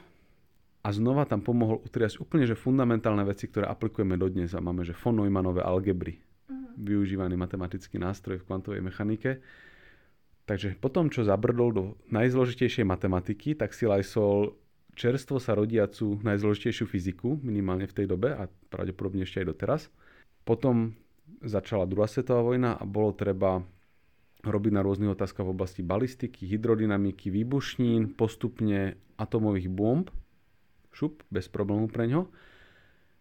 a 0.80 0.88
znova 0.96 1.28
tam 1.28 1.44
pomohol 1.44 1.84
utriasť 1.84 2.24
úplne 2.24 2.48
že 2.48 2.56
fundamentálne 2.56 3.20
veci, 3.28 3.52
ktoré 3.52 3.68
aplikujeme 3.68 4.16
dodnes 4.16 4.56
a 4.56 4.64
máme, 4.64 4.80
že 4.80 4.96
von 4.96 5.20
Neumannové 5.20 5.60
algebry, 5.60 6.16
uh-huh. 6.16 6.72
využívaný 6.80 7.36
matematický 7.36 8.00
nástroj 8.00 8.40
v 8.40 8.46
kvantovej 8.48 8.80
mechanike. 8.80 9.44
Takže 10.48 10.80
potom, 10.80 11.12
čo 11.12 11.22
zabrdol 11.22 11.70
do 11.70 11.84
najzložitejšej 12.10 12.82
matematiky, 12.82 13.54
tak 13.54 13.76
si 13.76 13.86
lajsol 13.86 14.56
čerstvo 14.98 15.38
sa 15.38 15.54
rodiacu 15.54 16.18
najzložitejšiu 16.24 16.86
fyziku, 16.88 17.38
minimálne 17.44 17.86
v 17.86 17.94
tej 18.02 18.06
dobe 18.10 18.34
a 18.34 18.50
pravdepodobne 18.72 19.22
ešte 19.22 19.44
aj 19.44 19.46
doteraz. 19.46 19.80
Potom 20.42 20.96
začala 21.44 21.86
druhá 21.86 22.10
svetová 22.10 22.42
vojna 22.42 22.74
a 22.74 22.82
bolo 22.88 23.14
treba 23.14 23.62
robiť 24.40 24.72
na 24.72 24.80
rôznych 24.80 25.12
otázkach 25.12 25.44
v 25.44 25.52
oblasti 25.52 25.82
balistiky, 25.84 26.48
hydrodynamiky, 26.48 27.28
výbušnín, 27.28 28.16
postupne 28.16 28.96
atomových 29.20 29.68
bomb 29.68 30.08
šup, 30.90 31.22
bez 31.30 31.46
problému 31.46 31.86
pre 31.86 32.10
ňo. 32.10 32.26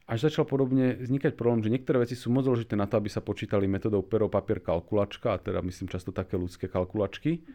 Až 0.09 0.31
začal 0.33 0.49
podobne 0.49 0.97
vznikať 0.97 1.37
problém, 1.37 1.61
že 1.61 1.69
niektoré 1.69 2.01
veci 2.01 2.17
sú 2.17 2.33
moc 2.33 2.41
zložité 2.41 2.73
na 2.73 2.89
to, 2.89 2.97
aby 2.97 3.13
sa 3.13 3.21
počítali 3.21 3.69
metodou 3.69 4.01
pero, 4.01 4.25
papier, 4.25 4.57
kalkulačka, 4.57 5.37
a 5.37 5.41
teda 5.41 5.61
myslím 5.61 5.85
často 5.85 6.09
také 6.09 6.33
ľudské 6.33 6.65
kalkulačky. 6.65 7.45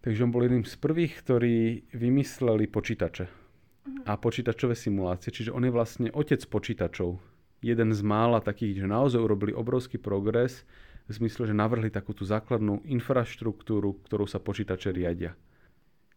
Takže 0.00 0.24
on 0.24 0.32
bol 0.32 0.48
jedným 0.48 0.64
z 0.64 0.76
prvých, 0.80 1.12
ktorí 1.20 1.56
vymysleli 1.92 2.72
počítače 2.72 3.24
a 4.08 4.16
počítačové 4.16 4.72
simulácie. 4.72 5.28
Čiže 5.28 5.52
on 5.52 5.64
je 5.64 5.72
vlastne 5.72 6.08
otec 6.08 6.40
počítačov. 6.48 7.20
Jeden 7.60 7.92
z 7.92 8.00
mála 8.00 8.40
takých, 8.40 8.84
že 8.84 8.86
naozaj 8.88 9.20
urobili 9.20 9.52
obrovský 9.56 10.00
progres 10.00 10.64
v 11.04 11.12
zmysle, 11.12 11.48
že 11.48 11.54
navrhli 11.54 11.92
takú 11.92 12.16
tú 12.16 12.24
základnú 12.24 12.84
infraštruktúru, 12.88 14.00
ktorú 14.04 14.24
sa 14.24 14.40
počítače 14.40 14.92
riadia 14.92 15.36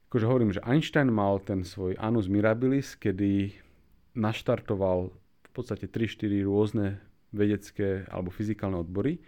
akože 0.08 0.26
hovorím, 0.26 0.56
že 0.56 0.64
Einstein 0.64 1.12
mal 1.12 1.44
ten 1.44 1.68
svoj 1.68 2.00
anus 2.00 2.32
mirabilis, 2.32 2.96
kedy 2.96 3.52
naštartoval 4.16 5.12
v 5.12 5.50
podstate 5.52 5.92
3-4 5.92 6.48
rôzne 6.48 7.04
vedecké 7.36 8.08
alebo 8.08 8.32
fyzikálne 8.32 8.80
odbory, 8.80 9.20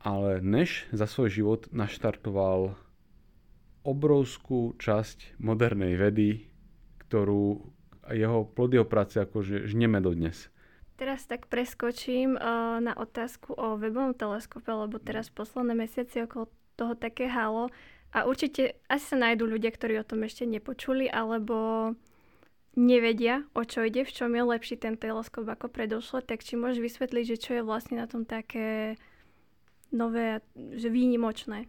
ale 0.00 0.38
než 0.38 0.86
za 0.94 1.10
svoj 1.10 1.28
život 1.34 1.60
naštartoval 1.74 2.78
obrovskú 3.82 4.78
časť 4.78 5.40
modernej 5.42 5.98
vedy, 5.98 6.46
ktorú 7.04 7.66
jeho 8.14 8.46
plody 8.46 8.78
práce 8.86 9.18
akože 9.18 9.66
žneme 9.66 9.98
dodnes. 9.98 10.46
Teraz 11.00 11.24
tak 11.24 11.48
preskočím 11.48 12.36
uh, 12.36 12.76
na 12.76 12.92
otázku 12.92 13.56
o 13.56 13.80
webovom 13.80 14.12
teleskope, 14.12 14.68
lebo 14.68 15.00
teraz 15.00 15.32
posledné 15.32 15.72
mesiace 15.72 16.28
okolo 16.28 16.52
toho 16.76 16.92
také 16.92 17.24
halo. 17.24 17.72
A 18.12 18.28
určite 18.28 18.76
asi 18.84 19.08
sa 19.08 19.16
nájdú 19.16 19.48
ľudia, 19.48 19.72
ktorí 19.72 19.96
o 19.96 20.04
tom 20.04 20.28
ešte 20.28 20.44
nepočuli, 20.44 21.08
alebo 21.08 21.96
nevedia, 22.76 23.48
o 23.56 23.64
čo 23.64 23.88
ide, 23.88 24.04
v 24.04 24.12
čom 24.12 24.28
je 24.36 24.44
lepší 24.44 24.76
ten 24.76 25.00
teleskop 25.00 25.48
ako 25.48 25.72
predošle, 25.72 26.20
tak 26.20 26.44
či 26.44 26.60
môžeš 26.60 26.84
vysvetliť, 26.84 27.24
že 27.24 27.36
čo 27.40 27.50
je 27.56 27.62
vlastne 27.64 27.96
na 27.96 28.04
tom 28.04 28.28
také 28.28 29.00
nové, 29.88 30.44
že 30.52 30.92
výnimočné? 30.92 31.64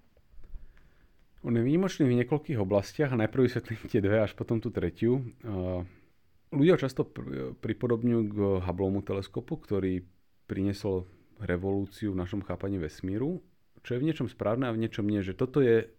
On 1.47 1.55
je 1.55 1.63
výnimočný 1.63 2.03
v 2.03 2.19
niekoľkých 2.19 2.59
oblastiach 2.59 3.15
najprv 3.15 3.47
vysvetlím 3.47 3.79
tie 3.87 4.03
dve, 4.03 4.27
až 4.27 4.35
potom 4.35 4.59
tú 4.59 4.75
tretiu. 4.75 5.23
Ľudia 6.51 6.75
často 6.77 7.07
pr- 7.07 7.55
pripodobňujú 7.57 8.21
k 8.31 8.35
Hubbleomu 8.63 9.01
teleskopu, 9.01 9.57
ktorý 9.59 10.03
priniesol 10.45 11.07
revolúciu 11.41 12.13
v 12.13 12.21
našom 12.21 12.45
chápaní 12.45 12.77
vesmíru, 12.77 13.41
čo 13.81 13.97
je 13.97 14.01
v 14.03 14.07
niečom 14.11 14.29
správne 14.29 14.69
a 14.69 14.75
v 14.75 14.85
niečom 14.85 15.07
nie, 15.07 15.25
že 15.25 15.33
toto 15.33 15.63
je 15.63 15.89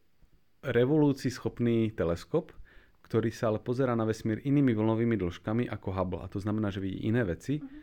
revolúcii 0.62 1.32
schopný 1.32 1.90
teleskop, 1.90 2.54
ktorý 3.02 3.34
sa 3.34 3.50
ale 3.50 3.58
pozera 3.58 3.98
na 3.98 4.06
vesmír 4.06 4.38
inými 4.46 4.72
vlnovými 4.72 5.18
dĺžkami 5.18 5.66
ako 5.66 5.88
Hubble. 5.90 6.22
A 6.22 6.30
to 6.30 6.38
znamená, 6.38 6.70
že 6.70 6.78
vidí 6.78 7.02
iné 7.10 7.26
veci. 7.26 7.58
Mm-hmm. 7.58 7.80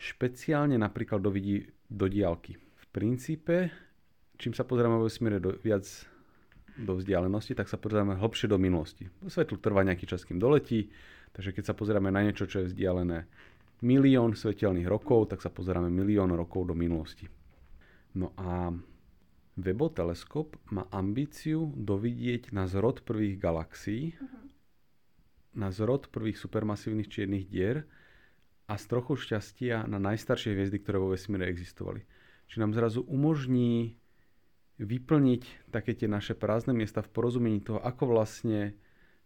Špeciálne 0.00 0.76
napríklad 0.80 1.20
dovidí 1.20 1.68
do 1.86 2.08
diálky. 2.08 2.56
V 2.56 2.84
princípe, 2.90 3.70
čím 4.40 4.56
sa 4.56 4.64
pozeráme 4.64 4.96
vo 4.96 5.06
vesmíre 5.06 5.38
do, 5.38 5.54
viac 5.60 5.84
do 6.76 6.96
vzdialenosti, 6.96 7.56
tak 7.56 7.68
sa 7.68 7.76
pozeráme 7.80 8.16
hlbšie 8.16 8.48
do 8.48 8.56
minulosti. 8.56 9.08
Svetlo 9.28 9.60
trvá 9.60 9.84
nejaký 9.84 10.08
čas, 10.08 10.24
kým 10.24 10.40
doletí, 10.40 10.88
takže 11.36 11.52
keď 11.52 11.64
sa 11.68 11.74
pozeráme 11.76 12.08
na 12.08 12.24
niečo, 12.24 12.48
čo 12.48 12.64
je 12.64 12.72
vzdialené 12.72 13.28
milión 13.84 14.32
svetelných 14.32 14.88
rokov, 14.88 15.36
tak 15.36 15.44
sa 15.44 15.52
pozeráme 15.52 15.92
milión 15.92 16.32
rokov 16.32 16.72
do 16.72 16.74
minulosti. 16.74 17.28
No 18.16 18.32
a 18.40 18.72
Webo 19.56 19.88
teleskop 19.88 20.52
má 20.68 20.84
ambíciu 20.92 21.72
dovidieť 21.72 22.52
na 22.52 22.68
zrod 22.68 23.00
prvých 23.08 23.40
galaxií, 23.40 24.12
uh-huh. 24.12 24.52
na 25.56 25.72
zrod 25.72 26.12
prvých 26.12 26.36
supermasívnych 26.36 27.08
čiernych 27.08 27.48
dier 27.48 27.88
a 28.68 28.76
z 28.76 28.84
trochu 28.84 29.16
šťastia 29.16 29.88
na 29.88 29.96
najstaršie 29.96 30.52
hviezdy, 30.52 30.76
ktoré 30.84 31.00
vo 31.00 31.16
vesmíre 31.16 31.48
existovali. 31.48 32.04
Čiže 32.52 32.62
nám 32.68 32.76
zrazu 32.76 33.00
umožní 33.08 33.96
vyplniť 34.76 35.72
také 35.72 35.96
tie 35.96 36.04
naše 36.04 36.36
prázdne 36.36 36.76
miesta 36.76 37.00
v 37.00 37.16
porozumení 37.16 37.64
toho, 37.64 37.80
ako 37.80 38.12
vlastne 38.12 38.76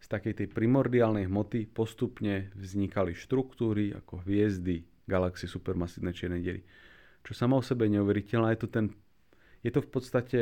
z 0.01 0.07
takej 0.09 0.35
tej 0.43 0.49
primordiálnej 0.49 1.29
hmoty 1.29 1.69
postupne 1.69 2.49
vznikali 2.57 3.13
štruktúry 3.13 3.93
ako 3.93 4.25
hviezdy, 4.25 4.89
galaxie, 5.05 5.47
supermasívne 5.47 6.17
čierne 6.17 6.41
diery. 6.41 6.65
Čo 7.21 7.37
samo 7.37 7.61
o 7.61 7.63
sebe 7.63 7.85
je 7.85 8.01
neuveriteľné, 8.01 8.57
je 8.57 8.61
to 8.65 8.69
ten 8.73 8.87
je 9.61 9.71
to 9.73 9.85
v 9.85 9.91
podstate 9.93 10.41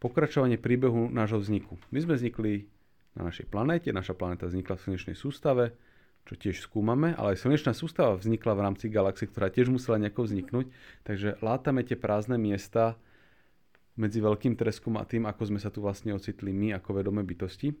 pokračovanie 0.00 0.56
príbehu 0.56 1.12
nášho 1.12 1.40
vzniku. 1.40 1.76
My 1.92 2.00
sme 2.00 2.16
vznikli 2.16 2.68
na 3.12 3.28
našej 3.28 3.52
planéte, 3.52 3.92
naša 3.92 4.16
planéta 4.16 4.48
vznikla 4.48 4.80
v 4.80 4.84
slnečnej 4.88 5.16
sústave, 5.16 5.76
čo 6.24 6.34
tiež 6.40 6.64
skúmame, 6.64 7.12
ale 7.12 7.36
aj 7.36 7.44
slnečná 7.44 7.76
sústava 7.76 8.16
vznikla 8.16 8.56
v 8.56 8.64
rámci 8.64 8.86
galaxie, 8.88 9.28
ktorá 9.28 9.52
tiež 9.52 9.68
musela 9.68 10.00
nejako 10.00 10.24
vzniknúť, 10.24 10.66
takže 11.04 11.36
látame 11.44 11.84
tie 11.84 12.00
prázdne 12.00 12.40
miesta 12.40 12.96
medzi 13.94 14.24
veľkým 14.24 14.56
treskom 14.56 14.96
a 14.96 15.04
tým, 15.04 15.28
ako 15.28 15.54
sme 15.54 15.60
sa 15.60 15.68
tu 15.68 15.84
vlastne 15.84 16.16
ocitli 16.16 16.50
my 16.50 16.74
ako 16.80 17.04
vedomé 17.04 17.22
bytosti. 17.22 17.76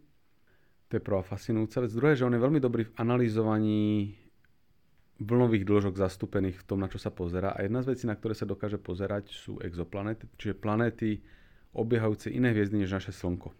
To 0.94 1.02
je 1.02 1.10
prvá 1.10 1.26
fascinujúca 1.26 1.82
vec. 1.82 1.90
Druhé, 1.90 2.14
že 2.14 2.22
on 2.22 2.30
je 2.30 2.38
veľmi 2.38 2.62
dobrý 2.62 2.86
v 2.86 2.94
analyzovaní 3.02 4.14
vlnových 5.18 5.66
dĺžok 5.66 5.98
zastúpených 5.98 6.54
v 6.54 6.66
tom, 6.70 6.78
na 6.78 6.86
čo 6.86 7.02
sa 7.02 7.10
pozera. 7.10 7.50
A 7.50 7.66
jedna 7.66 7.82
z 7.82 7.98
vecí, 7.98 8.06
na 8.06 8.14
ktoré 8.14 8.38
sa 8.38 8.46
dokáže 8.46 8.78
pozerať, 8.78 9.34
sú 9.34 9.58
exoplanéty, 9.58 10.30
čiže 10.38 10.54
planéty 10.54 11.18
obiehajúce 11.74 12.30
iné 12.30 12.54
hviezdy 12.54 12.86
než 12.86 12.94
naše 12.94 13.10
Slnko. 13.10 13.50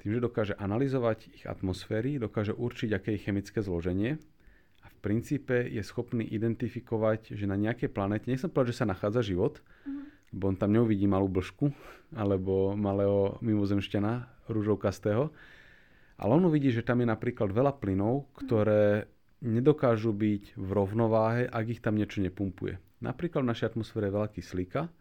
Tým, 0.00 0.16
že 0.16 0.24
dokáže 0.24 0.56
analyzovať 0.56 1.28
ich 1.28 1.44
atmosféry, 1.44 2.16
dokáže 2.16 2.56
určiť, 2.56 2.88
aké 2.96 3.20
je 3.20 3.20
chemické 3.20 3.60
zloženie 3.60 4.16
a 4.80 4.88
v 4.88 4.96
princípe 5.04 5.68
je 5.68 5.84
schopný 5.84 6.24
identifikovať, 6.24 7.36
že 7.36 7.44
na 7.44 7.60
nejakej 7.60 7.92
planete, 7.92 8.32
nech 8.32 8.40
som 8.40 8.48
povedať, 8.48 8.72
že 8.72 8.80
sa 8.80 8.88
nachádza 8.88 9.28
život, 9.28 9.60
mm-hmm. 9.60 10.32
lebo 10.32 10.44
on 10.48 10.56
tam 10.56 10.72
neuvidí 10.72 11.04
malú 11.04 11.28
blžku 11.28 11.68
alebo 12.16 12.72
malého 12.80 13.36
mimozemšťana 13.44 14.48
rúžovkastého, 14.48 15.28
ale 16.20 16.36
on 16.36 16.44
uvidí, 16.44 16.68
že 16.68 16.84
tam 16.84 17.00
je 17.00 17.08
napríklad 17.08 17.48
veľa 17.48 17.80
plynov, 17.80 18.28
ktoré 18.36 19.08
nedokážu 19.40 20.12
byť 20.12 20.60
v 20.60 20.68
rovnováhe, 20.68 21.48
ak 21.48 21.64
ich 21.72 21.80
tam 21.80 21.96
niečo 21.96 22.20
nepumpuje. 22.20 22.76
Napríklad 23.00 23.40
v 23.40 23.50
našej 23.56 23.72
atmosfére 23.72 24.12
je 24.12 24.16
veľa 24.20 24.28
kyslíka, 24.28 24.92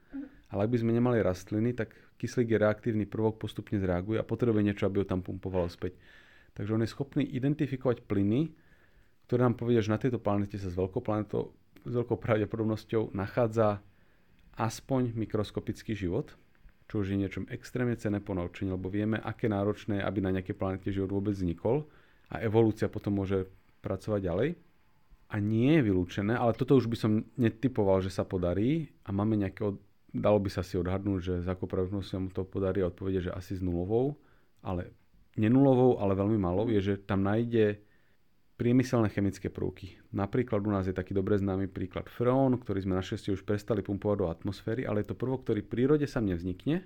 ale 0.50 0.60
ak 0.64 0.72
by 0.72 0.78
sme 0.80 0.96
nemali 0.96 1.20
rastliny, 1.20 1.76
tak 1.76 1.92
kyslík 2.16 2.56
je 2.56 2.64
reaktívny 2.64 3.04
prvok, 3.04 3.36
postupne 3.36 3.76
zreaguje 3.76 4.16
a 4.16 4.24
potrebuje 4.24 4.64
niečo, 4.64 4.88
aby 4.88 5.04
ho 5.04 5.06
tam 5.06 5.20
pumpovalo 5.20 5.68
späť. 5.68 6.00
Takže 6.56 6.72
on 6.72 6.82
je 6.88 6.90
schopný 6.90 7.28
identifikovať 7.28 8.08
plyny, 8.08 8.56
ktoré 9.28 9.44
nám 9.44 9.60
povedia, 9.60 9.84
že 9.84 9.92
na 9.92 10.00
tejto 10.00 10.24
planete 10.24 10.56
sa 10.56 10.72
s 10.72 10.80
veľkou 10.80 11.04
planetou, 11.04 11.52
s 11.84 11.94
veľkou 11.94 12.16
pravdepodobnosťou 12.16 13.12
nachádza 13.12 13.84
aspoň 14.56 15.14
mikroskopický 15.20 15.94
život, 16.00 16.32
čo 16.90 17.06
už 17.06 17.14
je 17.14 17.22
niečom 17.22 17.46
extrémne 17.54 17.94
cenné 17.94 18.18
ponaučenie, 18.18 18.74
lebo 18.74 18.90
vieme, 18.90 19.22
aké 19.22 19.46
náročné 19.46 20.02
je, 20.02 20.08
aby 20.10 20.20
na 20.26 20.34
nejakej 20.34 20.58
planete 20.58 20.90
život 20.90 21.14
vôbec 21.14 21.38
vznikol 21.38 21.86
a 22.34 22.42
evolúcia 22.42 22.90
potom 22.90 23.22
môže 23.22 23.46
pracovať 23.86 24.20
ďalej. 24.26 24.50
A 25.30 25.38
nie 25.38 25.78
je 25.78 25.86
vylúčené, 25.86 26.34
ale 26.34 26.58
toto 26.58 26.74
už 26.74 26.90
by 26.90 26.98
som 26.98 27.22
netypoval, 27.38 28.02
že 28.02 28.10
sa 28.10 28.26
podarí 28.26 28.90
a 29.06 29.14
máme 29.14 29.38
nejaké, 29.38 29.62
od... 29.62 29.78
dalo 30.10 30.42
by 30.42 30.50
sa 30.50 30.66
si 30.66 30.74
odhadnúť, 30.82 31.20
že 31.22 31.34
za 31.46 31.54
akou 31.54 31.70
sa 32.02 32.18
mu 32.18 32.34
to 32.34 32.42
podarí 32.42 32.82
a 32.82 32.90
odpovede, 32.90 33.30
že 33.30 33.32
asi 33.38 33.54
s 33.54 33.62
nulovou, 33.62 34.18
ale 34.66 34.90
nenulovou, 35.38 36.02
ale 36.02 36.18
veľmi 36.18 36.42
malou, 36.42 36.66
je, 36.74 36.82
že 36.82 36.94
tam 37.06 37.22
nájde 37.22 37.78
priemyselné 38.60 39.08
chemické 39.08 39.48
prvky. 39.48 39.96
Napríklad 40.12 40.60
u 40.68 40.72
nás 40.76 40.84
je 40.84 40.92
taký 40.92 41.16
dobre 41.16 41.40
známy 41.40 41.72
príklad 41.72 42.12
freón, 42.12 42.60
ktorý 42.60 42.84
sme 42.84 43.00
našťastie 43.00 43.32
už 43.32 43.48
prestali 43.48 43.80
pumpovať 43.80 44.18
do 44.20 44.28
atmosféry, 44.28 44.84
ale 44.84 45.02
je 45.02 45.16
to 45.16 45.16
prvok, 45.16 45.48
ktorý 45.48 45.64
v 45.64 45.72
prírode 45.72 46.06
sa 46.12 46.20
nevznikne, 46.20 46.84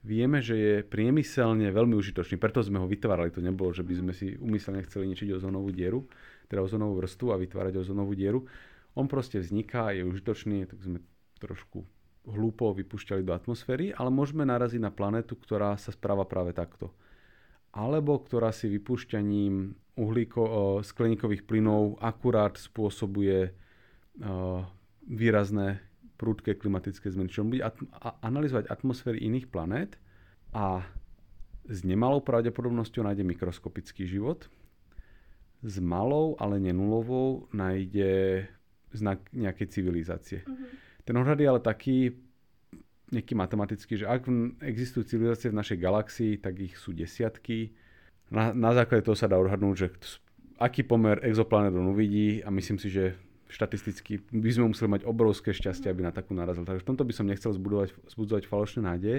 vieme, 0.00 0.40
že 0.40 0.56
je 0.56 0.74
priemyselne 0.88 1.68
veľmi 1.68 1.92
užitočný, 2.00 2.40
preto 2.40 2.64
sme 2.64 2.80
ho 2.80 2.88
vytvárali. 2.88 3.28
To 3.36 3.44
nebolo, 3.44 3.76
že 3.76 3.84
by 3.84 3.94
sme 4.00 4.12
si 4.16 4.40
umyselne 4.40 4.80
chceli 4.88 5.12
ničiť 5.12 5.36
ozonovú 5.36 5.68
dieru, 5.68 6.08
teda 6.48 6.64
ozonovú 6.64 7.04
vrstu 7.04 7.34
a 7.34 7.36
vytvárať 7.36 7.76
ozonovú 7.82 8.16
dieru. 8.16 8.48
On 8.96 9.04
proste 9.04 9.36
vzniká, 9.36 9.92
je 9.92 10.08
užitočný, 10.08 10.64
tak 10.64 10.80
sme 10.80 11.04
trošku 11.36 11.84
hlúpo 12.26 12.72
vypúšťali 12.72 13.20
do 13.20 13.36
atmosféry, 13.36 13.92
ale 13.92 14.08
môžeme 14.08 14.48
naraziť 14.48 14.80
na 14.80 14.88
planetu, 14.88 15.36
ktorá 15.36 15.76
sa 15.76 15.92
správa 15.92 16.24
práve 16.24 16.56
takto. 16.56 16.90
Alebo 17.76 18.24
ktorá 18.24 18.56
si 18.56 18.72
vypúšťaním 18.72 19.76
uhlíko, 20.00 20.80
skleníkových 20.80 21.44
plynov 21.44 22.00
akurát 22.00 22.56
spôsobuje 22.56 23.52
výrazné 25.04 25.84
prúdke 26.16 26.56
klimatické 26.56 27.12
zmeny. 27.12 27.28
Čiže 27.28 27.44
bude 27.44 27.60
at- 27.60 27.84
analyzovať 28.24 28.72
atmosféry 28.72 29.20
iných 29.20 29.52
planét 29.52 30.00
a 30.56 30.88
s 31.68 31.84
nemalou 31.84 32.24
pravdepodobnosťou 32.24 33.04
nájde 33.04 33.28
mikroskopický 33.28 34.08
život, 34.08 34.48
s 35.60 35.76
malou, 35.82 36.38
ale 36.40 36.62
nenulovou 36.62 37.50
nájde 37.52 38.44
znak 38.96 39.20
nejakej 39.36 39.66
civilizácie. 39.68 40.40
Uh-huh. 40.46 40.68
Ten 41.04 41.16
odhad 41.20 41.36
je 41.36 41.48
ale 41.48 41.60
taký, 41.60 42.14
nejaký 43.14 43.38
matematický, 43.38 44.02
že 44.02 44.06
ak 44.10 44.26
existujú 44.62 45.06
civilizácie 45.06 45.54
v 45.54 45.58
našej 45.62 45.78
galaxii, 45.78 46.32
tak 46.42 46.58
ich 46.58 46.74
sú 46.74 46.90
desiatky. 46.90 47.70
Na, 48.34 48.50
na 48.50 48.74
základe 48.74 49.06
toho 49.06 49.14
sa 49.14 49.30
dá 49.30 49.38
odhadnúť, 49.38 49.76
že 49.78 49.88
aký 50.58 50.82
pomer 50.82 51.22
exoplanet 51.22 51.70
on 51.76 51.94
uvidí 51.94 52.42
a 52.42 52.50
myslím 52.50 52.82
si, 52.82 52.90
že 52.90 53.14
štatisticky 53.46 54.26
by 54.34 54.50
sme 54.50 54.74
museli 54.74 54.90
mať 54.90 55.02
obrovské 55.06 55.54
šťastie, 55.54 55.86
aby 55.86 56.02
na 56.02 56.10
takú 56.10 56.34
narazil. 56.34 56.66
Takže 56.66 56.82
v 56.82 56.88
tomto 56.90 57.06
by 57.06 57.12
som 57.14 57.30
nechcel 57.30 57.54
zbudovať, 57.54 57.94
zbudzovať 58.10 58.44
falošné 58.50 58.80
nádeje, 58.82 59.18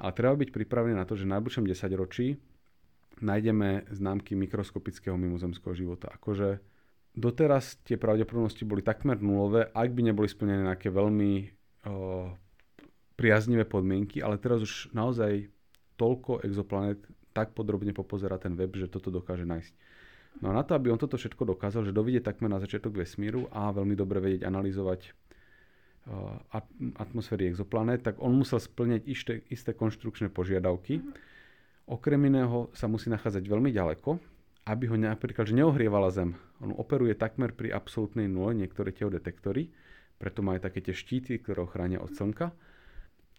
ale 0.00 0.10
treba 0.16 0.34
byť 0.40 0.48
pripravený 0.48 0.96
na 0.96 1.04
to, 1.04 1.20
že 1.20 1.28
v 1.28 1.32
najbližšom 1.36 1.68
10 1.68 2.00
ročí 2.00 2.40
nájdeme 3.20 3.90
známky 3.92 4.38
mikroskopického 4.38 5.18
mimozemského 5.18 5.74
života. 5.74 6.08
Akože 6.16 6.62
doteraz 7.12 7.82
tie 7.82 7.98
pravdepodobnosti 7.98 8.62
boli 8.62 8.80
takmer 8.80 9.18
nulové, 9.18 9.68
ak 9.74 9.90
by 9.90 10.00
neboli 10.06 10.30
splnené 10.30 10.70
nejaké 10.70 10.88
veľmi 10.88 11.32
o, 11.90 12.30
priaznivé 13.18 13.66
podmienky, 13.66 14.22
ale 14.22 14.38
teraz 14.38 14.62
už 14.62 14.94
naozaj 14.94 15.50
toľko 15.98 16.46
exoplanet 16.46 17.02
tak 17.34 17.50
podrobne 17.50 17.90
popozera 17.90 18.38
ten 18.38 18.54
web, 18.54 18.70
že 18.78 18.86
toto 18.86 19.10
dokáže 19.10 19.42
nájsť. 19.42 19.74
No 20.38 20.54
a 20.54 20.56
na 20.58 20.62
to, 20.62 20.78
aby 20.78 20.94
on 20.94 21.02
toto 21.02 21.18
všetko 21.18 21.42
dokázal, 21.50 21.82
že 21.82 21.90
dovidie 21.90 22.22
takmer 22.22 22.46
na 22.46 22.62
začiatok 22.62 22.94
vesmíru 22.94 23.50
a 23.50 23.74
veľmi 23.74 23.98
dobre 23.98 24.22
vedieť 24.22 24.46
analyzovať 24.46 25.00
uh, 25.10 26.62
atmosféry 27.02 27.50
exoplanét, 27.50 28.06
tak 28.06 28.22
on 28.22 28.38
musel 28.38 28.62
splňať 28.62 29.02
isté, 29.10 29.34
isté 29.50 29.74
konštrukčné 29.74 30.30
požiadavky. 30.30 31.02
Okrem 31.90 32.22
iného 32.30 32.70
sa 32.70 32.86
musí 32.86 33.10
nachádzať 33.10 33.42
veľmi 33.50 33.74
ďaleko, 33.74 34.22
aby 34.70 34.84
ho 34.86 34.94
napríklad 34.94 35.50
že 35.50 35.58
neohrievala 35.58 36.14
Zem. 36.14 36.38
On 36.62 36.70
operuje 36.70 37.18
takmer 37.18 37.50
pri 37.50 37.74
absolútnej 37.74 38.30
nule 38.30 38.54
niektoré 38.54 38.94
tie 38.94 39.10
detektory, 39.10 39.74
preto 40.22 40.38
má 40.46 40.54
aj 40.54 40.70
také 40.70 40.86
tie 40.86 40.94
štíty, 40.94 41.42
ktoré 41.42 41.66
ho 41.66 41.70
od 41.98 42.12
slnka 42.14 42.54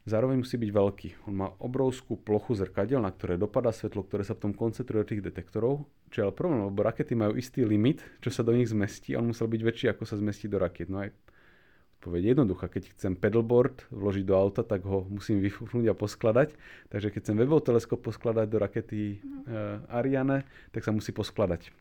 Zároveň 0.08 0.42
musí 0.42 0.56
byť 0.56 0.72
veľký. 0.72 1.10
On 1.28 1.36
má 1.36 1.48
obrovskú 1.60 2.16
plochu 2.16 2.56
zrkadiel, 2.56 3.04
na 3.04 3.12
ktoré 3.12 3.36
dopadá 3.36 3.70
svetlo, 3.76 4.08
ktoré 4.08 4.24
sa 4.24 4.34
potom 4.34 4.56
koncentruje 4.56 5.04
do 5.04 5.10
tých 5.12 5.26
detektorov. 5.26 5.86
Čo 6.10 6.18
je 6.18 6.26
ale 6.26 6.34
problém, 6.34 6.66
lebo 6.66 6.82
rakety 6.82 7.14
majú 7.14 7.36
istý 7.36 7.68
limit, 7.68 8.02
čo 8.24 8.34
sa 8.34 8.42
do 8.42 8.56
nich 8.56 8.72
zmestí. 8.72 9.14
On 9.14 9.28
musel 9.28 9.46
byť 9.46 9.62
väčší, 9.62 9.86
ako 9.92 10.08
sa 10.08 10.16
zmestí 10.18 10.50
do 10.50 10.58
raket. 10.58 10.90
No 10.90 11.04
aj 11.04 11.14
odpoveď 12.00 12.32
jednoduchá. 12.32 12.72
Keď 12.72 12.96
chcem 12.96 13.14
pedalboard 13.20 13.84
vložiť 13.92 14.24
do 14.24 14.40
auta, 14.40 14.64
tak 14.64 14.88
ho 14.88 15.04
musím 15.12 15.44
vyfúknuť 15.44 15.92
a 15.92 15.94
poskladať. 15.94 16.56
Takže 16.88 17.12
keď 17.12 17.20
chcem 17.20 17.38
webov 17.38 17.68
teleskop 17.68 18.00
poskladať 18.00 18.48
do 18.48 18.58
rakety 18.58 19.20
uh, 19.20 19.84
Ariane, 19.92 20.48
tak 20.72 20.88
sa 20.88 20.96
musí 20.96 21.12
poskladať. 21.12 21.76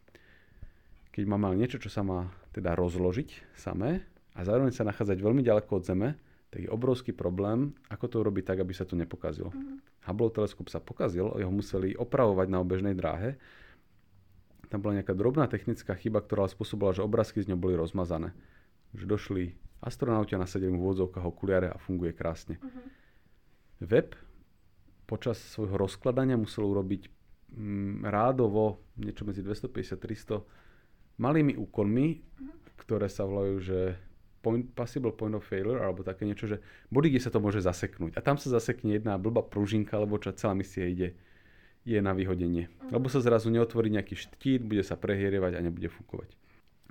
keď 1.14 1.23
má 1.23 1.39
mal 1.39 1.55
niečo, 1.55 1.79
čo 1.79 1.87
sa 1.87 2.03
má 2.03 2.35
teda 2.51 2.75
rozložiť 2.75 3.55
samé 3.55 4.03
a 4.35 4.43
zároveň 4.43 4.75
sa 4.75 4.83
nachádzať 4.83 5.23
veľmi 5.23 5.43
ďaleko 5.47 5.71
od 5.79 5.87
Zeme, 5.87 6.19
tak 6.49 6.65
je 6.65 6.71
obrovský 6.73 7.13
problém, 7.13 7.77
ako 7.93 8.05
to 8.09 8.17
urobiť 8.25 8.45
tak, 8.49 8.59
aby 8.65 8.73
sa 8.73 8.89
to 8.89 8.97
nepokazilo. 8.97 9.53
Mm. 9.53 9.85
Hubble 10.09 10.33
teleskop 10.33 10.73
sa 10.73 10.81
pokazil, 10.81 11.29
jeho 11.37 11.53
museli 11.53 11.93
opravovať 11.93 12.47
na 12.49 12.65
obežnej 12.65 12.97
dráhe. 12.97 13.37
Tam 14.73 14.81
bola 14.81 15.01
nejaká 15.01 15.13
drobná 15.13 15.45
technická 15.45 15.93
chyba, 15.93 16.25
ktorá 16.25 16.49
spôsobila, 16.49 16.97
že 16.97 17.05
obrázky 17.05 17.45
z 17.45 17.53
ňou 17.53 17.61
boli 17.61 17.77
rozmazané. 17.77 18.33
Že 18.97 19.05
došli 19.05 19.45
astronauti 19.85 20.33
a 20.37 20.43
nasadili 20.43 20.73
mu 20.73 20.81
v 20.81 20.87
úvodzovkách 20.89 21.25
okuliare 21.25 21.69
a 21.69 21.77
funguje 21.77 22.17
krásne. 22.17 22.57
Mm-hmm. 22.57 22.87
Web 23.85 24.17
počas 25.05 25.41
svojho 25.41 25.77
rozkladania 25.77 26.41
musel 26.41 26.69
urobiť 26.69 27.09
mm, 27.53 28.09
rádovo 28.09 28.81
niečo 28.97 29.29
medzi 29.29 29.45
250-300 29.45 31.21
malými 31.21 31.61
úkonmi, 31.61 32.07
mm-hmm. 32.09 32.81
ktoré 32.81 33.07
sa 33.13 33.29
volajú, 33.29 33.57
že 33.61 33.81
point, 34.41 34.64
possible 34.74 35.12
point 35.12 35.34
of 35.34 35.45
failure, 35.45 35.82
alebo 35.82 36.07
také 36.07 36.24
niečo, 36.24 36.47
že 36.47 36.62
body, 36.89 37.12
kde 37.12 37.22
sa 37.22 37.30
to 37.34 37.43
môže 37.43 37.62
zaseknúť. 37.62 38.16
A 38.16 38.20
tam 38.24 38.39
sa 38.39 38.49
zasekne 38.49 38.97
jedna 38.97 39.18
blbá 39.18 39.43
pružinka, 39.45 39.99
alebo 39.99 40.18
čo 40.18 40.34
celá 40.34 40.55
misia 40.55 40.86
ide, 40.86 41.18
je 41.89 41.99
na 41.99 42.12
vyhodenie. 42.12 42.68
Uh-huh. 42.68 42.99
Lebo 42.99 43.09
sa 43.09 43.24
zrazu 43.24 43.49
neotvorí 43.49 43.89
nejaký 43.89 44.14
štít, 44.18 44.64
bude 44.64 44.84
sa 44.84 44.95
prehrievať 44.95 45.59
a 45.59 45.64
nebude 45.64 45.89
fungovať. 45.89 46.30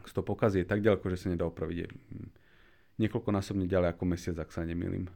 Ak 0.02 0.10
to 0.10 0.22
pokazí, 0.24 0.64
je 0.64 0.70
tak 0.70 0.82
ďaleko, 0.82 1.06
že 1.14 1.18
sa 1.22 1.28
nedá 1.32 1.46
opraviť. 1.46 1.78
Je 1.78 1.88
hm, 1.90 2.30
niekoľkonásobne 3.04 3.70
ďalej 3.70 3.94
ako 3.94 4.04
mesiac, 4.10 4.36
ak 4.42 4.50
sa 4.50 4.66
nemýlim. 4.66 5.12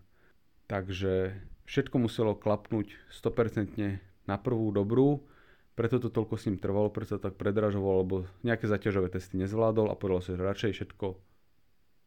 Takže 0.70 1.36
všetko 1.68 1.96
muselo 1.98 2.38
klapnúť 2.38 2.94
100% 3.10 4.00
na 4.30 4.36
prvú 4.38 4.70
dobrú, 4.72 5.26
preto 5.76 5.98
to 5.98 6.12
toľko 6.12 6.36
s 6.38 6.46
ním 6.46 6.60
trvalo, 6.60 6.92
preto 6.92 7.18
to 7.18 7.32
tak 7.32 7.40
predražoval, 7.40 8.04
lebo 8.06 8.16
nejaké 8.44 8.68
zaťažové 8.68 9.10
testy 9.10 9.40
nezvládol 9.40 9.90
a 9.90 9.98
povedal 9.98 10.22
sa, 10.22 10.32
že 10.36 10.44
radšej 10.44 10.72
všetko 10.78 11.31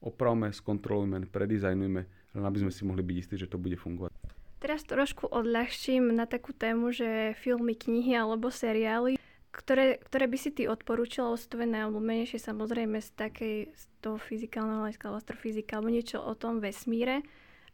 opravme, 0.05 0.53
skontrolujme, 0.53 1.25
predizajnujme, 1.33 2.01
len 2.37 2.45
aby 2.45 2.59
sme 2.61 2.71
si 2.71 2.85
mohli 2.85 3.01
byť 3.01 3.17
istí, 3.17 3.35
že 3.41 3.49
to 3.49 3.57
bude 3.57 3.81
fungovať. 3.81 4.13
Teraz 4.61 4.85
trošku 4.85 5.29
odľahčím 5.29 6.13
na 6.13 6.25
takú 6.29 6.53
tému, 6.53 6.93
že 6.93 7.37
filmy, 7.41 7.77
knihy 7.77 8.17
alebo 8.17 8.49
seriály, 8.49 9.21
ktoré, 9.53 10.01
ktoré 10.01 10.25
by 10.27 10.39
si 10.41 10.51
ty 10.51 10.67
odporúčila, 10.67 11.37
sú 11.37 11.47
to 11.53 11.61
najobľúbenejšie 11.61 12.41
samozrejme 12.41 12.99
z 12.99 13.11
takej 13.15 13.57
z 13.71 13.83
toho 14.03 14.19
fyzikálneho 14.19 14.85
hľadiska, 14.85 15.15
astrofyzika 15.15 15.79
alebo 15.79 15.95
niečo 15.95 16.19
o 16.21 16.33
tom 16.35 16.59
vesmíre. 16.59 17.23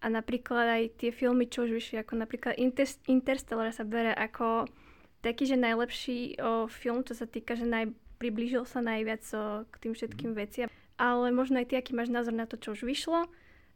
A 0.01 0.09
napríklad 0.09 0.81
aj 0.81 0.83
tie 0.97 1.11
filmy, 1.13 1.45
čo 1.45 1.69
už 1.69 1.77
vyšli, 1.77 2.01
ako 2.01 2.25
napríklad 2.25 2.57
Inter- 2.57 3.01
Interstellar 3.05 3.69
sa 3.69 3.85
bere 3.85 4.17
ako 4.17 4.65
taký, 5.21 5.45
že 5.45 5.61
najlepší 5.61 6.41
o, 6.41 6.65
film, 6.73 7.05
čo 7.05 7.13
sa 7.13 7.29
týka, 7.29 7.53
že 7.53 7.69
naj, 7.69 7.93
priblížil 8.17 8.65
sa 8.65 8.81
najviac 8.81 9.21
o, 9.37 9.69
k 9.69 9.75
tým 9.77 9.93
všetkým 9.93 10.33
veciam 10.33 10.73
ale 11.01 11.33
možno 11.33 11.57
aj 11.57 11.73
ty, 11.73 11.75
aký 11.81 11.97
máš 11.97 12.13
názor 12.13 12.37
na 12.37 12.45
to, 12.45 12.61
čo 12.61 12.77
už 12.77 12.85
vyšlo, 12.85 13.25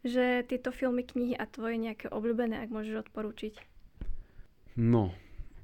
že 0.04 0.44
tieto 0.44 0.68
filmy, 0.68 1.00
knihy 1.00 1.32
a 1.32 1.48
tvoje 1.48 1.80
nejaké 1.80 2.12
obľúbené, 2.12 2.60
ak 2.60 2.68
môžeš 2.68 3.08
odporúčiť. 3.08 3.56
No, 4.76 5.16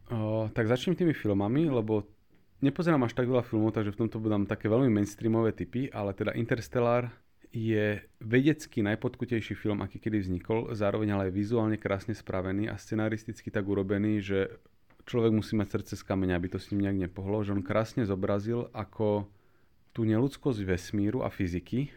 o, 0.09 0.49
tak 0.57 0.73
začnem 0.73 0.97
tými 0.97 1.13
filmami, 1.13 1.69
lebo 1.69 2.09
nepozerám 2.65 3.05
až 3.05 3.13
tak 3.13 3.29
veľa 3.29 3.45
filmov, 3.45 3.77
takže 3.77 3.93
v 3.93 4.01
tomto 4.07 4.17
budám 4.17 4.49
také 4.49 4.73
veľmi 4.73 4.89
mainstreamové 4.89 5.53
typy, 5.53 5.93
ale 5.93 6.17
teda 6.17 6.33
Interstellar 6.33 7.13
je 7.51 7.99
vedecky 8.23 8.81
najpodkutejší 8.81 9.59
film, 9.59 9.83
aký 9.83 9.99
kedy 9.99 10.23
vznikol, 10.23 10.71
zároveň 10.73 11.19
ale 11.19 11.23
aj 11.29 11.35
vizuálne 11.35 11.77
krásne 11.77 12.15
spravený 12.15 12.71
a 12.71 12.79
scenaristicky 12.79 13.51
tak 13.51 13.67
urobený, 13.67 14.23
že 14.23 14.39
človek 15.11 15.35
musí 15.35 15.59
mať 15.59 15.69
srdce 15.83 15.95
z 15.99 16.07
kameňa, 16.07 16.39
aby 16.39 16.49
to 16.55 16.63
s 16.63 16.71
ním 16.71 16.87
nejak 16.87 17.11
nepohlo, 17.11 17.43
že 17.43 17.51
on 17.51 17.67
krásne 17.67 18.07
zobrazil, 18.07 18.71
ako 18.71 19.27
tú 19.91 20.07
neludskosť 20.07 20.63
vesmíru 20.63 21.27
a 21.27 21.29
fyziky, 21.31 21.91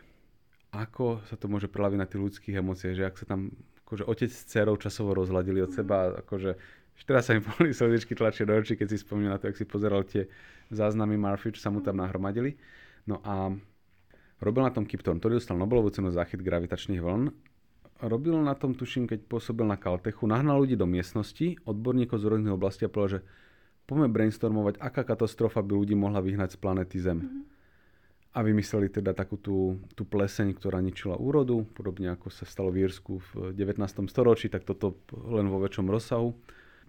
ako 0.73 1.21
sa 1.29 1.37
to 1.37 1.45
môže 1.45 1.69
prelaviť 1.69 1.97
na 2.01 2.09
tých 2.09 2.21
ľudských 2.21 2.55
emóciách, 2.57 2.95
že 2.97 3.05
ak 3.05 3.15
sa 3.21 3.25
tam 3.29 3.53
akože 3.85 4.09
otec 4.09 4.31
s 4.33 4.41
dcerou 4.49 4.73
časovo 4.81 5.13
rozhľadili 5.13 5.61
od 5.61 5.69
seba, 5.69 6.17
akože 6.25 6.57
teraz 7.05 7.29
sa 7.29 7.37
mi 7.37 7.45
boli 7.53 7.69
slzičky 7.69 8.17
tlačia 8.17 8.49
do 8.49 8.57
očí, 8.57 8.73
keď 8.73 8.87
si 8.89 8.97
spomínal 9.05 9.37
na 9.37 9.39
to, 9.39 9.53
ak 9.53 9.57
si 9.57 9.69
pozeral 9.69 10.01
tie 10.01 10.25
záznamy 10.73 11.13
Murphy, 11.13 11.53
čo 11.53 11.61
sa 11.61 11.69
mu 11.69 11.85
tam 11.85 12.01
nahromadili. 12.01 12.57
No 13.05 13.21
a 13.21 13.53
robil 14.41 14.65
na 14.65 14.73
tom 14.73 14.89
Kip 14.89 15.05
Thorne, 15.05 15.21
ktorý 15.21 15.37
dostal 15.37 15.61
Nobelovú 15.61 15.93
cenu 15.93 16.09
za 16.09 16.25
záchyt 16.25 16.41
gravitačných 16.41 17.03
vln. 17.03 17.29
Robil 18.03 18.35
na 18.41 18.57
tom, 18.57 18.73
tuším, 18.73 19.05
keď 19.05 19.29
pôsobil 19.29 19.63
na 19.63 19.77
Caltechu, 19.77 20.25
nahnal 20.25 20.59
ľudí 20.65 20.73
do 20.73 20.89
miestnosti, 20.89 21.61
odborníkov 21.63 22.19
z 22.19 22.25
rôznych 22.25 22.55
oblastí 22.57 22.83
a 22.83 22.91
povedal, 22.91 23.21
že 23.21 23.25
poďme 23.85 24.09
brainstormovať, 24.09 24.81
aká 24.81 25.05
katastrofa 25.05 25.61
by 25.61 25.71
ľudí 25.71 25.95
mohla 25.95 26.19
vyhnať 26.19 26.55
z 26.55 26.57
planety 26.57 26.97
Zem. 26.97 27.19
Mm-hmm 27.21 27.52
a 28.33 28.39
vymysleli 28.41 28.89
teda 28.89 29.13
takú 29.13 29.37
tú, 29.37 29.77
tú 29.93 30.09
pleseň, 30.09 30.57
ktorá 30.57 30.81
ničila 30.81 31.13
úrodu, 31.21 31.61
podobne 31.77 32.09
ako 32.17 32.33
sa 32.33 32.49
stalo 32.49 32.73
v 32.73 32.89
Írsku 32.89 33.21
v 33.21 33.53
19. 33.53 33.77
storočí, 34.09 34.49
tak 34.49 34.65
toto 34.65 34.97
len 35.13 35.45
vo 35.53 35.61
väčšom 35.61 35.85
rozsahu. 35.85 36.33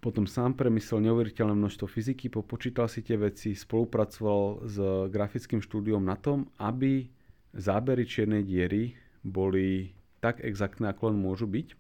Potom 0.01 0.25
sám 0.25 0.57
premyslel 0.57 1.05
neuveriteľné 1.05 1.53
množstvo 1.53 1.85
fyziky, 1.85 2.33
popočítal 2.33 2.89
si 2.89 3.05
tie 3.05 3.21
veci, 3.21 3.53
spolupracoval 3.53 4.65
s 4.65 4.77
grafickým 5.13 5.61
štúdiom 5.61 6.01
na 6.01 6.17
tom, 6.17 6.49
aby 6.61 7.09
zábery 7.53 8.09
čiernej 8.09 8.45
diery 8.45 8.97
boli 9.21 9.93
tak 10.25 10.41
exaktné, 10.41 10.93
ako 10.93 11.13
len 11.13 11.21
môžu 11.21 11.45
byť. 11.45 11.77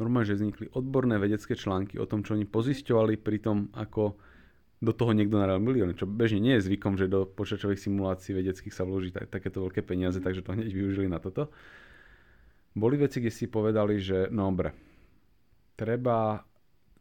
Normálne, 0.00 0.28
že 0.28 0.40
vznikli 0.40 0.72
odborné 0.72 1.20
vedecké 1.20 1.52
články 1.52 2.00
o 2.00 2.08
tom, 2.08 2.24
čo 2.24 2.36
oni 2.36 2.48
pozisťovali 2.48 3.20
pri 3.20 3.38
tom, 3.40 3.68
ako 3.76 4.16
do 4.78 4.94
toho 4.94 5.10
niekto 5.10 5.34
naral 5.34 5.58
milióny, 5.58 5.98
čo 5.98 6.06
bežne 6.06 6.38
nie 6.38 6.54
je 6.58 6.70
zvykom, 6.70 6.94
že 6.94 7.10
do 7.10 7.26
počítačových 7.26 7.82
simulácií 7.82 8.30
vedeckých 8.30 8.70
sa 8.70 8.86
vloží 8.86 9.10
tak, 9.10 9.26
takéto 9.26 9.66
veľké 9.66 9.82
peniaze, 9.82 10.22
takže 10.22 10.46
to 10.46 10.54
hneď 10.54 10.70
využili 10.70 11.10
na 11.10 11.18
toto. 11.18 11.50
Boli 12.78 12.94
veci, 12.94 13.18
kde 13.18 13.34
si 13.34 13.50
povedali, 13.50 13.98
že 13.98 14.30
no 14.30 14.54
dobre, 14.54 14.70
treba 15.74 16.46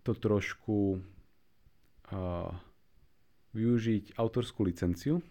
to 0.02 0.18
trošku 0.18 0.98
uh, 0.98 2.50
využiť 3.54 4.18
autorskú 4.18 4.66
licenciu 4.66 5.22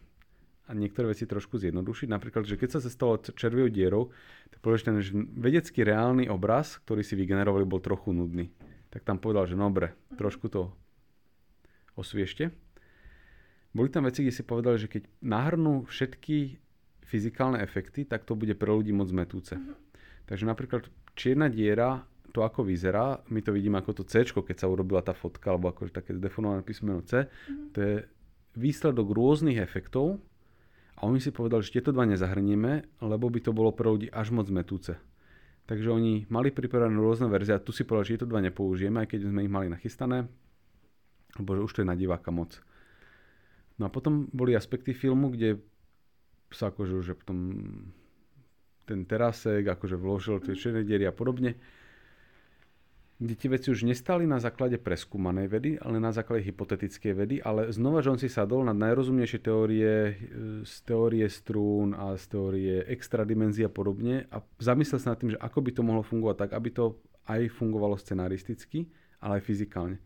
a 0.67 0.75
niektoré 0.75 1.11
veci 1.11 1.27
trošku 1.27 1.59
zjednodušiť. 1.59 2.09
Napríklad, 2.11 2.47
že 2.47 2.59
keď 2.59 2.79
sa 2.79 2.81
stalo 2.87 3.19
červiou 3.19 3.67
dierou, 3.67 4.15
tak 4.55 4.63
povedal, 4.63 4.79
že 4.79 4.87
ten 4.87 5.27
vedecký 5.35 5.83
reálny 5.83 6.31
obraz, 6.31 6.79
ktorý 6.87 7.03
si 7.03 7.19
vygenerovali, 7.19 7.67
bol 7.67 7.83
trochu 7.83 8.15
nudný. 8.15 8.55
Tak 8.91 9.03
tam 9.03 9.19
povedal, 9.19 9.51
že 9.51 9.59
no 9.59 9.67
dobre, 9.67 9.99
trošku 10.15 10.47
to 10.47 10.71
osviešte. 11.97 12.53
Boli 13.77 13.93
tam 13.93 14.09
veci, 14.09 14.25
kde 14.25 14.33
si 14.33 14.45
povedali, 14.45 14.81
že 14.81 14.89
keď 14.89 15.03
nahrnú 15.21 15.85
všetky 15.85 16.57
fyzikálne 17.05 17.61
efekty, 17.61 18.09
tak 18.09 18.25
to 18.25 18.33
bude 18.33 18.57
pre 18.57 18.73
ľudí 18.73 18.93
moc 18.93 19.13
metúce. 19.13 19.53
Mm-hmm. 19.53 19.77
Takže 20.27 20.45
napríklad 20.49 20.83
čierna 21.13 21.53
diera, 21.53 22.05
to 22.33 22.45
ako 22.45 22.65
vyzerá, 22.65 23.21
my 23.33 23.41
to 23.41 23.53
vidíme 23.53 23.81
ako 23.81 24.01
to 24.01 24.05
C, 24.05 24.25
keď 24.25 24.57
sa 24.57 24.69
urobila 24.69 25.01
tá 25.01 25.17
fotka, 25.17 25.53
alebo 25.53 25.73
ako 25.73 25.89
také 25.89 26.13
definované 26.17 26.65
písmeno 26.65 27.05
C, 27.05 27.25
mm-hmm. 27.25 27.69
to 27.73 27.79
je 27.81 27.95
výsledok 28.57 29.13
rôznych 29.13 29.61
efektov 29.61 30.21
a 30.97 31.05
oni 31.05 31.21
si 31.21 31.29
povedali, 31.29 31.61
že 31.61 31.81
tieto 31.81 31.93
dva 31.93 32.09
nezahrnieme, 32.09 33.05
lebo 33.05 33.29
by 33.29 33.41
to 33.45 33.53
bolo 33.53 33.77
pre 33.77 33.89
ľudí 33.93 34.09
až 34.09 34.33
moc 34.33 34.49
metúce. 34.49 34.97
Takže 35.69 35.93
oni 35.93 36.31
mali 36.31 36.49
pripravené 36.55 36.97
rôzne 36.97 37.29
verzie 37.29 37.53
a 37.53 37.61
tu 37.61 37.77
si 37.77 37.85
povedali, 37.85 38.07
že 38.09 38.15
tieto 38.17 38.31
dva 38.31 38.41
nepoužijeme, 38.41 39.05
aj 39.05 39.09
keď 39.13 39.21
sme 39.29 39.45
ich 39.45 39.53
mali 39.53 39.69
nachystané 39.69 40.25
lebo 41.41 41.57
že 41.57 41.65
už 41.67 41.73
to 41.73 41.81
je 41.83 41.91
na 41.91 41.97
diváka 41.99 42.31
moc. 42.35 42.61
No 43.77 43.87
a 43.87 43.91
potom 43.93 44.29
boli 44.33 44.57
aspekty 44.57 44.97
filmu, 44.97 45.29
kde 45.29 45.61
sa 46.49 46.73
akože 46.73 46.95
už 46.97 47.07
potom 47.21 47.39
ten 48.87 49.03
terasek 49.03 49.67
akože 49.67 49.99
vložil 49.99 50.39
tie 50.41 50.55
černé 50.55 50.87
diery 50.87 51.11
a 51.11 51.13
podobne, 51.13 51.59
kde 53.17 53.35
tie 53.35 53.49
veci 53.49 53.73
už 53.73 53.89
nestali 53.89 54.29
na 54.29 54.37
základe 54.37 54.77
preskúmanej 54.77 55.49
vedy, 55.49 55.71
ale 55.81 55.97
na 55.97 56.13
základe 56.13 56.45
hypotetickej 56.47 57.13
vedy, 57.17 57.37
ale 57.41 57.73
znova, 57.73 58.05
on 58.05 58.21
si 58.21 58.29
sadol 58.29 58.63
na 58.63 58.77
najrozumnejšie 58.77 59.41
teórie 59.41 60.21
z 60.63 60.75
teórie 60.85 61.25
strún 61.33 61.97
a 61.97 62.13
z 62.21 62.25
teórie 62.29 62.75
extradimenzí 62.85 63.65
a 63.65 63.73
podobne 63.73 64.29
a 64.29 64.45
zamyslel 64.61 65.01
sa 65.01 65.17
nad 65.17 65.19
tým, 65.19 65.33
že 65.33 65.41
ako 65.41 65.59
by 65.65 65.71
to 65.73 65.83
mohlo 65.83 66.05
fungovať 66.05 66.37
tak, 66.47 66.51
aby 66.55 66.69
to 66.71 66.85
aj 67.27 67.41
fungovalo 67.57 67.97
scenaristicky, 67.97 68.87
ale 69.19 69.41
aj 69.41 69.49
fyzikálne. 69.49 69.97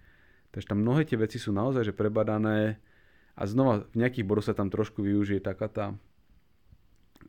Takže 0.51 0.75
tam 0.75 0.83
mnohé 0.83 1.07
tie 1.07 1.19
veci 1.19 1.39
sú 1.39 1.55
naozaj 1.55 1.91
že 1.91 1.95
prebadané 1.95 2.83
a 3.39 3.43
znova 3.47 3.87
v 3.95 3.97
nejakých 4.03 4.27
bodoch 4.27 4.47
sa 4.47 4.55
tam 4.55 4.69
trošku 4.69 5.01
využije 5.01 5.41
taká 5.41 5.69
tá, 5.71 5.87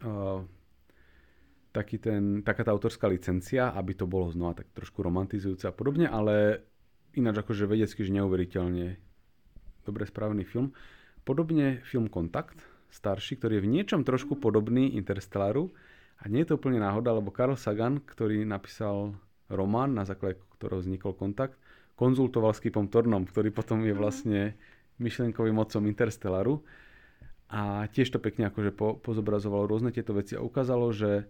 uh, 0.01 0.41
taký 1.71 2.01
ten, 2.01 2.41
taká 2.41 2.65
tá 2.65 2.73
autorská 2.73 3.05
licencia, 3.07 3.69
aby 3.71 3.93
to 3.93 4.09
bolo 4.09 4.33
znova 4.33 4.57
tak 4.57 4.73
trošku 4.73 5.05
romantizujúce 5.05 5.69
a 5.69 5.73
podobne, 5.73 6.09
ale 6.09 6.65
ináč 7.13 7.45
akože 7.45 7.69
vedecky, 7.69 8.01
že 8.01 8.11
neuveriteľne 8.17 8.97
dobre 9.85 10.03
spravený 10.09 10.43
film. 10.43 10.73
Podobne 11.21 11.85
film 11.85 12.09
Kontakt, 12.09 12.57
starší, 12.89 13.37
ktorý 13.37 13.61
je 13.61 13.65
v 13.65 13.71
niečom 13.77 14.01
trošku 14.01 14.41
podobný 14.41 14.97
Interstellaru 14.97 15.69
a 16.17 16.27
nie 16.27 16.41
je 16.41 16.53
to 16.53 16.57
úplne 16.57 16.81
náhoda, 16.81 17.13
lebo 17.13 17.29
Carl 17.29 17.53
Sagan, 17.53 18.01
ktorý 18.01 18.41
napísal 18.43 19.13
román, 19.47 19.93
na 19.93 20.03
základe 20.03 20.41
ktorého 20.57 20.81
vznikol 20.81 21.13
Kontakt, 21.17 21.60
konzultoval 22.01 22.57
s 22.57 22.63
Kipom 22.65 22.89
Tornom, 22.89 23.29
ktorý 23.29 23.53
potom 23.53 23.85
je 23.85 23.93
mhm. 23.93 23.99
vlastne 24.01 24.41
myšlenkovým 24.97 25.53
mocom 25.53 25.85
Interstellaru. 25.85 26.65
A 27.51 27.85
tiež 27.91 28.09
to 28.09 28.17
pekne 28.17 28.47
akože 28.49 28.71
po, 28.73 28.97
pozobrazovalo 28.97 29.69
rôzne 29.69 29.93
tieto 29.93 30.15
veci 30.15 30.39
a 30.39 30.41
ukázalo, 30.41 30.89
že 30.95 31.29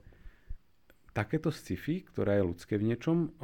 takéto 1.11 1.51
sci-fi, 1.51 2.07
ktoré 2.07 2.39
je 2.39 2.47
ľudské 2.47 2.80
v 2.80 2.93
niečom, 2.93 3.36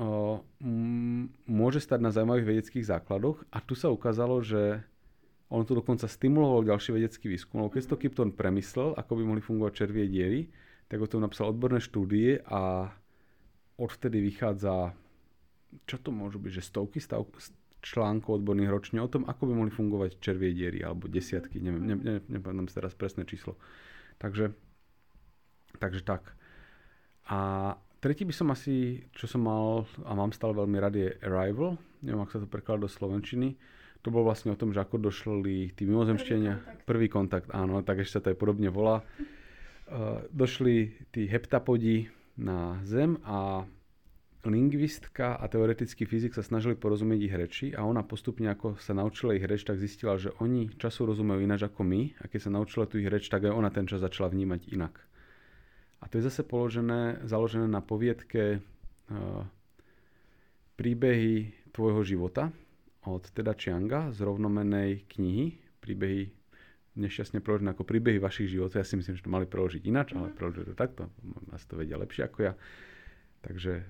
môže 1.49 1.84
stať 1.84 1.99
na 1.99 2.13
zaujímavých 2.15 2.47
vedeckých 2.47 2.86
základoch 2.86 3.43
a 3.51 3.59
tu 3.59 3.75
sa 3.75 3.91
ukázalo, 3.91 4.39
že 4.39 4.86
on 5.51 5.67
to 5.67 5.75
dokonca 5.75 6.07
stimuloval 6.07 6.63
ďalší 6.63 6.95
vedecký 6.95 7.28
výskum, 7.28 7.63
lebo 7.65 7.73
keď 7.73 7.91
to 7.91 7.99
Kipton 7.99 8.32
premyslel, 8.32 8.95
ako 8.95 9.19
by 9.19 9.23
mohli 9.25 9.41
fungovať 9.43 9.73
červie 9.73 10.07
diery, 10.07 10.47
tak 10.88 11.03
o 11.03 11.09
tom 11.09 11.23
napísal 11.23 11.51
odborné 11.51 11.84
štúdie 11.84 12.39
a 12.47 12.93
odvtedy 13.75 14.23
vychádza, 14.23 14.95
čo 15.86 15.97
to 15.99 16.09
môžu 16.09 16.39
byť, 16.39 16.51
že 16.57 16.63
stovky 16.63 16.99
stav, 16.99 17.28
článkov 17.82 18.41
odborných 18.41 18.74
ročne 18.74 18.99
o 18.99 19.09
tom, 19.09 19.24
ako 19.30 19.47
by 19.47 19.53
mohli 19.53 19.72
fungovať 19.72 20.20
červie 20.20 20.51
diery, 20.51 20.82
alebo 20.82 21.07
desiatky, 21.07 21.61
neviem, 21.61 21.84
ne, 21.86 21.95
ne, 21.95 22.15
nepamätám 22.26 22.68
si 22.68 22.76
teraz 22.76 22.93
presné 22.97 23.24
číslo. 23.24 23.55
Takže, 24.18 24.51
takže 25.78 26.01
tak. 26.01 26.34
A 27.30 27.74
tretí 28.01 28.26
by 28.26 28.34
som 28.34 28.49
asi, 28.49 29.05
čo 29.13 29.30
som 29.30 29.45
mal 29.45 29.86
a 30.03 30.11
mám 30.18 30.34
stále 30.34 30.57
veľmi 30.57 30.78
rád, 30.82 30.93
je 30.97 31.09
Arrival. 31.22 31.78
Neviem, 32.01 32.24
ak 32.24 32.34
sa 32.34 32.41
to 32.41 32.49
prekladá 32.49 32.88
do 32.88 32.89
Slovenčiny. 32.89 33.55
To 34.05 34.13
bol 34.13 34.24
vlastne 34.24 34.53
o 34.53 34.59
tom, 34.59 34.72
že 34.72 34.82
ako 34.82 35.01
došli 35.01 35.76
tí 35.76 35.84
mimozemšťania. 35.86 36.53
Prvý, 36.86 36.86
Prvý 36.86 37.07
kontakt, 37.11 37.51
áno, 37.51 37.84
tak 37.84 38.01
ešte 38.01 38.20
sa 38.20 38.22
to 38.24 38.30
aj 38.34 38.38
podobne 38.39 38.70
volá. 38.72 39.03
Uh, 39.89 40.24
došli 40.41 41.07
tí 41.11 41.28
heptapodi 41.28 42.09
na 42.38 42.80
Zem 42.86 43.18
a 43.26 43.65
lingvistka 44.46 45.34
a 45.40 45.46
teoretický 45.50 46.06
fyzik 46.06 46.38
sa 46.38 46.46
snažili 46.46 46.78
porozumieť 46.78 47.20
ich 47.20 47.34
reči 47.34 47.68
a 47.74 47.82
ona 47.88 48.06
postupne 48.06 48.46
ako 48.54 48.78
sa 48.78 48.94
naučila 48.94 49.34
ich 49.34 49.44
reč, 49.44 49.66
tak 49.66 49.82
zistila, 49.82 50.20
že 50.22 50.36
oni 50.38 50.70
času 50.78 51.10
rozumejú 51.10 51.42
ináč 51.42 51.66
ako 51.66 51.82
my 51.82 52.14
a 52.22 52.30
keď 52.30 52.40
sa 52.46 52.52
naučila 52.54 52.86
tu 52.86 53.02
ich 53.02 53.10
reč, 53.10 53.28
tak 53.28 53.50
aj 53.50 53.54
ona 53.58 53.74
ten 53.74 53.90
čas 53.90 54.06
začala 54.06 54.30
vnímať 54.30 54.70
inak. 54.70 55.02
A 55.98 56.06
to 56.06 56.22
je 56.22 56.30
zase 56.30 56.46
položené, 56.46 57.26
založené 57.26 57.66
na 57.66 57.82
poviedke 57.82 58.62
uh, 58.62 59.44
príbehy 60.78 61.58
tvojho 61.74 62.06
života 62.06 62.54
od 63.10 63.26
Teda 63.34 63.58
Chianga 63.58 64.14
z 64.14 64.22
rovnomenej 64.22 65.10
knihy 65.10 65.58
príbehy 65.82 66.30
nešťastne 66.98 67.40
preložené 67.46 67.72
ako 67.72 67.86
príbehy 67.86 68.18
vašich 68.18 68.50
životov. 68.50 68.82
Ja 68.82 68.88
si 68.88 68.98
myslím, 68.98 69.16
že 69.16 69.24
to 69.24 69.32
mali 69.32 69.46
preložiť 69.46 69.86
ináč, 69.86 70.18
ale 70.18 70.34
mhm. 70.34 70.36
preložili 70.36 70.66
to 70.74 70.76
takto. 70.76 71.10
Asi 71.54 71.66
to 71.70 71.78
vedia 71.78 71.96
lepšie 71.96 72.26
ako 72.26 72.40
ja. 72.52 72.54
Takže 73.46 73.86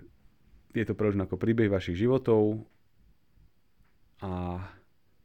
je 0.80 0.88
to 0.88 0.97
preložené 0.97 1.25
ako 1.25 1.41
príbeh 1.41 1.69
vašich 1.71 1.97
životov 1.97 2.65
a 4.21 4.61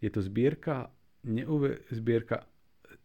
je 0.02 0.10
to 0.10 0.20
zbierka, 0.24 0.90
neuver, 1.24 1.84
zbierka 1.92 2.48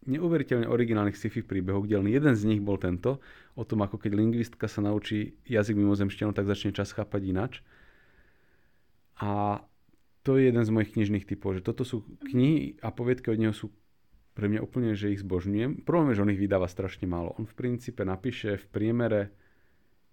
neuveriteľne 0.07 0.71
originálnych 0.71 1.19
sci-fi 1.19 1.43
príbehov, 1.43 1.85
kde 1.85 1.99
len 1.99 2.09
jeden 2.09 2.33
z 2.33 2.43
nich 2.47 2.63
bol 2.63 2.79
tento, 2.79 3.19
o 3.59 3.63
tom, 3.67 3.83
ako 3.83 3.99
keď 3.99 4.11
lingvistka 4.15 4.65
sa 4.71 4.79
naučí 4.79 5.35
jazyk 5.43 5.75
mimozemšťanov, 5.75 6.33
tak 6.33 6.47
začne 6.47 6.71
čas 6.71 6.95
chápať 6.95 7.21
inač. 7.27 7.53
A 9.19 9.61
to 10.23 10.39
je 10.39 10.47
jeden 10.47 10.63
z 10.63 10.71
mojich 10.71 10.93
knižných 10.95 11.27
typov, 11.27 11.59
že 11.59 11.65
toto 11.65 11.83
sú 11.83 12.07
knihy 12.23 12.79
a 12.79 12.91
poviedky 12.91 13.31
od 13.31 13.39
neho 13.39 13.55
sú 13.55 13.71
pre 14.37 14.45
mňa 14.45 14.61
úplne, 14.61 14.93
že 14.93 15.09
ich 15.09 15.25
zbožňujem. 15.25 15.81
Problém 15.81 16.13
je, 16.13 16.21
že 16.21 16.23
on 16.23 16.33
ich 16.35 16.43
vydáva 16.43 16.69
strašne 16.69 17.09
málo. 17.09 17.33
On 17.41 17.49
v 17.49 17.57
princípe 17.57 18.05
napíše 18.05 18.61
v 18.61 18.65
priemere 18.69 19.33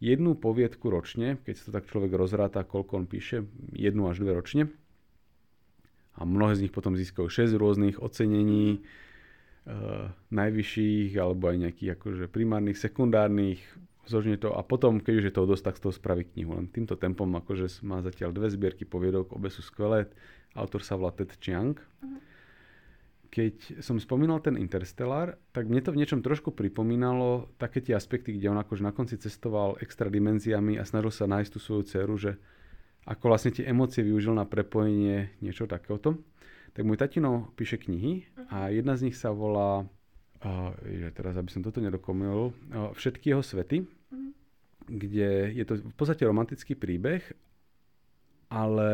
jednu 0.03 0.35
poviedku 0.35 0.91
ročne, 0.91 1.39
keď 1.43 1.55
sa 1.59 1.65
to 1.69 1.73
tak 1.77 1.91
človek 1.91 2.13
rozráta, 2.15 2.67
koľko 2.67 3.05
on 3.05 3.07
píše, 3.07 3.47
jednu 3.75 4.07
až 4.11 4.23
dve 4.23 4.33
ročne. 4.35 4.63
A 6.15 6.23
mnohé 6.23 6.55
z 6.55 6.63
nich 6.67 6.75
potom 6.75 6.95
získajú 6.95 7.27
6 7.27 7.59
rôznych 7.59 7.99
ocenení, 7.99 8.79
e, 8.79 8.81
najvyšších, 10.31 11.19
alebo 11.19 11.51
aj 11.51 11.57
nejakých 11.67 11.91
akože 11.99 12.25
primárnych, 12.31 12.79
sekundárnych, 12.79 13.59
zožne 14.07 14.39
to 14.39 14.55
a 14.55 14.63
potom, 14.63 15.03
keď 15.03 15.15
už 15.19 15.25
je 15.27 15.35
toho 15.35 15.51
dosť, 15.51 15.65
tak 15.65 15.77
z 15.81 15.83
toho 15.89 15.95
spraví 15.97 16.23
knihu. 16.37 16.55
Len 16.55 16.71
týmto 16.71 16.95
tempom, 16.95 17.27
akože 17.35 17.83
má 17.83 17.99
zatiaľ 18.05 18.31
dve 18.31 18.53
zbierky 18.53 18.87
poviedok, 18.87 19.35
obe 19.35 19.51
sú 19.51 19.65
skvelé. 19.65 20.07
Autor 20.55 20.87
sa 20.87 20.95
volá 20.95 21.11
Ted 21.11 21.35
Chiang. 21.43 21.75
Uh-huh 21.75 22.34
keď 23.35 23.83
som 23.83 23.99
spomínal 23.99 24.39
ten 24.39 24.55
Interstellar, 24.55 25.35
tak 25.51 25.67
mne 25.67 25.83
to 25.83 25.91
v 25.91 25.99
niečom 25.99 26.23
trošku 26.23 26.55
pripomínalo 26.55 27.51
také 27.59 27.83
tie 27.83 27.99
aspekty, 27.99 28.39
kde 28.39 28.55
on 28.55 28.63
akože 28.63 28.87
na 28.87 28.95
konci 28.95 29.19
cestoval 29.19 29.75
extra 29.83 30.07
dimenziami 30.07 30.79
a 30.79 30.87
snažil 30.87 31.11
sa 31.11 31.27
nájsť 31.27 31.51
tú 31.51 31.59
svoju 31.59 31.83
dceru, 31.83 32.15
že 32.15 32.39
ako 33.11 33.35
vlastne 33.35 33.51
tie 33.51 33.67
emócie 33.67 34.07
využil 34.07 34.39
na 34.39 34.47
prepojenie 34.47 35.35
niečo 35.43 35.67
takéhoto. 35.67 36.23
Tak 36.79 36.87
môj 36.87 36.95
tatino 36.95 37.51
píše 37.59 37.75
knihy 37.83 38.23
a 38.55 38.71
mhm. 38.71 38.79
jedna 38.79 38.95
z 38.95 39.11
nich 39.11 39.19
sa 39.19 39.35
volá, 39.35 39.83
uh, 40.47 40.71
teraz 41.19 41.35
aby 41.35 41.51
som 41.51 41.67
toto 41.67 41.83
nedokomil, 41.83 42.55
uh, 42.71 42.95
Všetky 42.95 43.35
jeho 43.35 43.43
svety, 43.43 43.83
uh-huh. 43.83 44.31
kde 44.87 45.59
je 45.59 45.65
to 45.67 45.83
v 45.83 45.95
podstate 45.99 46.23
romantický 46.23 46.79
príbeh, 46.79 47.35
ale 48.47 48.91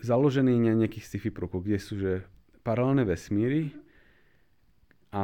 založený 0.00 0.56
na 0.56 0.72
nejakých 0.72 1.04
sci-fi 1.04 1.28
prvkoch, 1.28 1.60
kde 1.60 1.76
sú, 1.76 2.00
že 2.00 2.24
paralelné 2.62 3.08
vesmíry. 3.08 3.72
A 5.10 5.22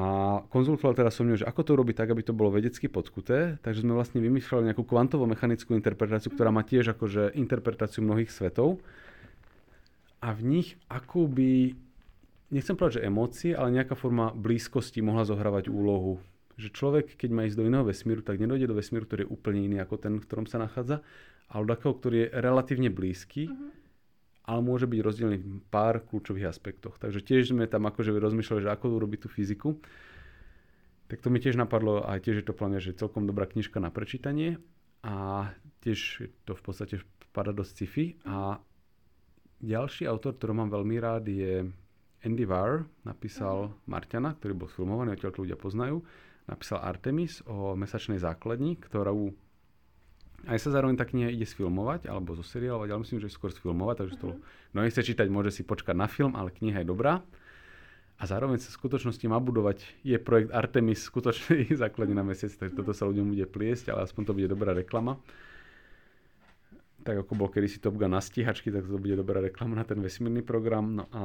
konzultoval 0.51 0.99
teraz 0.99 1.15
so 1.15 1.23
mnou, 1.23 1.39
že 1.39 1.47
ako 1.47 1.63
to 1.63 1.73
robiť 1.79 1.95
tak, 1.95 2.11
aby 2.11 2.27
to 2.27 2.35
bolo 2.35 2.51
vedecky 2.51 2.91
podkuté, 2.91 3.63
takže 3.63 3.87
sme 3.87 3.95
vlastne 3.95 4.19
vymýšľali 4.19 4.67
nejakú 4.75 4.83
kvantovo-mechanickú 4.83 5.79
interpretáciu, 5.79 6.35
ktorá 6.35 6.51
má 6.51 6.67
tiež 6.67 6.91
akože 6.99 7.39
interpretáciu 7.39 8.03
mnohých 8.03 8.35
svetov. 8.35 8.83
A 10.19 10.35
v 10.35 10.43
nich 10.43 10.75
akoby, 10.91 11.79
nechcem 12.51 12.75
povedať, 12.75 12.99
že 12.99 13.07
emócie, 13.07 13.53
ale 13.55 13.79
nejaká 13.79 13.95
forma 13.95 14.35
blízkosti 14.35 15.07
mohla 15.07 15.23
zohrávať 15.23 15.71
úlohu. 15.71 16.19
Že 16.59 16.69
človek, 16.75 17.07
keď 17.15 17.31
má 17.31 17.47
ísť 17.47 17.55
do 17.55 17.71
iného 17.71 17.87
vesmíru, 17.87 18.27
tak 18.27 18.43
nedojde 18.43 18.67
do 18.67 18.75
vesmíru, 18.75 19.07
ktorý 19.07 19.23
je 19.23 19.31
úplne 19.31 19.71
iný 19.71 19.79
ako 19.79 20.03
ten, 20.03 20.19
v 20.19 20.27
ktorom 20.27 20.51
sa 20.51 20.59
nachádza, 20.59 21.07
ale 21.47 21.63
do 21.63 21.71
takého, 21.79 21.95
ktorý 21.95 22.17
je 22.27 22.33
relatívne 22.35 22.91
blízky, 22.91 23.55
uh-huh 23.55 23.86
ale 24.47 24.61
môže 24.63 24.87
byť 24.87 25.01
rozdielný 25.03 25.39
v 25.43 25.59
pár 25.69 26.07
kľúčových 26.07 26.47
aspektoch. 26.47 27.03
Takže 27.03 27.19
tiež 27.19 27.51
sme 27.51 27.67
tam 27.67 27.91
akože 27.91 28.15
rozmýšľali, 28.15 28.63
že 28.63 28.71
ako 28.71 28.95
urobiť 29.03 29.27
tú 29.27 29.29
fyziku. 29.29 29.75
Tak 31.11 31.19
to 31.23 31.31
mi 31.31 31.43
tiež 31.43 31.59
napadlo 31.59 32.03
a 32.07 32.19
tiež 32.23 32.43
je 32.43 32.47
to 32.47 32.55
plne, 32.55 32.79
že 32.79 32.95
celkom 32.95 33.27
dobrá 33.27 33.47
knižka 33.51 33.83
na 33.83 33.91
prečítanie 33.91 34.63
a 35.03 35.51
tiež 35.83 36.31
to 36.47 36.55
v 36.55 36.63
podstate 36.63 37.03
vpada 37.31 37.51
do 37.51 37.67
sci-fi. 37.67 38.19
A 38.27 38.59
ďalší 39.63 40.07
autor, 40.07 40.39
ktorý 40.39 40.63
mám 40.63 40.71
veľmi 40.71 40.97
rád 40.99 41.27
je 41.27 41.67
Andy 42.23 42.47
Warr, 42.47 42.87
napísal 43.07 43.71
Marťana, 43.87 44.35
ktorý 44.39 44.55
bol 44.55 44.71
sfilmovaný, 44.71 45.15
odtiaľ 45.15 45.35
to 45.35 45.43
ľudia 45.47 45.59
poznajú. 45.59 46.03
Napísal 46.47 46.83
Artemis 46.83 47.43
o 47.47 47.75
mesačnej 47.75 48.23
základni, 48.23 48.79
ktorú 48.79 49.35
aj 50.45 50.59
sa 50.61 50.69
zároveň 50.69 51.01
tá 51.01 51.09
kniha 51.09 51.33
ide 51.33 51.49
sfilmovať, 51.49 52.13
alebo 52.13 52.37
zo 52.37 52.45
seriálovať, 52.45 52.89
ale 52.93 53.03
myslím, 53.03 53.19
že 53.25 53.33
skôr 53.33 53.49
sfilmovať, 53.51 53.97
takže 54.05 54.17
to, 54.21 54.29
uh-huh. 54.37 54.73
no 54.77 54.79
nechce 54.85 55.01
čítať, 55.01 55.27
môže 55.33 55.51
si 55.51 55.65
počkať 55.65 55.97
na 55.97 56.07
film, 56.07 56.37
ale 56.37 56.53
kniha 56.53 56.85
je 56.85 56.89
dobrá. 56.93 57.25
A 58.17 58.25
zároveň 58.25 58.57
sa 58.57 58.73
v 58.73 58.79
skutočnosti 58.81 59.25
má 59.29 59.37
budovať, 59.37 59.85
je 60.01 60.17
projekt 60.17 60.49
Artemis 60.53 61.05
skutočný 61.05 61.73
základne 61.83 62.17
na 62.17 62.25
mesiac, 62.25 62.53
takže 62.53 62.77
toto 62.77 62.93
sa 62.93 63.09
ľuďom 63.09 63.33
bude 63.33 63.47
pliesť, 63.49 63.93
ale 63.93 64.05
aspoň 64.05 64.23
to 64.29 64.37
bude 64.37 64.49
dobrá 64.49 64.73
reklama. 64.73 65.21
Tak 67.05 67.23
ako 67.23 67.33
bol 67.39 67.49
kedysi 67.53 67.79
Top 67.79 67.95
Gun 68.01 68.17
na 68.17 68.25
stíhačky, 68.25 68.73
tak 68.73 68.89
to 68.89 68.99
bude 68.99 69.15
dobrá 69.15 69.39
reklama 69.39 69.79
na 69.79 69.85
ten 69.85 70.01
vesmírny 70.01 70.43
program. 70.43 71.01
No 71.01 71.05
a 71.13 71.23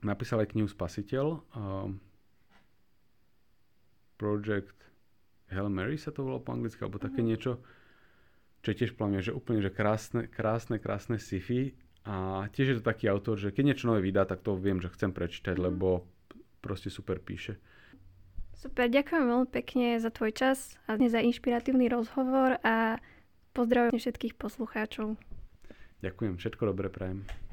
napísal 0.00 0.40
aj 0.40 0.54
knihu 0.56 0.70
Spasiteľ. 0.70 1.26
Uh, 1.52 1.92
Project 4.18 4.77
Hail 5.48 5.68
Mary 5.72 5.96
sa 5.96 6.12
to 6.12 6.24
volalo 6.24 6.44
po 6.44 6.52
anglicky, 6.52 6.80
alebo 6.84 7.00
také 7.00 7.20
mm-hmm. 7.20 7.30
niečo, 7.32 7.52
čo 8.60 8.68
je 8.72 8.78
tiež 8.84 8.92
plavne, 8.98 9.24
že 9.24 9.32
úplne 9.32 9.64
že 9.64 9.72
krásne, 9.72 10.28
krásne, 10.28 10.76
krásne 10.76 11.16
sci-fi 11.16 11.72
a 12.04 12.46
tiež 12.52 12.66
je 12.68 12.76
to 12.80 12.84
taký 12.84 13.08
autor, 13.08 13.40
že 13.40 13.52
keď 13.52 13.64
niečo 13.72 13.88
nové 13.88 14.04
vydá, 14.04 14.28
tak 14.28 14.44
to 14.44 14.56
viem, 14.56 14.80
že 14.80 14.92
chcem 14.92 15.12
prečítať, 15.12 15.56
mm-hmm. 15.56 15.68
lebo 15.72 16.04
proste 16.60 16.92
super 16.92 17.22
píše. 17.22 17.56
Super, 18.58 18.90
ďakujem 18.90 19.22
veľmi 19.22 19.48
pekne 19.54 20.02
za 20.02 20.10
tvoj 20.10 20.34
čas 20.34 20.74
a 20.90 20.98
za 20.98 21.22
inšpiratívny 21.22 21.86
rozhovor 21.86 22.58
a 22.66 22.98
pozdravujem 23.54 24.02
všetkých 24.02 24.34
poslucháčov. 24.34 25.14
Ďakujem, 26.02 26.34
všetko 26.42 26.62
dobré 26.66 26.90
prajem. 26.90 27.47